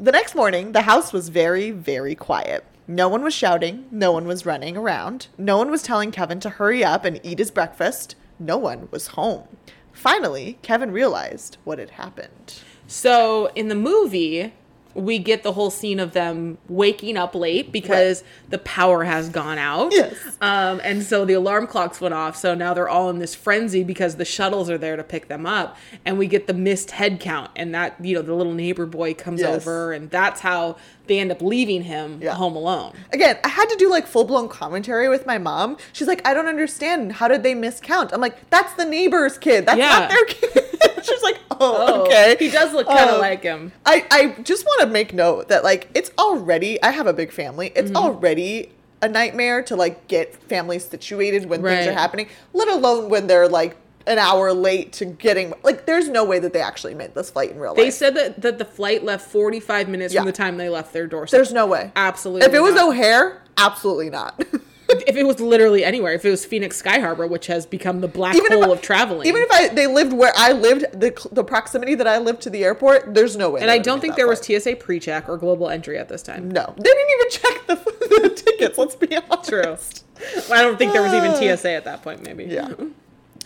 The 0.00 0.12
next 0.12 0.36
morning, 0.36 0.70
the 0.70 0.82
house 0.82 1.12
was 1.12 1.28
very, 1.28 1.72
very 1.72 2.14
quiet. 2.14 2.64
No 2.86 3.08
one 3.08 3.24
was 3.24 3.34
shouting. 3.34 3.86
No 3.90 4.12
one 4.12 4.28
was 4.28 4.46
running 4.46 4.76
around. 4.76 5.26
No 5.36 5.58
one 5.58 5.72
was 5.72 5.82
telling 5.82 6.12
Kevin 6.12 6.38
to 6.38 6.50
hurry 6.50 6.84
up 6.84 7.04
and 7.04 7.18
eat 7.24 7.40
his 7.40 7.50
breakfast. 7.50 8.14
No 8.38 8.56
one 8.56 8.86
was 8.92 9.08
home. 9.08 9.48
Finally, 9.92 10.56
Kevin 10.62 10.92
realized 10.92 11.56
what 11.64 11.80
had 11.80 11.90
happened. 11.90 12.60
So 12.86 13.50
in 13.56 13.66
the 13.66 13.74
movie, 13.74 14.52
we 14.94 15.18
get 15.18 15.42
the 15.42 15.52
whole 15.52 15.70
scene 15.70 16.00
of 16.00 16.12
them 16.12 16.58
waking 16.68 17.16
up 17.16 17.34
late 17.34 17.70
because 17.70 18.24
the 18.48 18.58
power 18.58 19.04
has 19.04 19.28
gone 19.28 19.58
out. 19.58 19.92
Yes. 19.92 20.16
Um, 20.40 20.80
and 20.82 21.02
so 21.02 21.24
the 21.24 21.34
alarm 21.34 21.66
clocks 21.66 22.00
went 22.00 22.14
off. 22.14 22.36
So 22.36 22.54
now 22.54 22.74
they're 22.74 22.88
all 22.88 23.08
in 23.10 23.18
this 23.18 23.34
frenzy 23.34 23.84
because 23.84 24.16
the 24.16 24.24
shuttles 24.24 24.68
are 24.70 24.78
there 24.78 24.96
to 24.96 25.04
pick 25.04 25.28
them 25.28 25.46
up. 25.46 25.76
And 26.04 26.18
we 26.18 26.26
get 26.26 26.46
the 26.46 26.54
missed 26.54 26.90
head 26.92 27.20
count. 27.20 27.50
And 27.54 27.74
that, 27.74 27.96
you 28.04 28.14
know, 28.16 28.22
the 28.22 28.34
little 28.34 28.54
neighbor 28.54 28.86
boy 28.86 29.14
comes 29.14 29.40
Yes. 29.40 29.56
over. 29.66 29.92
And 29.92 30.10
that's 30.10 30.40
how 30.40 30.76
they 31.06 31.18
end 31.20 31.30
up 31.30 31.42
leaving 31.42 31.82
him 31.82 32.18
Yeah. 32.22 32.34
home 32.34 32.56
alone. 32.56 32.92
Again, 33.12 33.38
I 33.44 33.48
had 33.48 33.68
to 33.68 33.76
do 33.76 33.88
like 33.90 34.06
full 34.06 34.24
blown 34.24 34.48
commentary 34.48 35.08
with 35.08 35.26
my 35.26 35.38
mom. 35.38 35.76
She's 35.92 36.08
like, 36.08 36.26
I 36.26 36.34
don't 36.34 36.48
understand. 36.48 37.12
How 37.12 37.28
did 37.28 37.42
they 37.42 37.54
miscount? 37.54 38.10
I'm 38.12 38.20
like, 38.20 38.50
that's 38.50 38.72
the 38.74 38.84
neighbor's 38.84 39.38
kid. 39.38 39.66
That's 39.66 39.78
Yeah. 39.78 39.88
not 40.00 40.10
their 40.10 40.24
kid. 40.24 40.64
She's 41.04 41.22
like, 41.22 41.38
oh, 41.60 41.84
Oh, 41.88 42.02
okay. 42.04 42.36
He 42.38 42.50
does 42.50 42.72
look 42.72 42.86
kind 42.86 43.08
of 43.10 43.16
Um, 43.16 43.20
like 43.20 43.42
him. 43.42 43.72
I, 43.86 44.06
I 44.10 44.42
just 44.42 44.64
want 44.64 44.80
to 44.82 44.86
make 44.86 45.12
note 45.12 45.48
that 45.48 45.64
like 45.64 45.88
it's 45.94 46.10
already 46.18 46.82
I 46.82 46.90
have 46.90 47.06
a 47.06 47.12
big 47.12 47.32
family. 47.32 47.70
Mm-hmm. 47.70 47.78
It's 47.86 47.94
already 47.96 48.72
a 49.00 49.08
nightmare 49.08 49.62
to 49.62 49.76
like 49.76 50.08
get 50.08 50.34
families 50.34 50.84
situated 50.84 51.46
when 51.48 51.62
things 51.62 51.86
are 51.86 51.92
happening, 51.92 52.28
let 52.52 52.68
alone 52.68 53.08
when 53.08 53.26
they're 53.28 53.48
like 53.48 53.76
an 54.06 54.18
hour 54.18 54.52
late 54.54 54.92
to 54.94 55.04
getting 55.04 55.52
like 55.62 55.84
there's 55.84 56.08
no 56.08 56.24
way 56.24 56.38
that 56.38 56.54
they 56.54 56.62
actually 56.62 56.94
made 56.94 57.14
this 57.14 57.28
flight 57.30 57.50
in 57.50 57.58
real 57.58 57.74
They 57.74 57.90
said 57.90 58.14
that, 58.16 58.40
that 58.40 58.56
the 58.56 58.64
flight 58.64 59.04
left 59.04 59.30
45 59.30 59.86
minutes 59.88 60.14
Yeah. 60.14 60.20
from 60.20 60.26
the 60.26 60.32
time 60.32 60.56
they 60.56 60.70
left 60.70 60.94
their 60.94 61.06
doorstep. 61.06 61.36
There's 61.36 61.52
no 61.52 61.66
way. 61.66 61.92
Absolutely 61.94 62.46
If 62.46 62.54
it 62.54 62.60
was. 62.60 62.74
O'Hare, 62.80 63.42
absolutely 63.58 64.08
not. 64.08 64.42
if 64.88 65.16
it 65.16 65.24
was 65.26 65.38
literally 65.40 65.84
anywhere, 65.84 66.12
if 66.14 66.24
it 66.24 66.30
was 66.30 66.44
Phoenix 66.44 66.76
Sky 66.78 66.98
Harbor, 66.98 67.26
which 67.26 67.46
has 67.46 67.66
become 67.66 68.00
the 68.00 68.08
black 68.08 68.34
Even 68.34 68.52
hole 68.52 68.70
I- 68.70 68.72
of 68.74 68.80
traveling. 68.82 69.26
Even 69.28 69.42
if 69.42 69.50
I 69.52 69.68
they 69.68 69.86
lived 69.86 70.12
where 70.12 70.32
I 70.36 70.52
lived, 70.52 70.86
the 70.98 71.12
the 71.32 71.44
proximity 71.44 71.94
that 71.96 72.06
I 72.06 72.18
lived 72.18 72.40
to 72.42 72.50
the 72.50 72.64
airport, 72.64 73.14
there's 73.14 73.36
no 73.36 73.50
way. 73.50 73.60
and 73.60 73.70
I 73.70 73.78
don't 73.78 74.00
think 74.00 74.16
there 74.16 74.26
was. 74.26 74.38
TSA 74.38 74.76
pre-check 74.76 75.28
or 75.28 75.36
global 75.36 75.68
entry 75.68 75.98
at 75.98 76.08
this 76.08 76.22
time. 76.22 76.50
No, 76.50 76.72
they 76.76 76.82
didn't 76.82 77.10
even 77.20 77.30
check 77.30 77.66
the, 77.66 77.74
the 78.28 78.30
tickets. 78.30 78.78
Let's 78.78 78.94
be 78.94 79.14
honest. 79.16 79.48
True. 79.48 80.42
I 80.56 80.62
don't 80.62 80.78
think 80.78 80.92
there 80.92 81.02
was 81.02 81.12
even 81.12 81.30
uh, 81.32 81.56
TSA 81.56 81.72
at 81.72 81.84
that 81.84 82.02
point. 82.02 82.24
Maybe. 82.24 82.44
Yeah. 82.44 82.72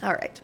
All 0.03 0.13
right. 0.13 0.41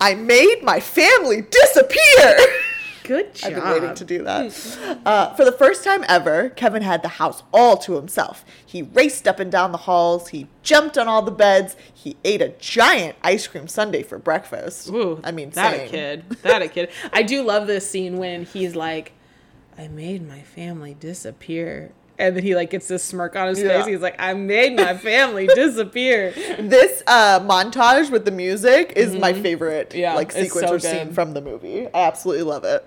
I 0.00 0.14
made 0.14 0.62
my 0.62 0.80
family 0.80 1.42
disappear. 1.42 2.36
Good 3.06 3.34
job. 3.34 3.48
I've 3.52 3.54
been 3.62 3.70
waiting 3.72 3.94
to 3.94 4.04
do 4.04 4.22
that. 4.24 5.00
Uh, 5.06 5.34
for 5.34 5.44
the 5.44 5.52
first 5.52 5.84
time 5.84 6.04
ever, 6.08 6.50
Kevin 6.50 6.82
had 6.82 7.02
the 7.02 7.08
house 7.08 7.42
all 7.52 7.76
to 7.78 7.94
himself. 7.94 8.44
He 8.64 8.82
raced 8.82 9.28
up 9.28 9.38
and 9.38 9.50
down 9.50 9.72
the 9.72 9.78
halls. 9.78 10.28
He 10.28 10.48
jumped 10.62 10.98
on 10.98 11.06
all 11.08 11.22
the 11.22 11.30
beds. 11.30 11.76
He 11.92 12.16
ate 12.24 12.42
a 12.42 12.48
giant 12.58 13.16
ice 13.22 13.46
cream 13.46 13.68
sundae 13.68 14.02
for 14.02 14.18
breakfast. 14.18 14.88
Ooh, 14.88 15.20
I 15.22 15.30
mean, 15.32 15.50
that 15.50 15.76
same. 15.76 15.86
a 15.86 15.90
kid. 15.90 16.24
That 16.42 16.62
a 16.62 16.68
kid. 16.68 16.90
I 17.12 17.22
do 17.22 17.42
love 17.42 17.66
this 17.66 17.88
scene 17.88 18.18
when 18.18 18.44
he's 18.44 18.74
like, 18.74 19.12
"I 19.78 19.88
made 19.88 20.26
my 20.26 20.42
family 20.42 20.94
disappear," 20.98 21.92
and 22.18 22.36
then 22.36 22.42
he 22.42 22.54
like 22.54 22.70
gets 22.70 22.88
this 22.88 23.02
smirk 23.02 23.36
on 23.36 23.48
his 23.48 23.60
Yeah. 23.60 23.78
face. 23.78 23.86
He's 23.86 24.00
like, 24.00 24.16
"I 24.18 24.34
made 24.34 24.76
my 24.76 24.96
family 24.96 25.46
disappear." 25.54 26.32
This 26.58 27.02
uh, 27.06 27.40
montage 27.40 28.10
with 28.10 28.24
the 28.24 28.30
music 28.30 28.92
is 28.96 29.14
my 29.14 29.32
favorite 29.32 29.90
Mm-hmm. 29.90 29.98
Yeah, 29.98 30.14
like 30.14 30.32
sequence 30.32 30.68
so 30.68 30.74
or 30.74 30.78
scene 30.78 31.06
good. 31.06 31.14
from 31.14 31.34
the 31.34 31.40
movie. 31.40 31.86
I 31.92 32.02
absolutely 32.06 32.44
love 32.44 32.64
it. 32.64 32.86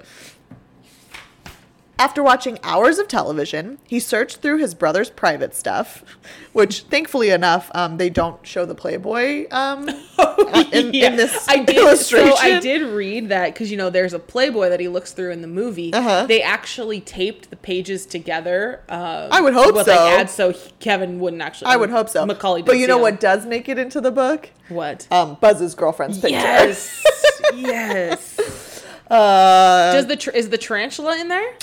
After 2.00 2.24
watching 2.24 2.58
hours 2.64 2.98
of 2.98 3.10
television, 3.10 3.78
he 3.86 4.00
searched 4.00 4.38
through 4.38 4.60
his 4.60 4.74
brother's 4.74 5.10
private 5.10 5.54
stuff, 5.54 6.06
which 6.54 6.84
thankfully 6.84 7.30
enough, 7.30 7.70
um, 7.76 7.98
they 7.98 8.10
don't 8.10 8.44
show 8.48 8.66
the 8.66 8.74
Playboy 8.74 9.48
um, 9.52 9.90
uh, 10.18 10.64
in, 10.72 10.96
in 10.96 11.18
this 11.18 11.46
I 11.50 11.58
did, 11.58 11.76
illustration. 11.76 12.38
So 12.38 12.42
I 12.42 12.62
did 12.62 12.84
read 12.84 13.28
that 13.28 13.54
because 13.54 13.70
you 13.70 13.76
know 13.76 13.90
there's 13.90 14.14
a 14.14 14.20
Playboy 14.20 14.70
that 14.70 14.80
he 14.80 14.88
looks 14.88 15.12
through 15.12 15.32
in 15.32 15.42
the 15.42 15.48
movie. 15.50 15.92
Uh-huh. 15.92 16.26
They 16.26 16.42
actually 16.42 17.02
taped 17.02 17.50
the 17.50 17.58
pages 17.58 18.06
together. 18.06 18.82
Uh, 18.88 19.28
I 19.30 19.42
would 19.42 19.54
hope 19.54 19.76
what 19.76 19.86
so. 19.86 19.92
They 19.92 19.98
add 19.98 20.30
so 20.30 20.54
he- 20.54 20.72
Kevin 20.80 21.20
wouldn't 21.20 21.42
actually. 21.42 21.68
I 21.68 21.76
would 21.76 21.90
hope 21.90 22.08
so. 22.08 22.26
Macaulay, 22.26 22.62
but 22.62 22.78
you 22.78 22.88
know 22.88 22.98
what 22.98 23.20
does 23.20 23.46
make 23.46 23.68
it 23.68 23.78
into 23.78 24.00
the 24.00 24.12
book? 24.12 24.50
What? 24.70 25.06
Um, 25.12 25.36
Buzz's 25.42 25.76
girlfriend's 25.76 26.18
picture. 26.18 26.38
Yes. 26.38 27.04
yes. 27.54 28.86
Uh, 29.10 29.92
Does 29.92 30.06
the 30.06 30.16
tr- 30.16 30.30
is 30.30 30.50
the 30.50 30.58
tarantula 30.58 31.18
in 31.20 31.28
there? 31.30 31.56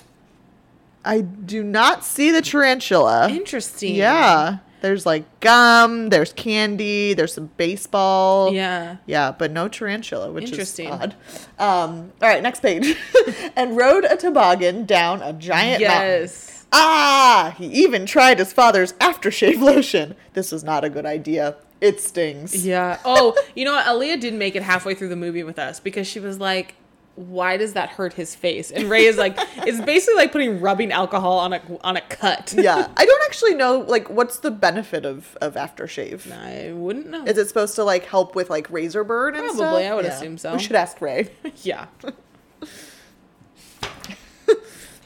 I 1.06 1.20
do 1.20 1.62
not 1.62 2.04
see 2.04 2.30
the 2.30 2.42
tarantula. 2.42 3.30
Interesting. 3.30 3.94
Yeah. 3.94 4.58
There's 4.82 5.06
like 5.06 5.40
gum, 5.40 6.10
there's 6.10 6.32
candy, 6.32 7.14
there's 7.14 7.32
some 7.32 7.50
baseball. 7.56 8.52
Yeah. 8.52 8.96
Yeah, 9.06 9.32
but 9.32 9.50
no 9.50 9.68
tarantula, 9.68 10.30
which 10.30 10.50
Interesting. 10.50 10.88
is 10.88 10.92
odd. 10.92 11.14
Um, 11.58 12.12
all 12.20 12.28
right, 12.28 12.42
next 12.42 12.60
page. 12.60 12.96
and 13.56 13.76
rode 13.76 14.04
a 14.04 14.16
toboggan 14.16 14.84
down 14.84 15.22
a 15.22 15.32
giant 15.32 15.82
mountain. 15.82 16.20
Yes. 16.20 16.66
Ah, 16.72 17.54
he 17.56 17.66
even 17.66 18.04
tried 18.04 18.38
his 18.38 18.52
father's 18.52 18.92
aftershave 18.94 19.60
lotion. 19.60 20.14
This 20.34 20.52
was 20.52 20.62
not 20.62 20.84
a 20.84 20.90
good 20.90 21.06
idea. 21.06 21.56
It 21.80 22.00
stings. 22.00 22.66
Yeah. 22.66 22.98
Oh, 23.04 23.36
you 23.54 23.64
know 23.64 23.72
what? 23.72 23.86
Aaliyah 23.86 24.20
didn't 24.20 24.38
make 24.38 24.56
it 24.56 24.62
halfway 24.62 24.94
through 24.94 25.08
the 25.08 25.16
movie 25.16 25.42
with 25.42 25.58
us 25.58 25.80
because 25.80 26.06
she 26.06 26.20
was 26.20 26.38
like, 26.38 26.74
"Why 27.16 27.56
does 27.56 27.72
that 27.72 27.90
hurt 27.90 28.12
his 28.14 28.34
face?" 28.34 28.70
And 28.70 28.88
Ray 28.88 29.06
is 29.06 29.16
like, 29.16 29.36
"It's 29.58 29.80
basically 29.80 30.14
like 30.14 30.32
putting 30.32 30.60
rubbing 30.60 30.92
alcohol 30.92 31.38
on 31.38 31.52
a 31.52 31.60
on 31.82 31.96
a 31.96 32.00
cut." 32.02 32.54
yeah, 32.56 32.88
I 32.96 33.04
don't 33.04 33.22
actually 33.26 33.54
know 33.54 33.80
like 33.80 34.08
what's 34.08 34.38
the 34.38 34.50
benefit 34.50 35.04
of 35.04 35.36
of 35.40 35.54
aftershave. 35.54 36.30
I 36.30 36.72
wouldn't 36.72 37.08
know. 37.08 37.24
Is 37.24 37.36
it 37.38 37.48
supposed 37.48 37.74
to 37.76 37.84
like 37.84 38.04
help 38.04 38.34
with 38.34 38.48
like 38.50 38.70
razor 38.70 39.04
burn 39.04 39.34
and 39.34 39.44
Probably, 39.44 39.82
stuff? 39.82 39.92
I 39.92 39.94
would 39.94 40.06
assume 40.06 40.38
so. 40.38 40.54
We 40.54 40.60
should 40.60 40.76
ask 40.76 41.00
Ray. 41.00 41.30
yeah. 41.62 41.86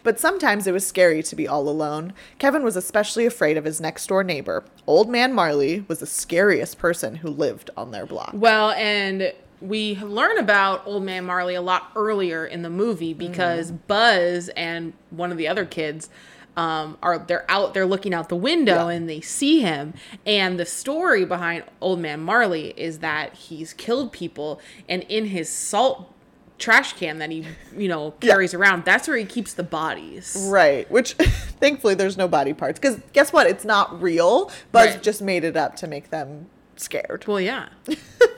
But 0.02 0.18
sometimes 0.18 0.66
it 0.66 0.72
was 0.72 0.86
scary 0.86 1.22
to 1.22 1.36
be 1.36 1.46
all 1.46 1.68
alone. 1.68 2.14
Kevin 2.38 2.62
was 2.62 2.76
especially 2.76 3.26
afraid 3.26 3.56
of 3.56 3.64
his 3.64 3.80
next 3.80 4.06
door 4.06 4.24
neighbor. 4.24 4.64
Old 4.86 5.08
man 5.08 5.32
Marley 5.34 5.84
was 5.88 5.98
the 5.98 6.06
scariest 6.06 6.78
person 6.78 7.16
who 7.16 7.28
lived 7.28 7.70
on 7.76 7.90
their 7.90 8.06
block. 8.06 8.30
Well, 8.32 8.70
and 8.72 9.32
we 9.60 9.96
learn 9.96 10.38
about 10.38 10.86
Old 10.86 11.02
Man 11.04 11.24
Marley 11.24 11.54
a 11.54 11.60
lot 11.62 11.90
earlier 11.96 12.46
in 12.46 12.62
the 12.62 12.70
movie 12.70 13.12
because 13.14 13.70
Buzz 13.70 14.48
and 14.50 14.92
one 15.10 15.30
of 15.30 15.36
the 15.38 15.48
other 15.48 15.64
kids 15.64 16.08
um, 16.56 16.98
are 17.02 17.18
they're 17.18 17.44
out 17.50 17.74
they're 17.74 17.86
looking 17.86 18.12
out 18.12 18.28
the 18.28 18.36
window 18.36 18.88
Yeah. 18.88 18.94
and 18.96 19.08
they 19.08 19.20
see 19.20 19.60
him 19.60 19.94
and 20.26 20.58
the 20.58 20.66
story 20.66 21.24
behind 21.24 21.64
Old 21.80 22.00
Man 22.00 22.20
Marley 22.20 22.70
is 22.76 22.98
that 22.98 23.34
he's 23.34 23.72
killed 23.72 24.12
people 24.12 24.60
and 24.88 25.02
in 25.04 25.26
his 25.26 25.48
salt 25.48 26.12
trash 26.58 26.92
can 26.94 27.18
that 27.18 27.30
he 27.30 27.46
you 27.76 27.86
know 27.88 28.14
Yeah. 28.20 28.32
carries 28.32 28.52
around 28.52 28.84
that's 28.84 29.06
where 29.06 29.16
he 29.16 29.24
keeps 29.24 29.54
the 29.54 29.62
bodies 29.62 30.48
Right, 30.50 30.90
which 30.90 31.12
thankfully 31.60 31.94
there's 31.94 32.16
no 32.18 32.26
body 32.28 32.52
parts. 32.52 32.78
Because 32.80 33.00
guess 33.12 33.32
what? 33.32 33.46
It's 33.46 33.64
not 33.64 34.02
real. 34.02 34.50
Buzz 34.72 34.90
Right. 34.94 35.02
just 35.02 35.22
made 35.22 35.44
it 35.44 35.56
up 35.56 35.76
to 35.76 35.86
make 35.86 36.10
them 36.10 36.46
scared. 36.76 37.24
well 37.28 37.40
yeah 37.40 37.68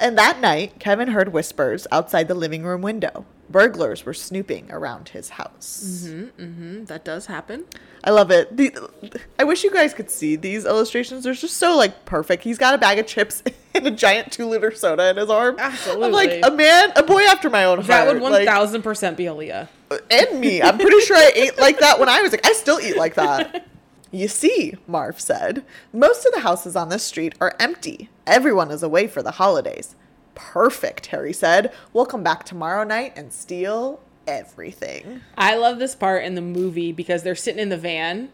And 0.00 0.18
that 0.18 0.40
night, 0.40 0.78
Kevin 0.78 1.08
heard 1.08 1.32
whispers 1.32 1.86
outside 1.92 2.26
the 2.26 2.34
living 2.34 2.64
room 2.64 2.82
window. 2.82 3.26
Burglars 3.48 4.04
were 4.04 4.14
snooping 4.14 4.70
around 4.70 5.10
his 5.10 5.30
house. 5.30 6.04
Mm-hmm, 6.06 6.42
mm-hmm. 6.42 6.84
that 6.86 7.04
does 7.04 7.26
happen 7.26 7.66
I 8.02 8.10
love 8.10 8.30
it. 8.30 8.56
The, 8.56 9.20
I 9.38 9.44
wish 9.44 9.62
you 9.62 9.70
guys 9.70 9.92
could 9.92 10.10
see 10.10 10.36
these 10.36 10.64
illustrations. 10.64 11.24
They're 11.24 11.34
just 11.34 11.56
so 11.56 11.76
like 11.76 12.04
perfect. 12.04 12.42
He's 12.44 12.58
got 12.58 12.74
a 12.74 12.78
bag 12.78 12.98
of 12.98 13.06
chips 13.06 13.42
and 13.74 13.86
a 13.86 13.90
giant 13.90 14.32
two 14.32 14.46
liter 14.46 14.74
soda 14.74 15.10
in 15.10 15.16
his 15.16 15.28
arm. 15.28 15.56
I'm 15.58 16.12
like 16.12 16.40
a 16.42 16.50
man, 16.50 16.92
a 16.96 17.02
boy 17.02 17.22
after 17.24 17.50
my 17.50 17.64
own 17.64 17.78
heart. 17.78 17.88
that 17.88 18.06
would 18.06 18.22
like- 18.22 18.48
1000% 18.48 19.16
be 19.16 19.24
Aaliyah 19.24 19.68
and 20.10 20.40
me. 20.40 20.62
I'm 20.62 20.78
pretty 20.78 21.00
sure 21.00 21.16
I 21.16 21.32
ate 21.34 21.58
like 21.58 21.80
that 21.80 21.98
when 21.98 22.08
I 22.08 22.22
was 22.22 22.32
like, 22.32 22.46
I 22.46 22.52
still 22.52 22.80
eat 22.80 22.96
like 22.96 23.14
that. 23.14 23.66
You 24.12 24.26
see, 24.28 24.74
Marv 24.88 25.20
said, 25.20 25.64
most 25.92 26.26
of 26.26 26.32
the 26.32 26.40
houses 26.40 26.74
on 26.76 26.88
this 26.88 27.04
street 27.04 27.34
are 27.40 27.54
empty. 27.60 28.08
Everyone 28.26 28.70
is 28.70 28.82
away 28.82 29.06
for 29.06 29.22
the 29.22 29.32
holidays. 29.32 29.94
Perfect, 30.34 31.06
Harry 31.06 31.32
said. 31.32 31.72
We'll 31.92 32.06
come 32.06 32.22
back 32.22 32.44
tomorrow 32.44 32.82
night 32.84 33.12
and 33.16 33.32
steal 33.32 34.00
everything. 34.26 35.20
I 35.36 35.56
love 35.56 35.78
this 35.78 35.94
part 35.94 36.24
in 36.24 36.34
the 36.34 36.40
movie 36.40 36.92
because 36.92 37.22
they're 37.22 37.34
sitting 37.34 37.60
in 37.60 37.68
the 37.68 37.76
van 37.78 38.30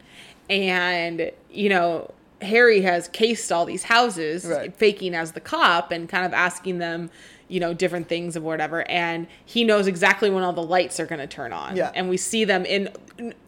and, 0.49 1.31
you 1.51 1.69
know, 1.69 2.12
Harry 2.43 2.83
has 2.83 3.09
cased 3.09 3.51
all 3.51 3.65
these 3.65 3.85
houses, 3.85 4.45
Right. 4.45 4.75
faking 4.75 5.15
as 5.15 5.33
the 5.33 5.41
cop 5.41 5.91
and 5.91 6.09
kind 6.09 6.25
of 6.27 6.33
asking 6.35 6.79
them, 6.79 7.11
you 7.48 7.61
know, 7.61 7.72
different 7.72 8.09
things 8.09 8.35
of 8.37 8.42
whatever. 8.42 8.88
And 8.90 9.26
he 9.44 9.62
knows 9.64 9.87
exactly 9.87 10.30
when 10.30 10.42
all 10.42 10.52
the 10.52 10.62
lights 10.62 10.98
are 10.98 11.06
going 11.06 11.20
to 11.20 11.26
turn 11.28 11.52
on. 11.52 11.76
Yeah. 11.76 11.92
And 11.94 12.09
we 12.09 12.16
see 12.16 12.44
them 12.44 12.64
in 12.64 12.88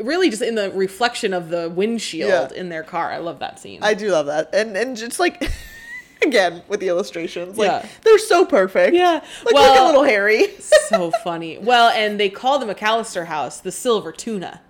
really 0.00 0.30
just 0.30 0.42
in 0.42 0.54
the 0.54 0.70
reflection 0.70 1.32
of 1.34 1.48
the 1.48 1.68
windshield 1.68 2.52
Yeah. 2.52 2.58
in 2.58 2.68
their 2.68 2.82
car. 2.84 3.10
I 3.10 3.18
love 3.18 3.38
that 3.40 3.58
scene. 3.58 3.80
I 3.82 3.94
do 3.94 4.10
love 4.10 4.26
that. 4.26 4.54
And 4.54 4.76
and 4.76 4.96
just 4.96 5.18
like 5.18 5.50
again 6.22 6.62
with 6.68 6.80
the 6.80 6.88
illustrations, 6.88 7.58
like 7.58 7.66
Yeah. 7.84 7.88
they're 8.02 8.18
so 8.18 8.44
perfect. 8.44 8.94
Yeah. 8.94 9.20
Like 9.44 9.54
look 9.54 9.62
at 9.64 9.74
Well- 9.74 9.86
little 9.86 10.04
Harry. 10.04 10.48
so 10.60 11.10
funny. 11.24 11.58
Well, 11.58 11.90
and 11.90 12.18
they 12.20 12.28
call 12.30 12.58
the 12.58 12.72
McAllister 12.72 13.26
house 13.26 13.60
the 13.60 13.72
Silver 13.72 14.12
Tuna 14.12 14.60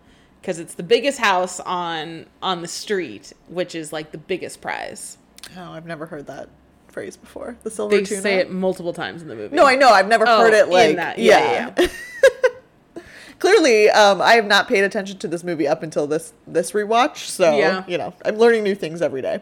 because 0.41 0.59
it's 0.59 0.75
the 0.75 0.83
biggest 0.83 1.19
house 1.19 1.61
on 1.61 2.27
on 2.43 2.63
the 2.63 2.69
street, 2.69 3.33
which 3.49 3.75
is 3.75 3.93
like 3.93 4.11
the 4.13 4.19
biggest 4.19 4.61
prize. 4.61 5.19
Oh, 5.57 5.73
I've 5.73 5.87
never 5.87 6.07
heard 6.07 6.27
that 6.27 6.49
phrase 6.89 7.17
before. 7.17 7.57
The 7.63 7.71
silver 7.71 7.97
They 7.97 8.03
tuna. 8.05 8.21
say 8.23 8.35
it 8.37 8.51
multiple 8.51 8.93
times 8.93 9.23
in 9.23 9.29
the 9.29 9.35
movie. 9.37 9.55
No, 9.55 9.65
I 9.67 9.77
know. 9.77 9.89
I've 9.91 10.09
never 10.09 10.25
Oh, 10.27 10.41
heard 10.41 10.55
it 10.55 10.67
in 10.67 10.71
like 10.73 10.97
that. 10.97 11.19
Yeah. 11.19 11.73
Yeah, 11.79 11.87
Clearly, 13.39 13.89
um, 13.91 14.21
I 14.21 14.33
have 14.33 14.47
not 14.47 14.67
paid 14.67 14.83
attention 14.83 15.19
to 15.19 15.29
this 15.29 15.45
movie 15.45 15.69
up 15.69 15.85
until 15.85 16.09
this 16.09 16.33
this 16.47 16.73
rewatch. 16.73 17.19
So 17.19 17.57
Yeah. 17.57 17.85
you 17.87 17.97
know, 17.97 18.13
I'm 18.25 18.37
learning 18.37 18.65
new 18.65 18.75
things 18.75 19.01
every 19.01 19.23
day. 19.23 19.41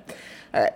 All 0.52 0.62
right. 0.62 0.74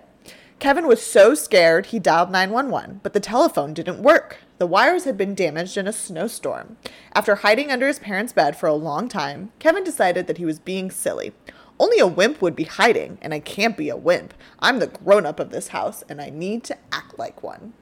Kevin 0.57 0.87
was 0.87 1.01
so 1.03 1.33
scared 1.35 1.87
he 1.87 1.99
dialed 1.99 2.31
911, 2.31 2.99
but 3.03 3.13
the 3.13 3.19
telephone 3.19 3.73
didn't 3.73 4.01
work. 4.01 4.37
The 4.59 4.67
wires 4.67 5.05
had 5.05 5.17
been 5.17 5.33
damaged 5.33 5.75
in 5.75 5.87
a 5.87 5.93
snowstorm. 5.93 6.77
After 7.13 7.35
hiding 7.35 7.71
under 7.71 7.87
his 7.87 7.97
parents' 7.99 8.31
bed 8.33 8.55
for 8.55 8.67
a 8.67 8.73
long 8.73 9.07
time, 9.09 9.51
Kevin 9.57 9.83
decided 9.83 10.27
that 10.27 10.37
he 10.37 10.45
was 10.45 10.59
being 10.59 10.91
silly. 10.91 11.33
Only 11.81 11.97
a 11.97 12.05
wimp 12.05 12.41
would 12.43 12.55
be 12.55 12.65
hiding, 12.65 13.17
and 13.23 13.33
I 13.33 13.39
can't 13.39 13.75
be 13.75 13.89
a 13.89 13.97
wimp. 13.97 14.35
I'm 14.59 14.77
the 14.77 14.85
grown 14.87 15.25
up 15.25 15.39
of 15.39 15.49
this 15.49 15.69
house, 15.69 16.03
and 16.07 16.21
I 16.21 16.29
need 16.29 16.63
to 16.65 16.77
act 16.91 17.17
like 17.17 17.41
one. 17.41 17.73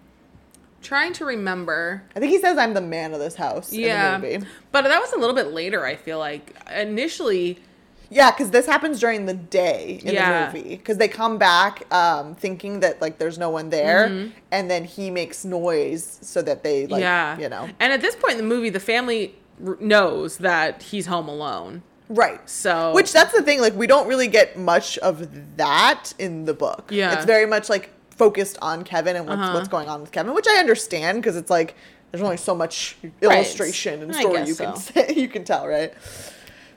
Trying 0.81 1.11
to 1.13 1.25
remember. 1.25 2.03
I 2.15 2.19
think 2.21 2.31
he 2.31 2.39
says 2.39 2.57
I'm 2.57 2.73
the 2.73 2.79
man 2.79 3.13
of 3.13 3.19
this 3.19 3.35
house 3.35 3.73
Yeah. 3.73 4.15
in 4.15 4.21
the 4.21 4.27
movie. 4.29 4.45
But 4.71 4.83
that 4.83 5.01
was 5.01 5.11
a 5.11 5.17
little 5.17 5.35
bit 5.35 5.47
later, 5.47 5.85
I 5.85 5.97
feel 5.97 6.17
like. 6.17 6.55
Initially, 6.73 7.59
Yeah, 8.11 8.31
because 8.31 8.49
this 8.51 8.65
happens 8.65 8.99
during 9.01 9.25
the 9.27 9.33
day 9.35 9.99
in 10.03 10.13
Yeah. 10.15 10.49
the 10.49 10.57
movie. 10.57 10.69
Because 10.77 10.97
they 10.97 11.09
come 11.09 11.37
back 11.37 11.83
um, 11.93 12.35
thinking 12.35 12.79
that 12.79 13.01
like 13.01 13.19
there's 13.19 13.37
no 13.37 13.49
one 13.49 13.69
there, 13.69 14.07
Mm-hmm. 14.07 14.29
and 14.51 14.71
then 14.71 14.85
he 14.85 15.11
makes 15.11 15.43
noise 15.43 16.19
so 16.21 16.41
that 16.43 16.63
they 16.63 16.87
like 16.87 17.01
yeah. 17.01 17.37
you 17.37 17.49
know 17.49 17.67
And 17.81 17.91
at 17.91 17.99
this 18.01 18.15
point 18.15 18.31
in 18.33 18.37
the 18.37 18.43
movie, 18.55 18.69
the 18.69 18.79
family 18.79 19.35
r- 19.63 19.77
knows 19.81 20.37
that 20.37 20.81
he's 20.83 21.05
home 21.07 21.27
alone. 21.27 21.83
Right. 22.09 22.47
So 22.49 22.93
Which 22.93 23.13
that's 23.13 23.31
the 23.33 23.41
thing. 23.41 23.61
Like 23.61 23.75
we 23.75 23.87
don't 23.87 24.07
really 24.07 24.27
get 24.27 24.57
much 24.57 24.97
of 24.99 25.27
that 25.57 26.13
in 26.19 26.45
the 26.45 26.53
book. 26.53 26.89
Yeah. 26.91 27.13
it's 27.13 27.25
very 27.25 27.45
much 27.45 27.69
like 27.69 27.91
focused 28.11 28.57
on 28.61 28.83
Kevin 28.83 29.15
and 29.15 29.25
what's 29.27 29.39
Uh-huh. 29.39 29.53
what's 29.53 29.67
going 29.69 29.87
on 29.87 30.01
with 30.01 30.11
Kevin, 30.11 30.33
which 30.33 30.47
I 30.47 30.57
understand 30.57 31.21
because 31.21 31.35
it's 31.37 31.49
like 31.49 31.75
there's 32.11 32.21
only 32.23 32.37
so 32.37 32.53
much 32.55 32.97
illustration 33.21 34.01
and 34.01 34.13
story 34.15 34.39
you 34.47 34.55
can 34.55 34.75
so. 34.75 34.91
say, 34.93 35.13
you 35.15 35.27
can 35.27 35.43
tell, 35.43 35.67
right? 35.67 35.93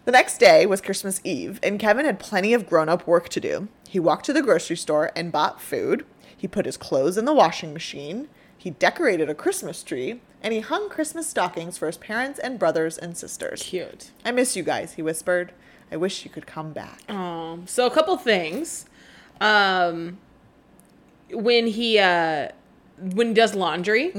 The 0.04 0.12
next 0.12 0.38
day 0.38 0.66
was 0.66 0.80
Christmas 0.80 1.20
Eve, 1.24 1.58
and 1.62 1.78
Kevin 1.78 2.04
had 2.04 2.18
plenty 2.18 2.54
of 2.54 2.66
grown 2.66 2.88
up 2.88 3.06
work 3.06 3.28
to 3.30 3.40
do. 3.40 3.68
He 3.88 3.98
walked 4.00 4.26
to 4.26 4.32
the 4.32 4.42
grocery 4.42 4.76
store 4.76 5.10
and 5.16 5.30
bought 5.32 5.60
food. 5.60 6.04
He 6.36 6.48
put 6.48 6.66
his 6.66 6.76
clothes 6.76 7.16
in 7.16 7.24
the 7.24 7.32
washing 7.32 7.72
machine. 7.72 8.28
He 8.62 8.70
decorated 8.70 9.28
a 9.28 9.34
Christmas 9.34 9.82
tree 9.82 10.20
and 10.40 10.54
he 10.54 10.60
hung 10.60 10.88
Christmas 10.88 11.26
stockings 11.26 11.76
for 11.76 11.86
his 11.86 11.96
parents 11.96 12.38
and 12.38 12.60
brothers 12.60 12.96
and 12.96 13.16
sisters. 13.16 13.64
Cute. 13.64 14.12
I 14.24 14.30
miss 14.30 14.54
you 14.54 14.62
guys, 14.62 14.92
he 14.92 15.02
whispered. 15.02 15.50
I 15.90 15.96
wish 15.96 16.24
you 16.24 16.30
could 16.30 16.46
come 16.46 16.72
back. 16.72 17.02
Um, 17.10 17.64
so 17.66 17.86
a 17.86 17.90
couple 17.90 18.16
things. 18.18 18.86
Um, 19.40 20.18
when 21.32 21.66
he 21.66 21.98
uh, 21.98 22.50
when 23.14 23.28
he 23.28 23.34
does 23.34 23.54
laundry, 23.54 24.12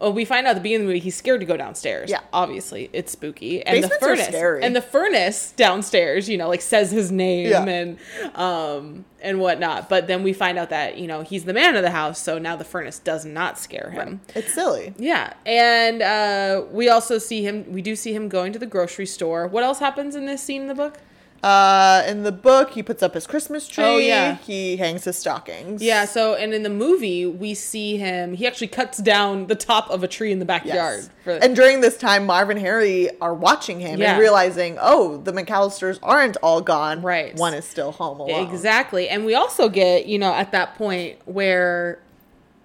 oh, 0.00 0.10
we 0.10 0.24
find 0.24 0.46
out 0.46 0.50
at 0.50 0.54
the 0.54 0.60
beginning 0.60 0.82
of 0.82 0.88
the 0.88 0.94
movie 0.94 1.00
he's 1.00 1.16
scared 1.16 1.40
to 1.40 1.46
go 1.46 1.56
downstairs. 1.56 2.10
Mm-hmm. 2.10 2.22
Yeah. 2.22 2.28
obviously 2.32 2.88
it's 2.92 3.12
spooky, 3.12 3.62
and 3.64 3.76
Basements 3.82 3.98
the 3.98 4.04
are 4.06 4.08
furnace 4.08 4.26
scary. 4.28 4.62
and 4.62 4.76
the 4.76 4.82
furnace 4.82 5.52
downstairs, 5.56 6.28
you 6.28 6.38
know, 6.38 6.48
like 6.48 6.60
says 6.62 6.90
his 6.90 7.10
name 7.12 7.48
Yeah. 7.48 7.64
and 7.64 7.98
um 8.34 9.04
and 9.20 9.40
whatnot. 9.40 9.88
But 9.88 10.06
then 10.06 10.22
we 10.22 10.32
find 10.32 10.58
out 10.58 10.70
that 10.70 10.96
you 10.98 11.06
know 11.06 11.22
he's 11.22 11.44
the 11.44 11.52
man 11.52 11.76
of 11.76 11.82
the 11.82 11.90
house, 11.90 12.20
so 12.20 12.38
now 12.38 12.56
the 12.56 12.64
furnace 12.64 12.98
does 12.98 13.24
not 13.24 13.58
scare 13.58 13.90
him. 13.90 14.20
It's 14.34 14.54
silly. 14.54 14.94
Yeah, 14.98 15.32
and 15.44 16.02
uh, 16.02 16.64
we 16.70 16.88
also 16.88 17.18
see 17.18 17.42
him. 17.42 17.64
We 17.72 17.82
do 17.82 17.96
see 17.96 18.12
him 18.14 18.28
going 18.28 18.52
to 18.52 18.58
the 18.58 18.66
grocery 18.66 19.06
store. 19.06 19.46
What 19.48 19.64
else 19.64 19.80
happens 19.80 20.14
in 20.14 20.26
this 20.26 20.42
scene 20.42 20.62
in 20.62 20.68
the 20.68 20.74
book? 20.74 20.98
Uh, 21.42 22.02
in 22.08 22.24
the 22.24 22.32
book, 22.32 22.70
he 22.72 22.82
puts 22.82 23.02
up 23.02 23.14
his 23.14 23.26
Christmas 23.26 23.68
tree. 23.68 23.84
Oh, 23.84 23.96
yeah. 23.96 24.36
He 24.38 24.76
hangs 24.76 25.04
his 25.04 25.16
stockings. 25.16 25.80
Yeah. 25.82 26.04
So, 26.04 26.34
and 26.34 26.52
in 26.52 26.64
the 26.64 26.70
movie, 26.70 27.26
we 27.26 27.54
see 27.54 27.96
him. 27.96 28.34
He 28.34 28.46
actually 28.46 28.66
cuts 28.68 28.98
down 28.98 29.46
the 29.46 29.54
top 29.54 29.88
of 29.90 30.02
a 30.02 30.08
tree 30.08 30.32
in 30.32 30.40
the 30.40 30.44
Yes. 30.46 30.62
backyard. 30.64 31.08
For, 31.22 31.30
and 31.32 31.54
during 31.54 31.80
this 31.80 31.96
time, 31.96 32.26
Marv 32.26 32.50
and 32.50 32.58
Harry 32.58 33.08
are 33.20 33.34
watching 33.34 33.78
him 33.78 34.00
Yeah. 34.00 34.12
and 34.12 34.20
realizing, 34.20 34.78
oh, 34.80 35.18
the 35.18 35.32
McAllisters 35.32 35.98
aren't 36.02 36.36
all 36.42 36.60
gone. 36.60 37.02
Right. 37.02 37.36
One 37.36 37.54
is 37.54 37.64
still 37.64 37.92
home 37.92 38.18
alone. 38.18 38.48
exactly. 38.52 39.08
And 39.08 39.24
we 39.24 39.34
also 39.34 39.68
get, 39.68 40.06
you 40.06 40.18
know, 40.18 40.32
at 40.34 40.50
that 40.52 40.74
point 40.76 41.18
where. 41.24 42.00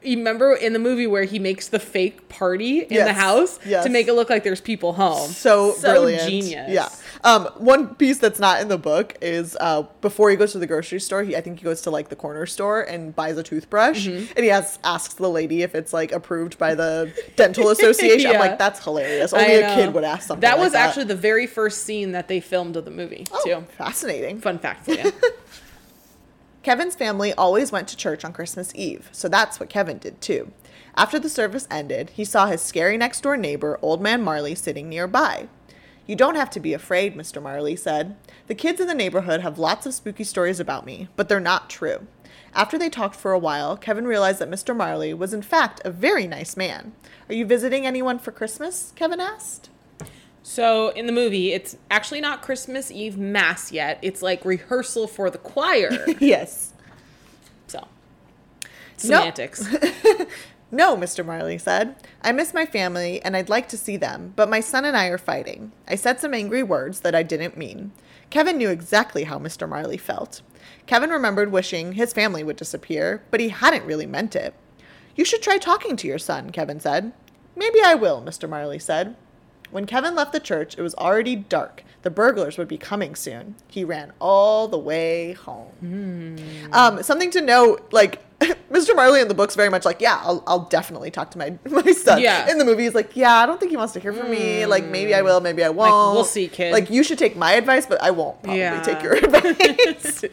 You 0.05 0.17
remember 0.17 0.53
in 0.53 0.73
the 0.73 0.79
movie 0.79 1.07
where 1.07 1.23
he 1.23 1.39
makes 1.39 1.69
the 1.69 1.79
fake 1.79 2.27
party 2.27 2.79
in 2.81 3.05
the 3.05 3.13
house 3.13 3.57
Yes. 3.65 3.85
to 3.85 3.89
make 3.89 4.09
it 4.09 4.13
look 4.15 4.29
like 4.29 4.43
there's 4.43 4.59
people 4.59 4.91
home. 4.91 5.29
So, 5.29 5.79
brilliant. 5.79 6.29
genius. 6.29 6.69
Yeah. 6.69 6.89
Um, 7.25 7.45
one 7.57 7.95
piece 7.95 8.17
that's 8.17 8.39
not 8.39 8.59
in 8.59 8.67
the 8.67 8.77
book 8.77 9.15
is 9.21 9.55
uh, 9.61 9.83
before 10.01 10.29
he 10.29 10.35
goes 10.35 10.51
to 10.51 10.59
the 10.59 10.67
grocery 10.67 10.99
store, 10.99 11.23
he 11.23 11.37
I 11.37 11.41
think 11.41 11.59
he 11.59 11.63
goes 11.63 11.81
to 11.83 11.89
like 11.89 12.09
the 12.09 12.17
corner 12.17 12.45
store 12.45 12.81
and 12.81 13.15
buys 13.15 13.37
a 13.37 13.43
toothbrush, 13.43 14.07
Mm-hmm. 14.07 14.33
and 14.35 14.43
he 14.43 14.47
has, 14.49 14.77
asks 14.83 15.13
the 15.13 15.29
lady 15.29 15.61
if 15.61 15.73
it's 15.73 15.93
like 15.93 16.11
approved 16.11 16.57
by 16.57 16.75
the 16.75 17.13
dental 17.37 17.69
association. 17.75 18.31
I'm 18.31 18.39
like, 18.39 18.57
that's 18.57 18.83
hilarious. 18.83 19.31
Only 19.31 19.55
a 19.55 19.73
kid 19.73 19.93
would 19.93 20.03
ask 20.03 20.27
something. 20.27 20.41
That 20.41 20.57
like 20.57 20.65
was 20.65 20.73
actually 20.73 21.05
the 21.05 21.15
very 21.15 21.47
first 21.47 21.83
scene 21.85 22.11
that 22.11 22.27
they 22.27 22.41
filmed 22.41 22.75
of 22.75 22.83
the 22.83 22.91
movie 22.91 23.25
oh, 23.31 23.41
too. 23.45 23.65
fascinating. 23.77 24.41
Fun 24.41 24.59
fact 24.59 24.83
for 24.85 24.91
you. 24.91 25.11
Kevin's 26.63 26.95
family 26.95 27.33
always 27.33 27.71
went 27.71 27.87
to 27.89 27.97
church 27.97 28.23
on 28.23 28.31
Christmas 28.31 28.71
Eve, 28.73 29.09
so 29.11 29.27
that's 29.27 29.59
what 29.59 29.69
Kevin 29.69 29.97
did 29.97 30.21
too. 30.21 30.51
After 30.95 31.19
the 31.19 31.29
service 31.29 31.67
ended, 31.71 32.11
he 32.11 32.23
saw 32.23 32.47
his 32.47 32.61
scary 32.61 32.97
next 32.97 33.21
door 33.21 33.35
neighbor, 33.35 33.79
Old 33.81 34.01
Man 34.01 34.21
Marley, 34.21 34.55
sitting 34.55 34.87
nearby. 34.89 35.47
You 36.05 36.15
don't 36.15 36.35
have 36.35 36.49
to 36.51 36.59
be 36.59 36.73
afraid, 36.73 37.15
Mr. 37.15 37.41
Marley 37.41 37.75
said. 37.75 38.15
The 38.47 38.55
kids 38.55 38.81
in 38.81 38.87
the 38.87 38.93
neighborhood 38.93 39.41
have 39.41 39.57
lots 39.57 39.85
of 39.85 39.93
spooky 39.93 40.23
stories 40.23 40.59
about 40.59 40.85
me, 40.85 41.07
but 41.15 41.29
they're 41.29 41.39
not 41.39 41.69
true. 41.69 42.07
After 42.53 42.77
they 42.77 42.89
talked 42.89 43.15
for 43.15 43.31
a 43.31 43.39
while, 43.39 43.77
Kevin 43.77 44.05
realized 44.05 44.39
that 44.39 44.49
Mr. 44.49 44.75
Marley 44.75 45.13
was 45.13 45.33
in 45.33 45.41
fact 45.41 45.81
a 45.85 45.91
very 45.91 46.27
nice 46.27 46.55
man. 46.57 46.93
Are 47.29 47.33
you 47.33 47.45
visiting 47.45 47.85
anyone 47.85 48.19
for 48.19 48.31
Christmas? 48.31 48.91
Kevin 48.95 49.19
asked. 49.19 49.69
So 50.43 50.89
in 50.89 51.05
the 51.07 51.13
movie, 51.13 51.53
it's 51.53 51.77
actually 51.89 52.19
not 52.19 52.41
Christmas 52.41 52.91
Eve 52.91 53.17
mass 53.17 53.71
yet. 53.71 53.97
It's 54.01 54.21
like 54.21 54.43
rehearsal 54.43 55.07
for 55.07 55.29
the 55.29 55.37
choir. 55.37 56.05
Yes. 56.19 56.73
so 57.67 57.87
semantics. 58.97 59.65
No, 60.73 60.97
Mr. 60.97 61.23
Marley 61.23 61.59
said. 61.59 61.95
I 62.23 62.31
miss 62.31 62.51
my 62.51 62.65
family 62.65 63.21
and 63.21 63.37
I'd 63.37 63.47
like 63.47 63.69
to 63.69 63.77
see 63.77 63.95
them, 63.95 64.33
but 64.35 64.49
my 64.49 64.59
son 64.59 64.85
and 64.85 64.97
I 64.97 65.05
are 65.05 65.19
fighting. 65.19 65.71
I 65.87 65.93
said 65.93 66.19
some 66.19 66.33
angry 66.33 66.63
words 66.63 67.01
that 67.01 67.13
I 67.13 67.21
didn't 67.21 67.55
mean. 67.55 67.91
Kevin 68.31 68.57
knew 68.57 68.71
exactly 68.71 69.25
how 69.25 69.37
Mr. 69.37 69.69
Marley 69.69 69.97
felt. 69.97 70.41
Kevin 70.87 71.11
remembered 71.11 71.51
wishing 71.51 71.91
his 71.91 72.11
family 72.11 72.43
would 72.43 72.55
disappear, 72.55 73.23
but 73.29 73.39
he 73.39 73.49
hadn't 73.49 73.85
really 73.85 74.07
meant 74.07 74.35
it. 74.35 74.55
You 75.15 75.23
should 75.23 75.43
try 75.43 75.59
talking 75.59 75.95
to 75.95 76.07
your 76.07 76.17
son, 76.17 76.49
Kevin 76.49 76.79
said. 76.79 77.13
Maybe 77.55 77.79
I 77.85 77.93
will, 77.93 78.23
Mr. 78.23 78.49
Marley 78.49 78.79
said. 78.79 79.15
When 79.69 79.85
Kevin 79.85 80.15
left 80.15 80.33
the 80.33 80.39
church, 80.39 80.75
it 80.75 80.81
was 80.81 80.95
already 80.95 81.35
dark. 81.35 81.83
The 82.01 82.09
burglars 82.09 82.57
would 82.57 82.67
be 82.67 82.79
coming 82.79 83.13
soon. 83.13 83.55
He 83.67 83.83
ran 83.83 84.11
all 84.19 84.67
the 84.67 84.77
way 84.79 85.33
home. 85.33 86.37
Um, 86.71 87.03
something 87.03 87.29
to 87.31 87.41
note, 87.41 87.93
like 87.93 88.23
Mr. 88.71 88.95
Marley 88.95 89.21
in 89.21 89.27
the 89.27 89.33
book's 89.33 89.55
very 89.55 89.69
much 89.69 89.85
like, 89.85 90.01
yeah, 90.01 90.19
I'll, 90.23 90.43
I'll 90.47 90.65
definitely 90.65 91.11
talk 91.11 91.31
to 91.31 91.37
my 91.37 91.57
my 91.69 91.91
son. 91.91 92.21
Yeah. 92.21 92.49
In 92.49 92.57
the 92.57 92.65
movie, 92.65 92.83
he's 92.83 92.95
like, 92.95 93.15
yeah, 93.15 93.33
I 93.35 93.45
don't 93.45 93.59
think 93.59 93.71
he 93.71 93.77
wants 93.77 93.93
to 93.93 93.99
hear 93.99 94.13
from 94.13 94.29
me. 94.31 94.65
Like 94.65 94.85
maybe 94.85 95.13
I 95.13 95.21
will, 95.21 95.39
maybe 95.41 95.63
I 95.63 95.69
won't. 95.69 96.15
we'll 96.15 96.23
see, 96.23 96.47
kid. 96.47 96.73
Like 96.73 96.89
you 96.89 97.03
should 97.03 97.17
take 97.19 97.35
my 97.35 97.53
advice, 97.53 97.85
but 97.85 98.01
I 98.01 98.11
won't 98.11 98.41
probably 98.43 98.59
Yeah. 98.59 98.81
take 98.81 99.01
your 99.03 99.13
advice. 99.23 100.25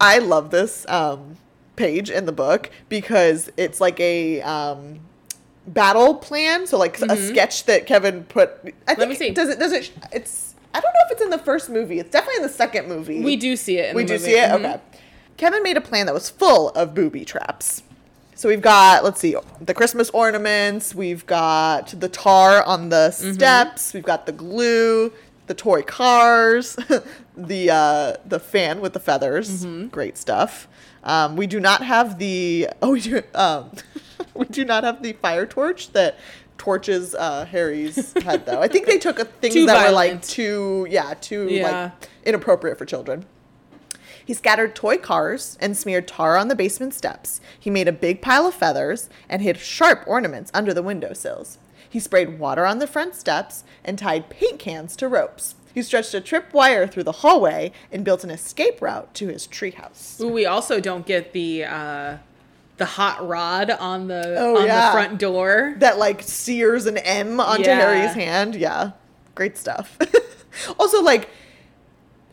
I 0.00 0.18
love 0.18 0.50
this 0.50 0.86
um, 0.88 1.36
page 1.76 2.10
in 2.10 2.26
the 2.26 2.32
book 2.32 2.70
because 2.88 3.50
it's 3.56 3.80
like 3.80 3.98
a 4.00 4.40
um, 4.42 5.00
battle 5.66 6.14
plan. 6.14 6.66
So 6.66 6.78
like 6.78 7.00
a 7.00 7.16
sketch 7.16 7.64
that 7.64 7.86
Kevin 7.86 8.24
put. 8.24 8.50
I 8.86 8.94
think, 8.94 8.98
Mm-hmm. 9.00 9.08
me 9.08 9.14
see. 9.16 9.30
Does 9.30 9.48
it? 9.48 9.58
Does 9.58 9.72
it? 9.72 9.90
It's. 10.12 10.54
I 10.74 10.80
don't 10.80 10.92
know 10.92 11.00
if 11.06 11.12
it's 11.12 11.22
in 11.22 11.30
the 11.30 11.38
first 11.38 11.70
movie. 11.70 11.98
It's 11.98 12.10
definitely 12.10 12.36
in 12.36 12.42
the 12.42 12.48
second 12.50 12.88
movie. 12.88 13.22
we 13.22 13.36
do 13.36 13.56
see 13.56 13.78
it. 13.78 13.90
In 13.90 13.96
We 13.96 14.02
the 14.02 14.08
do 14.08 14.12
movie. 14.14 14.24
see 14.26 14.38
it? 14.38 14.50
Mhm. 14.50 14.54
Okay. 14.74 14.80
Kevin 15.38 15.62
made 15.62 15.76
a 15.78 15.80
plan 15.80 16.04
that 16.06 16.14
was 16.14 16.28
full 16.28 16.68
of 16.70 16.94
booby 16.94 17.24
traps. 17.24 17.82
So 18.34 18.48
we've 18.48 18.60
got, 18.62 19.02
let's 19.02 19.18
see, 19.20 19.34
the 19.60 19.74
Christmas 19.74 20.10
ornaments, 20.10 20.94
we've 20.94 21.26
got 21.26 21.88
the 21.98 22.08
tar 22.08 22.62
on 22.62 22.88
the 22.90 23.08
Mm-hmm. 23.12 23.32
steps, 23.32 23.94
we've 23.94 24.04
got 24.04 24.26
the 24.26 24.32
glue, 24.32 25.12
the 25.46 25.54
toy 25.54 25.82
cars, 25.82 26.76
the 27.36 27.70
uh, 27.70 28.16
the 28.26 28.38
fan 28.38 28.80
with 28.80 28.92
the 28.92 29.00
feathers. 29.00 29.64
Mm-hmm. 29.64 29.88
Great 29.88 30.16
stuff. 30.18 30.68
Um, 31.02 31.36
we 31.36 31.46
do 31.46 31.58
not 31.58 31.82
have 31.82 32.18
the 32.18 32.68
oh 32.82 32.90
we 32.92 33.00
do 33.00 33.22
um, 33.34 33.70
we 34.34 34.44
do 34.46 34.64
not 34.64 34.84
have 34.84 35.02
the 35.02 35.14
fire 35.14 35.46
torch 35.46 35.92
that 35.92 36.18
torches 36.58 37.14
uh, 37.14 37.44
Harry's 37.46 38.12
head 38.22 38.44
though. 38.46 38.60
I 38.60 38.68
think 38.68 38.86
they 38.86 38.98
took 38.98 39.18
a 39.18 39.24
things 39.24 39.54
Too 39.54 39.66
that 39.66 39.86
were 39.88 39.92
like 39.94 40.22
too 40.22 40.86
yeah 40.90 41.14
too 41.20 41.46
Yeah. 41.50 41.92
like 42.00 42.08
inappropriate 42.24 42.76
for 42.78 42.84
children. 42.84 43.24
He 44.28 44.34
scattered 44.34 44.74
toy 44.76 44.98
cars 44.98 45.56
and 45.58 45.74
smeared 45.74 46.06
tar 46.06 46.36
on 46.36 46.48
the 46.48 46.54
basement 46.54 46.92
steps. 46.92 47.40
He 47.58 47.70
made 47.70 47.88
a 47.88 47.92
big 47.92 48.20
pile 48.20 48.44
of 48.46 48.52
feathers 48.52 49.08
and 49.26 49.40
hid 49.40 49.56
sharp 49.56 50.04
ornaments 50.06 50.50
under 50.52 50.74
the 50.74 50.82
windowsills. 50.82 51.56
He 51.88 51.98
sprayed 51.98 52.38
water 52.38 52.66
on 52.66 52.78
the 52.78 52.86
front 52.86 53.14
steps 53.14 53.64
and 53.82 53.98
tied 53.98 54.28
paint 54.28 54.58
cans 54.58 54.96
to 54.96 55.08
ropes. 55.08 55.54
He 55.72 55.80
stretched 55.80 56.12
a 56.12 56.20
trip 56.20 56.52
wire 56.52 56.86
through 56.86 57.04
the 57.04 57.12
hallway 57.24 57.72
and 57.90 58.04
built 58.04 58.22
an 58.22 58.28
escape 58.30 58.82
route 58.82 59.14
to 59.14 59.28
his 59.28 59.46
treehouse. 59.48 60.20
Ooh, 60.20 60.28
we 60.28 60.44
also 60.44 60.78
don't 60.78 61.06
get 61.06 61.32
the 61.32 61.64
uh, 61.64 62.16
the 62.76 62.84
hot 62.84 63.26
rod 63.26 63.70
on 63.70 64.08
the 64.08 64.36
Oh, 64.38 64.58
on 64.58 64.66
yeah. 64.66 64.88
the 64.88 64.92
front 64.92 65.18
door. 65.18 65.74
That 65.78 65.96
like 65.96 66.20
sears 66.22 66.84
an 66.84 66.98
M 66.98 67.40
onto 67.40 67.62
Yeah. 67.64 67.76
Harry's 67.80 68.12
hand. 68.14 68.56
Yeah, 68.56 68.90
great 69.34 69.56
stuff. 69.56 69.96
also, 70.78 71.00
like, 71.02 71.30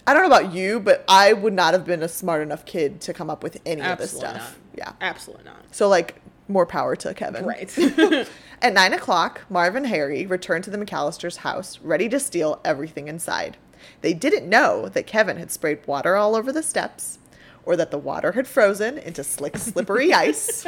I 0.08 0.14
don't 0.14 0.22
know 0.30 0.36
about 0.36 0.54
you, 0.54 0.80
but 0.80 1.04
I 1.08 1.34
would 1.34 1.54
not 1.54 1.74
have 1.74 1.86
been 1.86 2.04
a 2.04 2.08
smart 2.08 2.42
enough 2.42 2.66
kid 2.66 3.02
to 3.02 3.14
come 3.14 3.30
up 3.30 3.42
with 3.44 3.60
any 3.66 3.82
of 3.82 3.98
this 3.98 4.12
stuff. 4.12 4.36
not. 4.36 4.78
Yeah. 4.78 4.92
Absolutely 5.02 5.46
not. 5.46 5.58
So 5.72 5.88
like 5.88 6.22
more 6.48 6.66
power 6.66 6.96
to 6.98 7.14
Kevin. 7.14 7.46
Right. 7.46 7.76
At 8.62 8.74
nine 8.74 8.94
o'clock, 8.94 9.42
Marv 9.50 9.76
and 9.76 9.88
Harry 9.88 10.26
returned 10.26 10.64
to 10.66 10.70
the 10.70 10.78
McAllisters' 10.78 11.38
house, 11.38 11.80
ready 11.82 12.08
to 12.10 12.20
steal 12.20 12.62
everything 12.64 13.08
inside. 13.08 13.58
They 14.02 14.14
didn't 14.14 14.48
know 14.48 14.88
that 14.90 15.08
Kevin 15.08 15.38
had 15.38 15.52
sprayed 15.52 15.86
water 15.88 16.16
all 16.16 16.36
over 16.36 16.52
the 16.52 16.64
steps, 16.64 17.20
or 17.66 17.76
that 17.76 17.90
the 17.92 17.98
water 17.98 18.32
had 18.34 18.48
frozen 18.48 18.98
into 19.00 19.24
slick, 19.24 19.58
slippery 19.58 20.14
ice. 20.26 20.66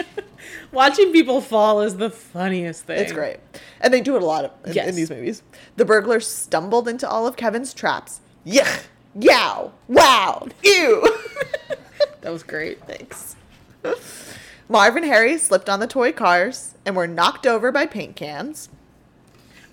Watching 0.71 1.11
people 1.11 1.41
fall 1.41 1.81
is 1.81 1.97
the 1.97 2.09
funniest 2.09 2.85
thing. 2.85 2.99
It's 2.99 3.11
great. 3.13 3.37
And 3.81 3.93
they 3.93 4.01
do 4.01 4.15
it 4.15 4.23
a 4.23 4.25
lot 4.25 4.45
of, 4.45 4.51
in, 4.65 4.73
Yes. 4.73 4.87
in 4.89 4.95
these 4.95 5.09
movies. 5.09 5.43
The 5.75 5.85
burglars 5.85 6.27
stumbled 6.27 6.87
into 6.87 7.07
all 7.07 7.27
of 7.27 7.35
Kevin's 7.37 7.73
traps. 7.73 8.19
Yuck! 8.45 8.85
Yow! 9.19 9.71
Wow! 9.87 10.47
Ew! 10.63 11.07
That 12.21 12.33
was 12.33 12.43
great. 12.43 12.83
Thanks. 12.85 13.37
Marv 14.67 14.97
and 14.97 15.05
Harry 15.05 15.37
slipped 15.37 15.69
on 15.69 15.79
the 15.79 15.87
toy 15.87 16.11
cars 16.11 16.73
and 16.85 16.93
were 16.93 17.07
knocked 17.07 17.47
over 17.47 17.71
by 17.71 17.85
paint 17.85 18.17
cans. 18.17 18.67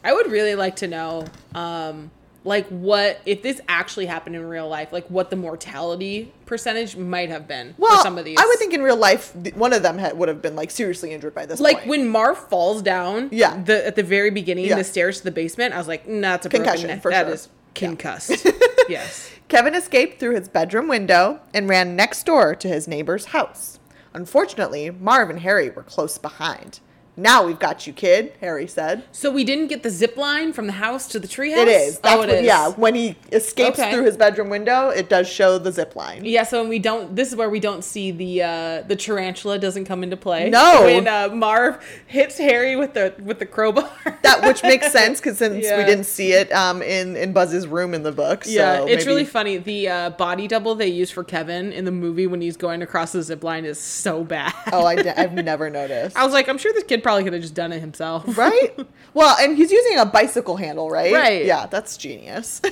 I 0.04 0.12
would 0.12 0.30
really 0.30 0.54
like 0.54 0.76
to 0.76 0.86
know, 0.86 1.24
um, 1.54 2.12
like 2.44 2.68
what 2.68 3.20
if 3.26 3.42
this 3.42 3.60
actually 3.68 4.06
happened 4.06 4.36
in 4.36 4.46
real 4.46 4.68
life, 4.68 4.92
like 4.92 5.08
what 5.08 5.30
the 5.30 5.36
mortality 5.36 6.32
percentage 6.46 6.94
might 6.96 7.28
have 7.30 7.48
been 7.48 7.74
Well, 7.76 7.96
for 7.96 8.02
some 8.02 8.18
of 8.18 8.24
these. 8.24 8.38
I 8.38 8.44
would 8.46 8.58
think 8.60 8.72
in 8.72 8.82
real 8.82 8.96
life, 8.98 9.34
one 9.56 9.72
of 9.72 9.82
them 9.82 9.98
had, 9.98 10.16
would 10.16 10.28
have 10.28 10.40
been 10.40 10.54
like 10.54 10.70
seriously 10.70 11.12
injured 11.12 11.34
by 11.34 11.46
this 11.46 11.58
like 11.58 11.78
point. 11.78 11.88
when 11.88 12.08
Marv 12.08 12.38
falls 12.38 12.82
down, 12.82 13.30
Yeah. 13.32 13.60
the 13.64 13.84
at 13.84 13.96
the 13.96 14.04
very 14.04 14.30
beginning, 14.30 14.66
Yeah. 14.66 14.76
the 14.76 14.84
stairs 14.84 15.18
to 15.18 15.24
the 15.24 15.32
basement. 15.32 15.74
I 15.74 15.78
was 15.78 15.88
like, 15.88 16.06
nah, 16.06 16.32
that's 16.32 16.46
a 16.46 16.50
broken 16.50 16.66
Concussion, 16.66 16.88
neck. 16.88 17.02
for 17.02 17.10
That 17.10 17.24
sure. 17.26 17.34
is 17.34 17.48
concussed. 17.74 18.46
yes. 18.88 19.30
Kevin 19.48 19.74
escaped 19.74 20.18
through 20.18 20.34
his 20.34 20.48
bedroom 20.48 20.88
window 20.88 21.40
and 21.52 21.68
ran 21.68 21.94
next 21.94 22.24
door 22.24 22.54
to 22.54 22.68
his 22.68 22.88
neighbor's 22.88 23.26
house. 23.26 23.78
Unfortunately, 24.14 24.90
Marv 24.90 25.28
and 25.28 25.40
Harry 25.40 25.70
were 25.70 25.82
close 25.82 26.18
behind. 26.18 26.80
Now 27.16 27.46
we've 27.46 27.58
got 27.58 27.86
you, 27.86 27.92
kid, 27.92 28.32
Harry 28.40 28.66
said. 28.66 29.04
So 29.12 29.30
we 29.30 29.44
didn't 29.44 29.68
get 29.68 29.82
the 29.82 29.90
zip 29.90 30.16
line 30.16 30.52
from 30.52 30.66
the 30.66 30.72
house 30.72 31.06
to 31.08 31.18
the 31.20 31.28
treehouse. 31.28 31.62
It 31.62 31.68
is. 31.68 31.98
That's 32.00 32.14
oh, 32.14 32.22
it 32.22 32.26
what, 32.26 32.28
is. 32.30 32.44
Yeah, 32.44 32.68
when 32.70 32.94
he 32.94 33.16
escapes 33.30 33.78
Okay. 33.78 33.92
through 33.92 34.04
his 34.04 34.16
bedroom 34.16 34.48
window, 34.50 34.88
it 34.88 35.08
does 35.08 35.28
show 35.28 35.58
the 35.58 35.70
zip 35.70 35.94
line. 35.94 36.24
Yeah, 36.24 36.42
so 36.42 36.66
we 36.66 36.78
don't. 36.78 37.14
This 37.14 37.28
is 37.28 37.36
where 37.36 37.48
we 37.50 37.60
don't 37.60 37.84
see 37.84 38.10
the 38.10 38.42
uh, 38.42 38.82
the 38.82 38.96
tarantula 38.96 39.58
doesn't 39.58 39.84
come 39.84 40.02
into 40.02 40.16
play. 40.16 40.50
No. 40.50 40.82
when 40.84 41.06
uh, 41.06 41.28
Marv 41.28 41.84
hits 42.06 42.38
Harry 42.38 42.74
with 42.76 42.94
the 42.94 43.14
with 43.22 43.38
the 43.38 43.46
crowbar. 43.46 43.90
That 44.22 44.42
which 44.42 44.62
makes 44.62 44.90
sense 44.92 45.20
because 45.20 45.38
since 45.38 45.54
we 45.54 45.60
didn't 45.60 46.04
see 46.04 46.32
it 46.32 46.50
um, 46.52 46.82
in 46.82 47.16
in 47.16 47.32
Buzz's 47.32 47.66
room 47.66 47.94
in 47.94 48.02
the 48.02 48.12
book. 48.12 48.44
yeah, 48.46 48.82
it's 48.82 48.86
maybe- 48.86 49.06
really 49.06 49.24
funny. 49.24 49.58
The 49.58 49.88
uh, 49.88 50.10
body 50.10 50.48
double 50.48 50.74
they 50.74 50.88
use 50.88 51.10
for 51.10 51.22
Kevin 51.22 51.72
in 51.72 51.84
the 51.84 51.92
movie 51.92 52.26
when 52.26 52.40
he's 52.40 52.56
going 52.56 52.82
across 52.82 53.12
the 53.12 53.22
zip 53.22 53.44
line 53.44 53.64
is 53.64 53.78
so 53.78 54.24
bad. 54.24 54.52
Oh, 54.72 54.84
I, 54.84 55.00
have 55.02 55.32
never 55.44 55.70
noticed. 55.70 56.16
I 56.16 56.24
was 56.24 56.32
like, 56.32 56.48
I'm 56.48 56.58
sure 56.58 56.72
this 56.72 56.82
kid 56.84 57.03
probably 57.04 57.22
could 57.22 57.34
have 57.34 57.42
just 57.42 57.54
done 57.54 57.72
it 57.72 57.78
himself. 57.78 58.36
right? 58.38 58.76
Well, 59.12 59.36
and 59.38 59.56
he's 59.56 59.70
using 59.70 59.98
a 59.98 60.06
bicycle 60.06 60.56
handle, 60.56 60.90
right? 60.90 61.12
Right. 61.12 61.44
Yeah, 61.44 61.66
that's 61.66 61.96
genius. 61.96 62.60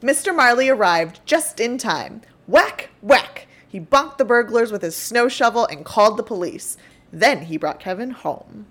Mr. 0.00 0.32
Marley 0.36 0.68
arrived 0.68 1.18
just 1.26 1.58
in 1.58 1.76
time. 1.78 2.22
Whack, 2.46 2.90
whack. 3.02 3.48
He 3.66 3.80
bonked 3.80 4.18
the 4.18 4.24
burglars 4.24 4.70
with 4.70 4.82
his 4.82 4.94
snow 4.94 5.28
shovel 5.28 5.66
and 5.66 5.84
called 5.84 6.16
the 6.16 6.22
police. 6.22 6.76
Then 7.12 7.46
he 7.46 7.56
brought 7.56 7.80
Kevin 7.80 8.10
home. 8.12 8.66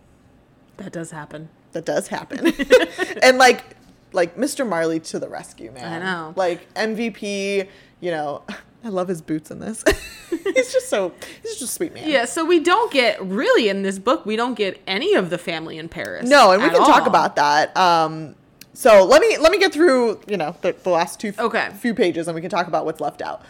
That 0.78 0.93
does 0.93 1.12
happen. 1.12 1.49
That 1.74 1.84
does 1.86 2.08
happen. 2.08 2.53
and 3.22 3.38
like 3.38 3.64
like 4.14 4.38
Mr. 4.38 4.68
Marley 4.68 5.01
to 5.01 5.20
the 5.20 5.28
rescue, 5.28 5.72
man. 5.72 6.01
I 6.01 6.05
know. 6.05 6.34
Like 6.36 6.74
MVP, 6.76 7.68
you 7.99 8.12
know, 8.12 8.43
I 8.84 8.89
love 8.89 9.07
his 9.07 9.21
boots 9.21 9.51
in 9.51 9.59
this. 9.59 9.84
he's 10.30 10.71
just 10.71 10.89
so 10.89 11.13
he's 11.41 11.51
just 11.53 11.61
a 11.63 11.67
sweet 11.67 11.93
man. 11.93 12.07
Yeah, 12.09 12.25
so 12.25 12.45
we 12.45 12.59
don't 12.59 12.91
get 12.91 13.21
really 13.21 13.69
in 13.69 13.82
this 13.82 13.99
book. 13.99 14.25
We 14.25 14.36
don't 14.36 14.53
get 14.55 14.82
any 14.88 15.13
of 15.15 15.30
the 15.30 15.38
family 15.38 15.78
in 15.78 15.89
Paris. 15.89 16.30
No, 16.30 16.51
and 16.51 16.61
we 16.61 16.69
can 16.69 16.80
talk 16.86 17.07
about 17.07 17.36
that. 17.38 17.75
Um, 17.75 18.36
so 18.73 19.03
let 19.03 19.21
me 19.21 19.38
let 19.38 19.51
me 19.51 19.57
get 19.59 19.73
through 19.73 20.21
you 20.28 20.38
know 20.38 20.55
the, 20.61 20.73
the 20.84 20.89
last 20.89 21.19
two 21.19 21.34
Okay. 21.38 21.69
few 21.80 21.93
pages, 21.93 22.28
and 22.28 22.36
we 22.36 22.41
can 22.41 22.49
talk 22.49 22.67
about 22.67 22.86
what's 22.86 23.01
left 23.01 23.21
out. 23.21 23.41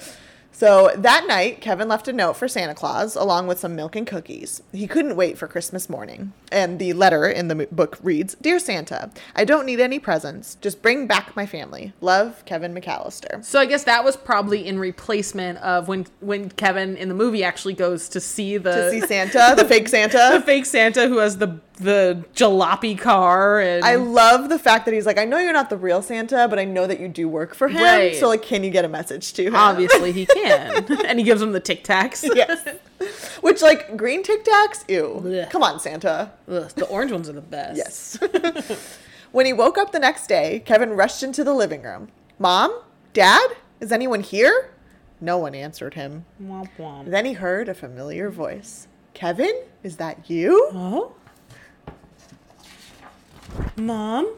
So 0.52 0.91
that 0.95 1.28
night, 1.28 1.62
Kevin 1.62 1.88
left 1.88 2.08
a 2.08 2.14
note 2.14 2.36
for 2.36 2.48
Santa 2.48 2.74
Claus 2.74 3.16
along 3.16 3.45
with 3.45 3.60
some 3.60 3.76
milk 3.76 3.95
and 3.95 4.08
cookies. 4.08 4.64
He 4.72 4.88
couldn't 4.88 5.16
wait 5.16 5.38
for 5.38 5.48
Christmas 5.48 5.88
morning. 5.88 6.34
And 6.52 6.80
the 6.80 6.93
letter 6.93 7.28
in 7.28 7.48
the 7.48 7.68
book 7.72 8.00
reads 8.02 8.36
Dear 8.41 8.58
Santa, 8.58 9.12
I 9.36 9.45
don't 9.45 9.66
need 9.66 9.80
any 9.80 10.00
presents. 10.00 10.56
Just 10.56 10.82
bring 10.82 11.06
back 11.06 11.36
my 11.36 11.45
family. 11.45 11.93
Love, 12.02 12.43
Kevin 12.45 12.74
McAllister. 12.74 13.45
So 13.45 13.60
I 13.60 13.66
guess 13.66 13.84
that 13.84 14.04
was 14.04 14.18
probably 14.18 14.66
in 14.66 14.80
replacement 14.80 15.60
of 15.60 15.88
when 15.88 16.08
when 16.22 16.50
Kevin 16.50 16.98
in 16.98 17.10
the 17.10 17.16
movie 17.16 17.43
actually 17.43 17.76
goes 17.76 18.10
to 18.10 18.20
see 18.20 18.58
the 18.58 18.72
To 18.72 18.89
see 18.89 19.02
Santa, 19.02 19.54
the 19.56 19.66
fake 19.66 19.88
Santa. 19.88 20.30
the 20.34 20.41
fake 20.41 20.66
Santa 20.66 21.08
who 21.08 21.18
has 21.18 21.38
the 21.38 21.60
the 21.78 22.25
jalopy 22.34 22.97
car 22.97 23.59
and 23.59 23.84
I 23.84 23.95
love 23.95 24.49
the 24.49 24.59
fact 24.59 24.86
that 24.86 24.93
he's 24.93 25.05
like, 25.05 25.17
I 25.17 25.25
know 25.25 25.38
you're 25.38 25.53
not 25.53 25.69
the 25.69 25.78
real 25.78 26.01
Santa, 26.01 26.47
but 26.47 26.59
I 26.59 26.65
know 26.65 26.88
that 26.88 26.99
you 26.99 27.07
do 27.07 27.30
work 27.30 27.53
for 27.53 27.67
him. 27.67 27.82
Right. 27.82 28.15
So, 28.15 28.28
like, 28.28 28.41
can 28.41 28.63
you 28.63 28.71
get 28.71 28.86
a 28.86 28.89
message 28.89 29.34
to 29.34 29.43
him? 29.43 29.55
obviously 29.55 30.11
he 30.11 30.25
can 30.34 30.86
and 31.05 31.19
he 31.19 31.25
gives 31.25 31.41
him 31.41 31.51
the 31.51 31.59
Tic 31.59 31.84
Tacs. 31.84 32.28
yes. 32.36 32.67
Which, 33.41 33.61
like, 33.61 33.95
green 33.95 34.23
Tic 34.23 34.43
Tacs? 34.43 34.89
Ew. 34.89 35.21
Blech. 35.23 35.49
Come 35.51 35.63
on, 35.63 35.80
Santa. 35.80 36.32
Ugh, 36.49 36.69
the 36.75 36.86
orange 36.88 37.11
ones 37.11 37.30
are 37.30 37.34
the 37.34 37.41
best. 37.41 37.78
Yes. 37.78 39.07
when 39.32 39.45
he 39.45 39.53
woke 39.53 39.78
up 39.78 39.91
the 39.91 39.99
next 39.99 40.28
day, 40.28 40.61
Kevin 40.65 40.91
rushed 40.91 41.21
into 41.23 41.43
the 41.43 41.53
living 41.53 41.84
room. 41.84 42.09
Mom? 42.39 42.82
Dad? 43.13 43.55
Is 43.80 43.91
anyone 43.91 44.21
here? 44.21 44.71
No 45.21 45.38
one 45.38 45.55
answered 45.55 45.93
him. 45.95 46.25
Womp 46.41 46.69
womp. 46.78 47.09
Then 47.09 47.25
he 47.25 47.34
heard 47.34 47.69
a 47.69 47.73
familiar 47.73 48.30
voice. 48.30 48.88
Kevin? 49.13 49.53
Is 49.84 49.97
that 49.97 50.30
you? 50.30 50.69
Oh. 50.73 51.13
Mom? 53.76 54.34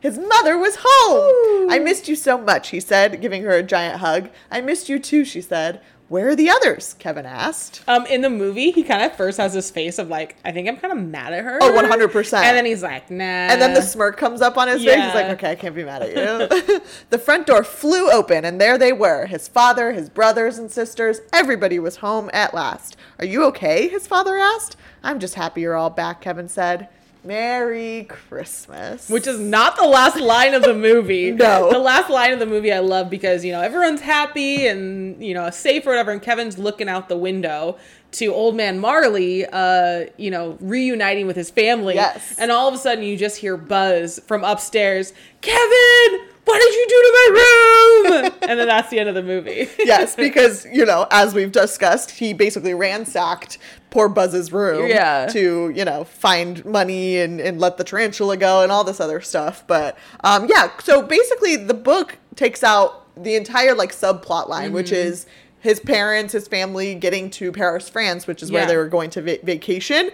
His 0.00 0.16
mother 0.18 0.56
was 0.56 0.78
home. 0.80 1.70
I 1.70 1.80
missed 1.80 2.08
you 2.08 2.14
so 2.14 2.38
much, 2.38 2.68
he 2.68 2.78
said, 2.78 3.20
giving 3.20 3.42
her 3.42 3.50
a 3.50 3.62
giant 3.62 4.00
hug. 4.00 4.30
I 4.50 4.60
missed 4.60 4.88
you 4.88 4.98
too, 4.98 5.24
she 5.24 5.40
said. 5.40 5.80
Where 6.08 6.28
are 6.28 6.36
the 6.36 6.48
others? 6.48 6.94
Kevin 6.98 7.26
asked. 7.26 7.82
Um, 7.86 8.06
in 8.06 8.22
the 8.22 8.30
movie, 8.30 8.70
he 8.70 8.82
kind 8.82 9.02
of 9.02 9.14
first 9.14 9.36
has 9.36 9.52
this 9.52 9.70
face 9.70 9.98
of 9.98 10.08
like, 10.08 10.36
I 10.42 10.52
think 10.52 10.66
I'm 10.66 10.78
kind 10.78 10.98
of 10.98 11.04
mad 11.04 11.34
at 11.34 11.44
her. 11.44 11.58
Oh, 11.60 11.70
100%. 11.70 12.32
And 12.38 12.56
then 12.56 12.64
he's 12.64 12.82
like, 12.82 13.10
nah. 13.10 13.24
And 13.24 13.60
then 13.60 13.74
the 13.74 13.82
smirk 13.82 14.16
comes 14.16 14.40
up 14.40 14.56
on 14.56 14.68
his 14.68 14.82
face. 14.82 14.94
He's 15.04 15.14
like, 15.14 15.26
okay, 15.32 15.50
I 15.50 15.54
can't 15.54 15.74
be 15.74 15.84
mad 15.84 16.02
at 16.02 16.08
you. 16.08 16.80
the 17.10 17.18
front 17.18 17.46
door 17.46 17.62
flew 17.62 18.10
open, 18.10 18.46
and 18.46 18.58
there 18.58 18.78
they 18.78 18.92
were 18.92 19.26
his 19.26 19.48
father, 19.48 19.92
his 19.92 20.08
brothers 20.08 20.56
and 20.56 20.70
sisters. 20.70 21.20
Everybody 21.30 21.78
was 21.78 21.96
home 21.96 22.30
at 22.32 22.54
last. 22.54 22.96
Are 23.18 23.26
you 23.26 23.44
okay? 23.46 23.88
His 23.88 24.06
father 24.06 24.38
asked. 24.38 24.76
I'm 25.02 25.18
just 25.18 25.34
happy 25.34 25.60
you're 25.60 25.76
all 25.76 25.90
back, 25.90 26.22
Kevin 26.22 26.48
said. 26.48 26.88
Merry 27.24 28.06
Christmas. 28.08 29.08
Which 29.08 29.26
is 29.26 29.38
not 29.38 29.76
the 29.76 29.86
last 29.86 30.18
line 30.18 30.54
of 30.54 30.62
the 30.62 30.74
movie. 30.74 31.32
No. 31.38 31.70
The 31.70 31.78
last 31.78 32.10
line 32.10 32.32
of 32.32 32.40
the 32.40 32.46
movie 32.46 32.72
I 32.72 32.80
love 32.80 33.08
because, 33.10 33.44
you 33.44 33.52
know, 33.52 33.60
everyone's 33.60 34.00
happy 34.00 34.66
and, 34.66 35.22
you 35.22 35.34
know, 35.34 35.50
safe 35.50 35.86
or 35.86 35.90
whatever, 35.90 36.10
and 36.10 36.20
Kevin's 36.20 36.58
looking 36.58 36.88
out 36.88 37.08
the 37.08 37.16
window 37.16 37.78
to 38.12 38.26
old 38.32 38.56
man 38.56 38.78
Marley, 38.78 39.46
uh, 39.46 40.06
you 40.16 40.30
know, 40.30 40.56
reuniting 40.60 41.26
with 41.26 41.36
his 41.36 41.50
family. 41.50 41.94
Yes. 41.94 42.36
And 42.38 42.50
all 42.50 42.68
of 42.68 42.74
a 42.74 42.78
sudden 42.78 43.04
you 43.04 43.16
just 43.16 43.36
hear 43.36 43.56
Buzz 43.56 44.18
from 44.26 44.42
upstairs, 44.44 45.12
Kevin, 45.42 46.26
what 46.48 46.58
did 46.60 46.74
you 46.74 46.86
do 46.88 47.02
to 47.02 47.12
my 47.14 48.22
room? 48.24 48.32
and 48.48 48.58
then 48.58 48.66
that's 48.68 48.88
the 48.90 48.98
end 48.98 49.08
of 49.08 49.14
the 49.14 49.22
movie. 49.22 49.68
yes, 49.78 50.16
because, 50.16 50.66
you 50.72 50.84
know, 50.86 51.06
as 51.10 51.34
we've 51.34 51.52
discussed, 51.52 52.10
he 52.12 52.32
basically 52.32 52.72
ransacked 52.74 53.58
poor 53.90 54.08
Buzz's 54.08 54.52
room 54.52 54.88
Yeah. 54.88 55.26
to, 55.26 55.70
you 55.70 55.84
know, 55.84 56.04
find 56.04 56.64
money 56.64 57.18
and, 57.18 57.40
and 57.40 57.60
let 57.60 57.76
the 57.76 57.84
tarantula 57.84 58.36
go 58.36 58.62
and 58.62 58.72
all 58.72 58.84
this 58.84 59.00
other 59.00 59.20
stuff. 59.20 59.64
But 59.66 59.96
um, 60.24 60.46
yeah, 60.48 60.70
so 60.80 61.02
basically 61.02 61.56
the 61.56 61.74
book 61.74 62.18
takes 62.36 62.62
out 62.64 63.04
the 63.22 63.34
entire 63.34 63.74
like 63.74 63.92
subplot 63.92 64.48
line, 64.48 64.72
which 64.72 64.86
Mm-hmm. 64.86 65.08
is 65.08 65.26
his 65.60 65.80
parents, 65.80 66.32
his 66.32 66.46
family 66.48 66.94
getting 66.94 67.30
to 67.30 67.50
Paris, 67.52 67.88
France, 67.88 68.26
which 68.26 68.42
is 68.42 68.50
where 68.52 68.64
they 68.64 68.76
were 68.76 68.88
going 68.88 69.10
to 69.10 69.20
va- 69.22 69.38
vacation. 69.42 70.10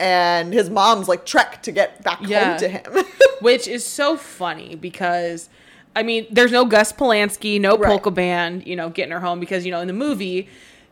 And 0.00 0.52
his 0.52 0.70
mom's 0.70 1.08
like 1.08 1.24
trek 1.26 1.62
to 1.64 1.72
get 1.72 2.02
back 2.04 2.20
Yeah. 2.22 2.50
home 2.50 2.58
to 2.60 2.68
him. 2.68 3.04
which 3.40 3.66
is 3.68 3.84
so 3.84 4.16
funny 4.16 4.74
because 4.76 5.48
I 5.96 6.02
mean, 6.02 6.26
there's 6.30 6.50
no 6.52 6.64
Gus 6.64 6.92
Polinski, 6.92 7.60
no 7.60 7.76
Right. 7.76 7.88
polka 7.88 8.10
band, 8.10 8.66
you 8.66 8.76
know, 8.76 8.88
getting 8.90 9.12
her 9.12 9.20
home 9.20 9.38
because 9.40 9.64
you 9.64 9.70
know 9.72 9.80
in 9.80 9.86
the 9.86 9.92
movie, 9.92 10.48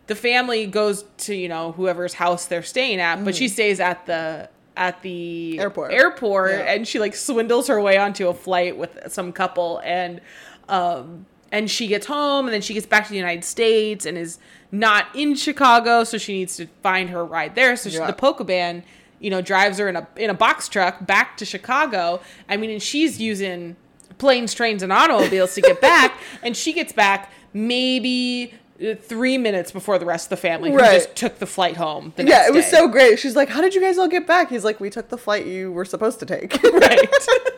the 0.07 0.15
family 0.15 0.67
goes 0.67 1.05
to 1.19 1.35
you 1.35 1.49
know 1.49 1.73
whoever's 1.73 2.15
house 2.15 2.47
they're 2.47 2.63
staying 2.63 3.01
at, 3.01 3.25
but 3.25 3.35
she 3.35 3.49
stays 3.49 3.81
at 3.81 4.07
the 4.07 4.49
at 4.77 5.03
the 5.03 5.57
Mm. 5.59 5.61
Airport. 5.61 5.93
airport 5.93 6.51
Yeah. 6.53 6.73
and 6.73 6.89
she 6.89 6.99
like 6.99 7.15
swindles 7.15 7.67
her 7.69 7.81
way 7.81 7.99
onto 7.99 8.29
a 8.29 8.35
flight 8.35 8.77
with 8.79 8.99
some 9.09 9.31
couple 9.33 9.81
and 9.85 10.21
um 10.69 11.27
and 11.51 11.71
she 11.71 11.87
gets 11.87 12.07
home 12.07 12.47
and 12.47 12.55
then 12.55 12.63
she 12.63 12.73
gets 12.73 12.87
back 12.87 13.05
to 13.05 13.11
the 13.11 13.17
United 13.17 13.45
States 13.45 14.07
and 14.07 14.17
is 14.17 14.39
not 14.71 15.07
in 15.15 15.35
Chicago 15.35 16.05
so 16.05 16.17
she 16.17 16.33
needs 16.33 16.57
to 16.57 16.67
find 16.83 17.11
her 17.11 17.23
ride 17.23 17.55
there 17.55 17.77
so 17.77 17.91
she, 17.91 17.97
Yeah. 17.99 18.07
the 18.07 18.15
polka 18.15 18.45
band 18.45 18.83
you 19.21 19.29
know 19.29 19.43
drives 19.43 19.77
her 19.79 19.89
in 19.91 19.97
a 19.97 20.07
in 20.17 20.31
a 20.31 20.35
box 20.35 20.69
truck 20.71 21.05
back 21.07 21.37
to 21.37 21.45
Chicago 21.45 22.21
I 22.49 22.57
mean 22.57 22.71
and 22.71 22.83
she's 22.83 23.21
using 23.21 23.77
planes 24.23 24.55
trains 24.55 24.83
and 24.83 24.93
automobiles 24.93 25.55
to 25.57 25.61
get 25.61 25.81
back 25.81 26.19
and 26.45 26.57
she 26.57 26.73
gets 26.73 26.93
back 26.93 27.31
maybe 27.53 28.55
uh, 28.81 28.95
three 28.95 29.37
minutes 29.37 29.71
before 29.73 29.99
the 29.99 30.07
rest 30.07 30.27
of 30.27 30.31
the 30.31 30.37
family 30.49 30.71
who 30.71 30.77
Right. 30.79 30.95
just 30.95 31.15
took 31.17 31.39
the 31.39 31.47
flight 31.47 31.77
home 31.77 32.13
the 32.17 32.25
yeah, 32.25 32.47
it 32.47 32.55
was 32.55 32.65
day. 32.65 32.71
so 32.71 32.89
great. 32.89 33.19
She's 33.19 33.37
like, 33.37 33.49
How 33.49 33.61
did 33.61 33.75
you 33.75 33.81
guys 33.81 33.99
all 33.99 34.09
get 34.09 34.27
back? 34.27 34.49
He's 34.49 34.65
like, 34.65 34.81
We 34.81 34.89
took 34.91 35.09
the 35.09 35.19
flight 35.19 35.45
you 35.47 35.71
were 35.73 35.85
supposed 35.85 36.19
to 36.21 36.27
take. 36.27 36.51
right 36.87 37.01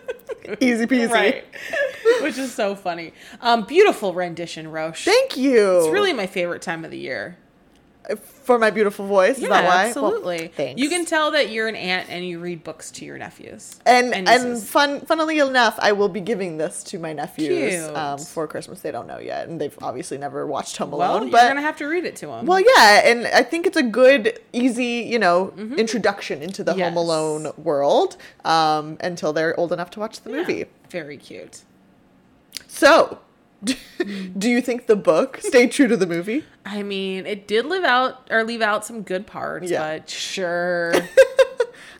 Easy 0.60 0.86
peasy. 0.86 1.10
right 1.10 1.44
which 2.22 2.36
is 2.38 2.52
so 2.54 2.74
funny 2.74 3.12
um 3.40 3.64
beautiful 3.64 4.12
rendition 4.14 4.66
Rosha 4.66 5.04
Thank 5.04 5.36
you. 5.36 5.78
it's 5.78 5.88
really 5.92 6.12
my 6.12 6.26
favorite 6.26 6.60
time 6.62 6.84
of 6.84 6.90
the 6.90 6.98
year 6.98 7.36
for 8.44 8.58
my 8.58 8.70
beautiful 8.70 9.06
voice. 9.06 9.38
yeah 9.38 9.44
is 9.46 9.50
that 9.50 9.64
why? 9.64 9.68
Well, 9.76 9.86
absolutely 9.88 10.48
thanks. 10.48 10.80
you 10.80 10.88
can 10.88 11.04
tell 11.04 11.30
that 11.32 11.50
you're 11.50 11.66
an 11.66 11.76
aunt 11.76 12.08
and 12.10 12.24
you 12.26 12.38
read 12.38 12.62
books 12.62 12.90
to 12.92 13.04
your 13.04 13.16
nephews 13.18 13.80
and 13.86 14.14
and, 14.14 14.26
nieces. 14.26 14.68
fun, 14.70 15.00
funnily 15.00 15.38
enough, 15.38 15.78
I 15.80 15.92
will 15.92 16.08
be 16.10 16.20
giving 16.20 16.58
this 16.58 16.84
to 16.84 16.98
my 16.98 17.12
nephews 17.12 17.82
um, 17.96 18.18
for 18.18 18.46
Christmas. 18.46 18.80
They 18.82 18.90
don't 18.90 19.06
know 19.06 19.18
yet, 19.18 19.48
and 19.48 19.60
they've 19.60 19.76
obviously 19.82 20.18
never 20.18 20.46
watched 20.46 20.76
Home 20.76 20.90
well 20.90 21.12
Alone. 21.12 21.22
you're 21.28 21.32
but 21.32 21.48
gonna 21.48 21.60
have 21.62 21.78
to 21.78 21.86
read 21.86 22.04
it 22.04 22.16
to 22.16 22.26
them 22.26 22.44
well, 22.46 22.60
yeah, 22.60 23.08
and 23.08 23.26
I 23.28 23.42
think 23.42 23.66
it's 23.66 23.76
a 23.78 23.82
good, 23.82 24.38
easy, 24.52 25.08
you 25.08 25.18
know, 25.18 25.52
introduction 25.78 26.42
into 26.42 26.62
the 26.62 26.72
Mm-hmm. 26.72 26.78
Yes. 26.80 26.88
Home 26.88 26.96
Alone 26.98 27.52
world 27.56 28.16
um, 28.44 28.96
until 29.00 29.32
they're 29.32 29.58
old 29.58 29.72
enough 29.72 29.90
to 29.92 30.00
watch 30.00 30.20
the 30.22 30.30
movie. 30.30 30.64
very 30.90 31.16
cute 31.16 31.62
So, 32.66 33.18
do 34.38 34.48
you 34.50 34.60
think 34.60 34.86
the 34.86 34.96
book 34.96 35.38
stayed 35.42 35.72
true 35.72 35.88
to 35.88 35.96
the 35.96 36.06
movie? 36.06 36.44
I 36.66 36.82
mean, 36.82 37.26
it 37.26 37.46
did 37.48 37.66
live 37.66 37.84
out 37.84 38.28
or 38.30 38.44
leave 38.44 38.62
out 38.62 38.84
some 38.84 39.02
good 39.02 39.26
parts, 39.26 39.70
Yeah. 39.70 39.98
but 39.98 40.10
sure. 40.10 40.92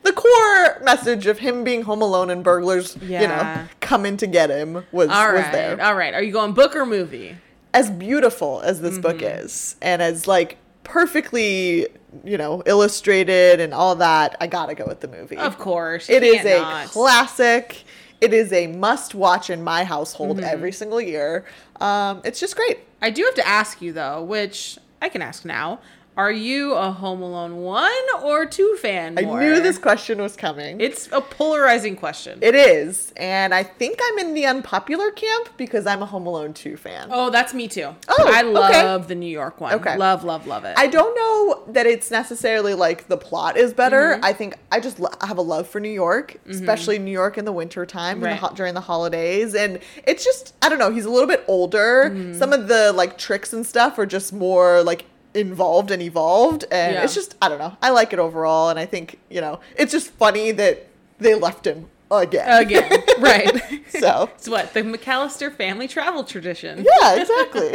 The 0.03 0.13
core 0.13 0.79
message 0.83 1.25
of 1.25 1.39
him 1.39 1.63
being 1.63 1.81
home 1.81 1.99
alone 2.03 2.29
and 2.29 2.43
burglars, 2.43 2.95
you 3.01 3.27
know, 3.27 3.65
coming 3.79 4.17
to 4.17 4.27
get 4.27 4.51
him 4.51 4.85
was 4.91 5.09
All 5.09 5.33
was 5.33 5.41
there. 5.51 5.81
all 5.83 5.95
right. 5.95 6.13
Are 6.13 6.21
you 6.21 6.31
going 6.31 6.53
book 6.53 6.75
or 6.75 6.85
movie? 6.85 7.37
as 7.73 7.89
beautiful 7.89 8.61
as 8.61 8.81
this 8.81 8.99
book 8.99 9.17
Mm-hmm. 9.17 9.45
is 9.45 9.75
and 9.81 10.03
as 10.03 10.27
like 10.27 10.57
perfectly, 10.83 11.87
you 12.23 12.37
know, 12.37 12.61
illustrated 12.67 13.59
and 13.59 13.73
all 13.73 13.95
that, 13.95 14.35
I 14.39 14.45
gotta 14.47 14.75
go 14.75 14.85
with 14.85 14.99
the 14.99 15.07
movie. 15.07 15.37
Of 15.37 15.57
course. 15.57 16.07
It 16.09 16.21
is 16.23 16.45
a 16.45 16.59
not. 16.59 16.87
classic. 16.89 17.83
It 18.21 18.33
is 18.33 18.51
a 18.53 18.67
must 18.67 19.13
watch 19.15 19.49
in 19.49 19.63
my 19.63 19.83
household 19.83 20.37
Mm-hmm. 20.37 20.45
every 20.45 20.71
single 20.71 21.01
year. 21.01 21.45
Um, 21.79 22.21
it's 22.23 22.39
just 22.39 22.55
great. 22.55 22.79
I 23.01 23.09
do 23.09 23.23
have 23.23 23.35
to 23.35 23.47
ask 23.47 23.81
you 23.81 23.93
though, 23.93 24.23
which 24.23 24.77
I 25.01 25.09
can 25.09 25.21
ask 25.21 25.45
now. 25.45 25.79
Are 26.17 26.31
you 26.31 26.75
a 26.75 26.91
Home 26.91 27.21
Alone 27.21 27.57
1 27.57 27.91
or 28.23 28.45
2 28.45 28.77
fan? 28.81 29.17
I 29.17 29.23
knew 29.23 29.59
this 29.61 29.77
question 29.77 30.21
was 30.21 30.37
coming. 30.37 30.79
It's 30.79 31.09
a 31.11 31.19
polarizing 31.19 31.97
question. 31.97 32.39
it 32.41 32.55
is. 32.55 33.11
And 33.17 33.53
I 33.53 33.63
think 33.63 33.99
I'm 34.01 34.19
in 34.19 34.33
the 34.33 34.45
unpopular 34.45 35.11
camp 35.11 35.49
because 35.57 35.85
I'm 35.85 36.01
a 36.01 36.05
Home 36.05 36.25
Alone 36.25 36.53
2 36.53 36.77
fan. 36.77 37.09
oh, 37.11 37.29
that's 37.31 37.53
me 37.53 37.67
too. 37.67 37.93
Oh, 38.07 38.31
I 38.33 38.43
okay. 38.45 38.85
love 38.85 39.09
the 39.09 39.15
New 39.15 39.25
York 39.29 39.59
one. 39.59 39.73
Okay. 39.73 39.97
Love, 39.97 40.23
love, 40.23 40.47
love 40.47 40.63
it. 40.63 40.75
I 40.77 40.87
don't 40.87 41.13
know 41.15 41.73
that 41.73 41.85
it's 41.85 42.09
necessarily 42.09 42.73
like 42.75 43.09
the 43.09 43.17
plot 43.17 43.57
is 43.57 43.73
better. 43.73 44.13
Mm-hmm. 44.13 44.23
I 44.25 44.31
think 44.31 44.55
I 44.71 44.79
just 44.79 44.99
lo- 45.01 45.09
have 45.19 45.37
a 45.37 45.41
love 45.41 45.67
for 45.67 45.81
New 45.81 45.89
York, 45.89 46.37
especially 46.47 46.97
New 46.97 47.11
York 47.11 47.37
in 47.37 47.43
the 47.43 47.51
winter 47.51 47.85
time 47.85 48.23
Right. 48.23 48.37
ho- 48.37 48.53
during 48.55 48.73
the 48.73 48.79
holidays. 48.81 49.53
And 49.53 49.79
it's 50.07 50.23
just, 50.23 50.53
I 50.61 50.69
don't 50.69 50.79
know, 50.79 50.91
he's 50.91 51.03
a 51.05 51.09
little 51.11 51.27
bit 51.27 51.43
older. 51.49 52.09
Mm-hmm. 52.09 52.35
Some 52.35 52.53
of 52.53 52.69
the 52.69 52.93
like 52.93 53.17
tricks 53.17 53.51
and 53.51 53.65
stuff 53.65 53.99
are 53.99 54.05
just 54.05 54.31
more 54.31 54.81
like 54.81 55.03
involved 55.35 55.91
and 55.91 56.01
evolved. 56.01 56.65
And 56.71 56.95
Yeah. 56.95 57.03
it's 57.03 57.13
just, 57.15 57.35
I 57.41 57.49
don't 57.49 57.59
know. 57.59 57.75
I 57.81 57.89
like 57.91 58.13
it 58.13 58.19
overall. 58.19 58.69
And 58.69 58.79
I 58.79 58.85
think, 58.85 59.19
you 59.29 59.41
know, 59.41 59.59
it's 59.77 59.91
just 59.91 60.11
funny 60.11 60.51
that 60.51 60.87
they 61.19 61.35
left 61.35 61.65
him 61.67 61.89
again. 62.11 62.61
Again, 62.61 63.03
right. 63.19 63.61
so. 63.89 64.29
It's 64.35 64.47
what? 64.47 64.73
The 64.73 64.81
McAllister 64.83 65.51
family 65.51 65.87
travel 65.87 66.23
tradition. 66.23 66.85
Yeah, 67.01 67.15
exactly. 67.15 67.71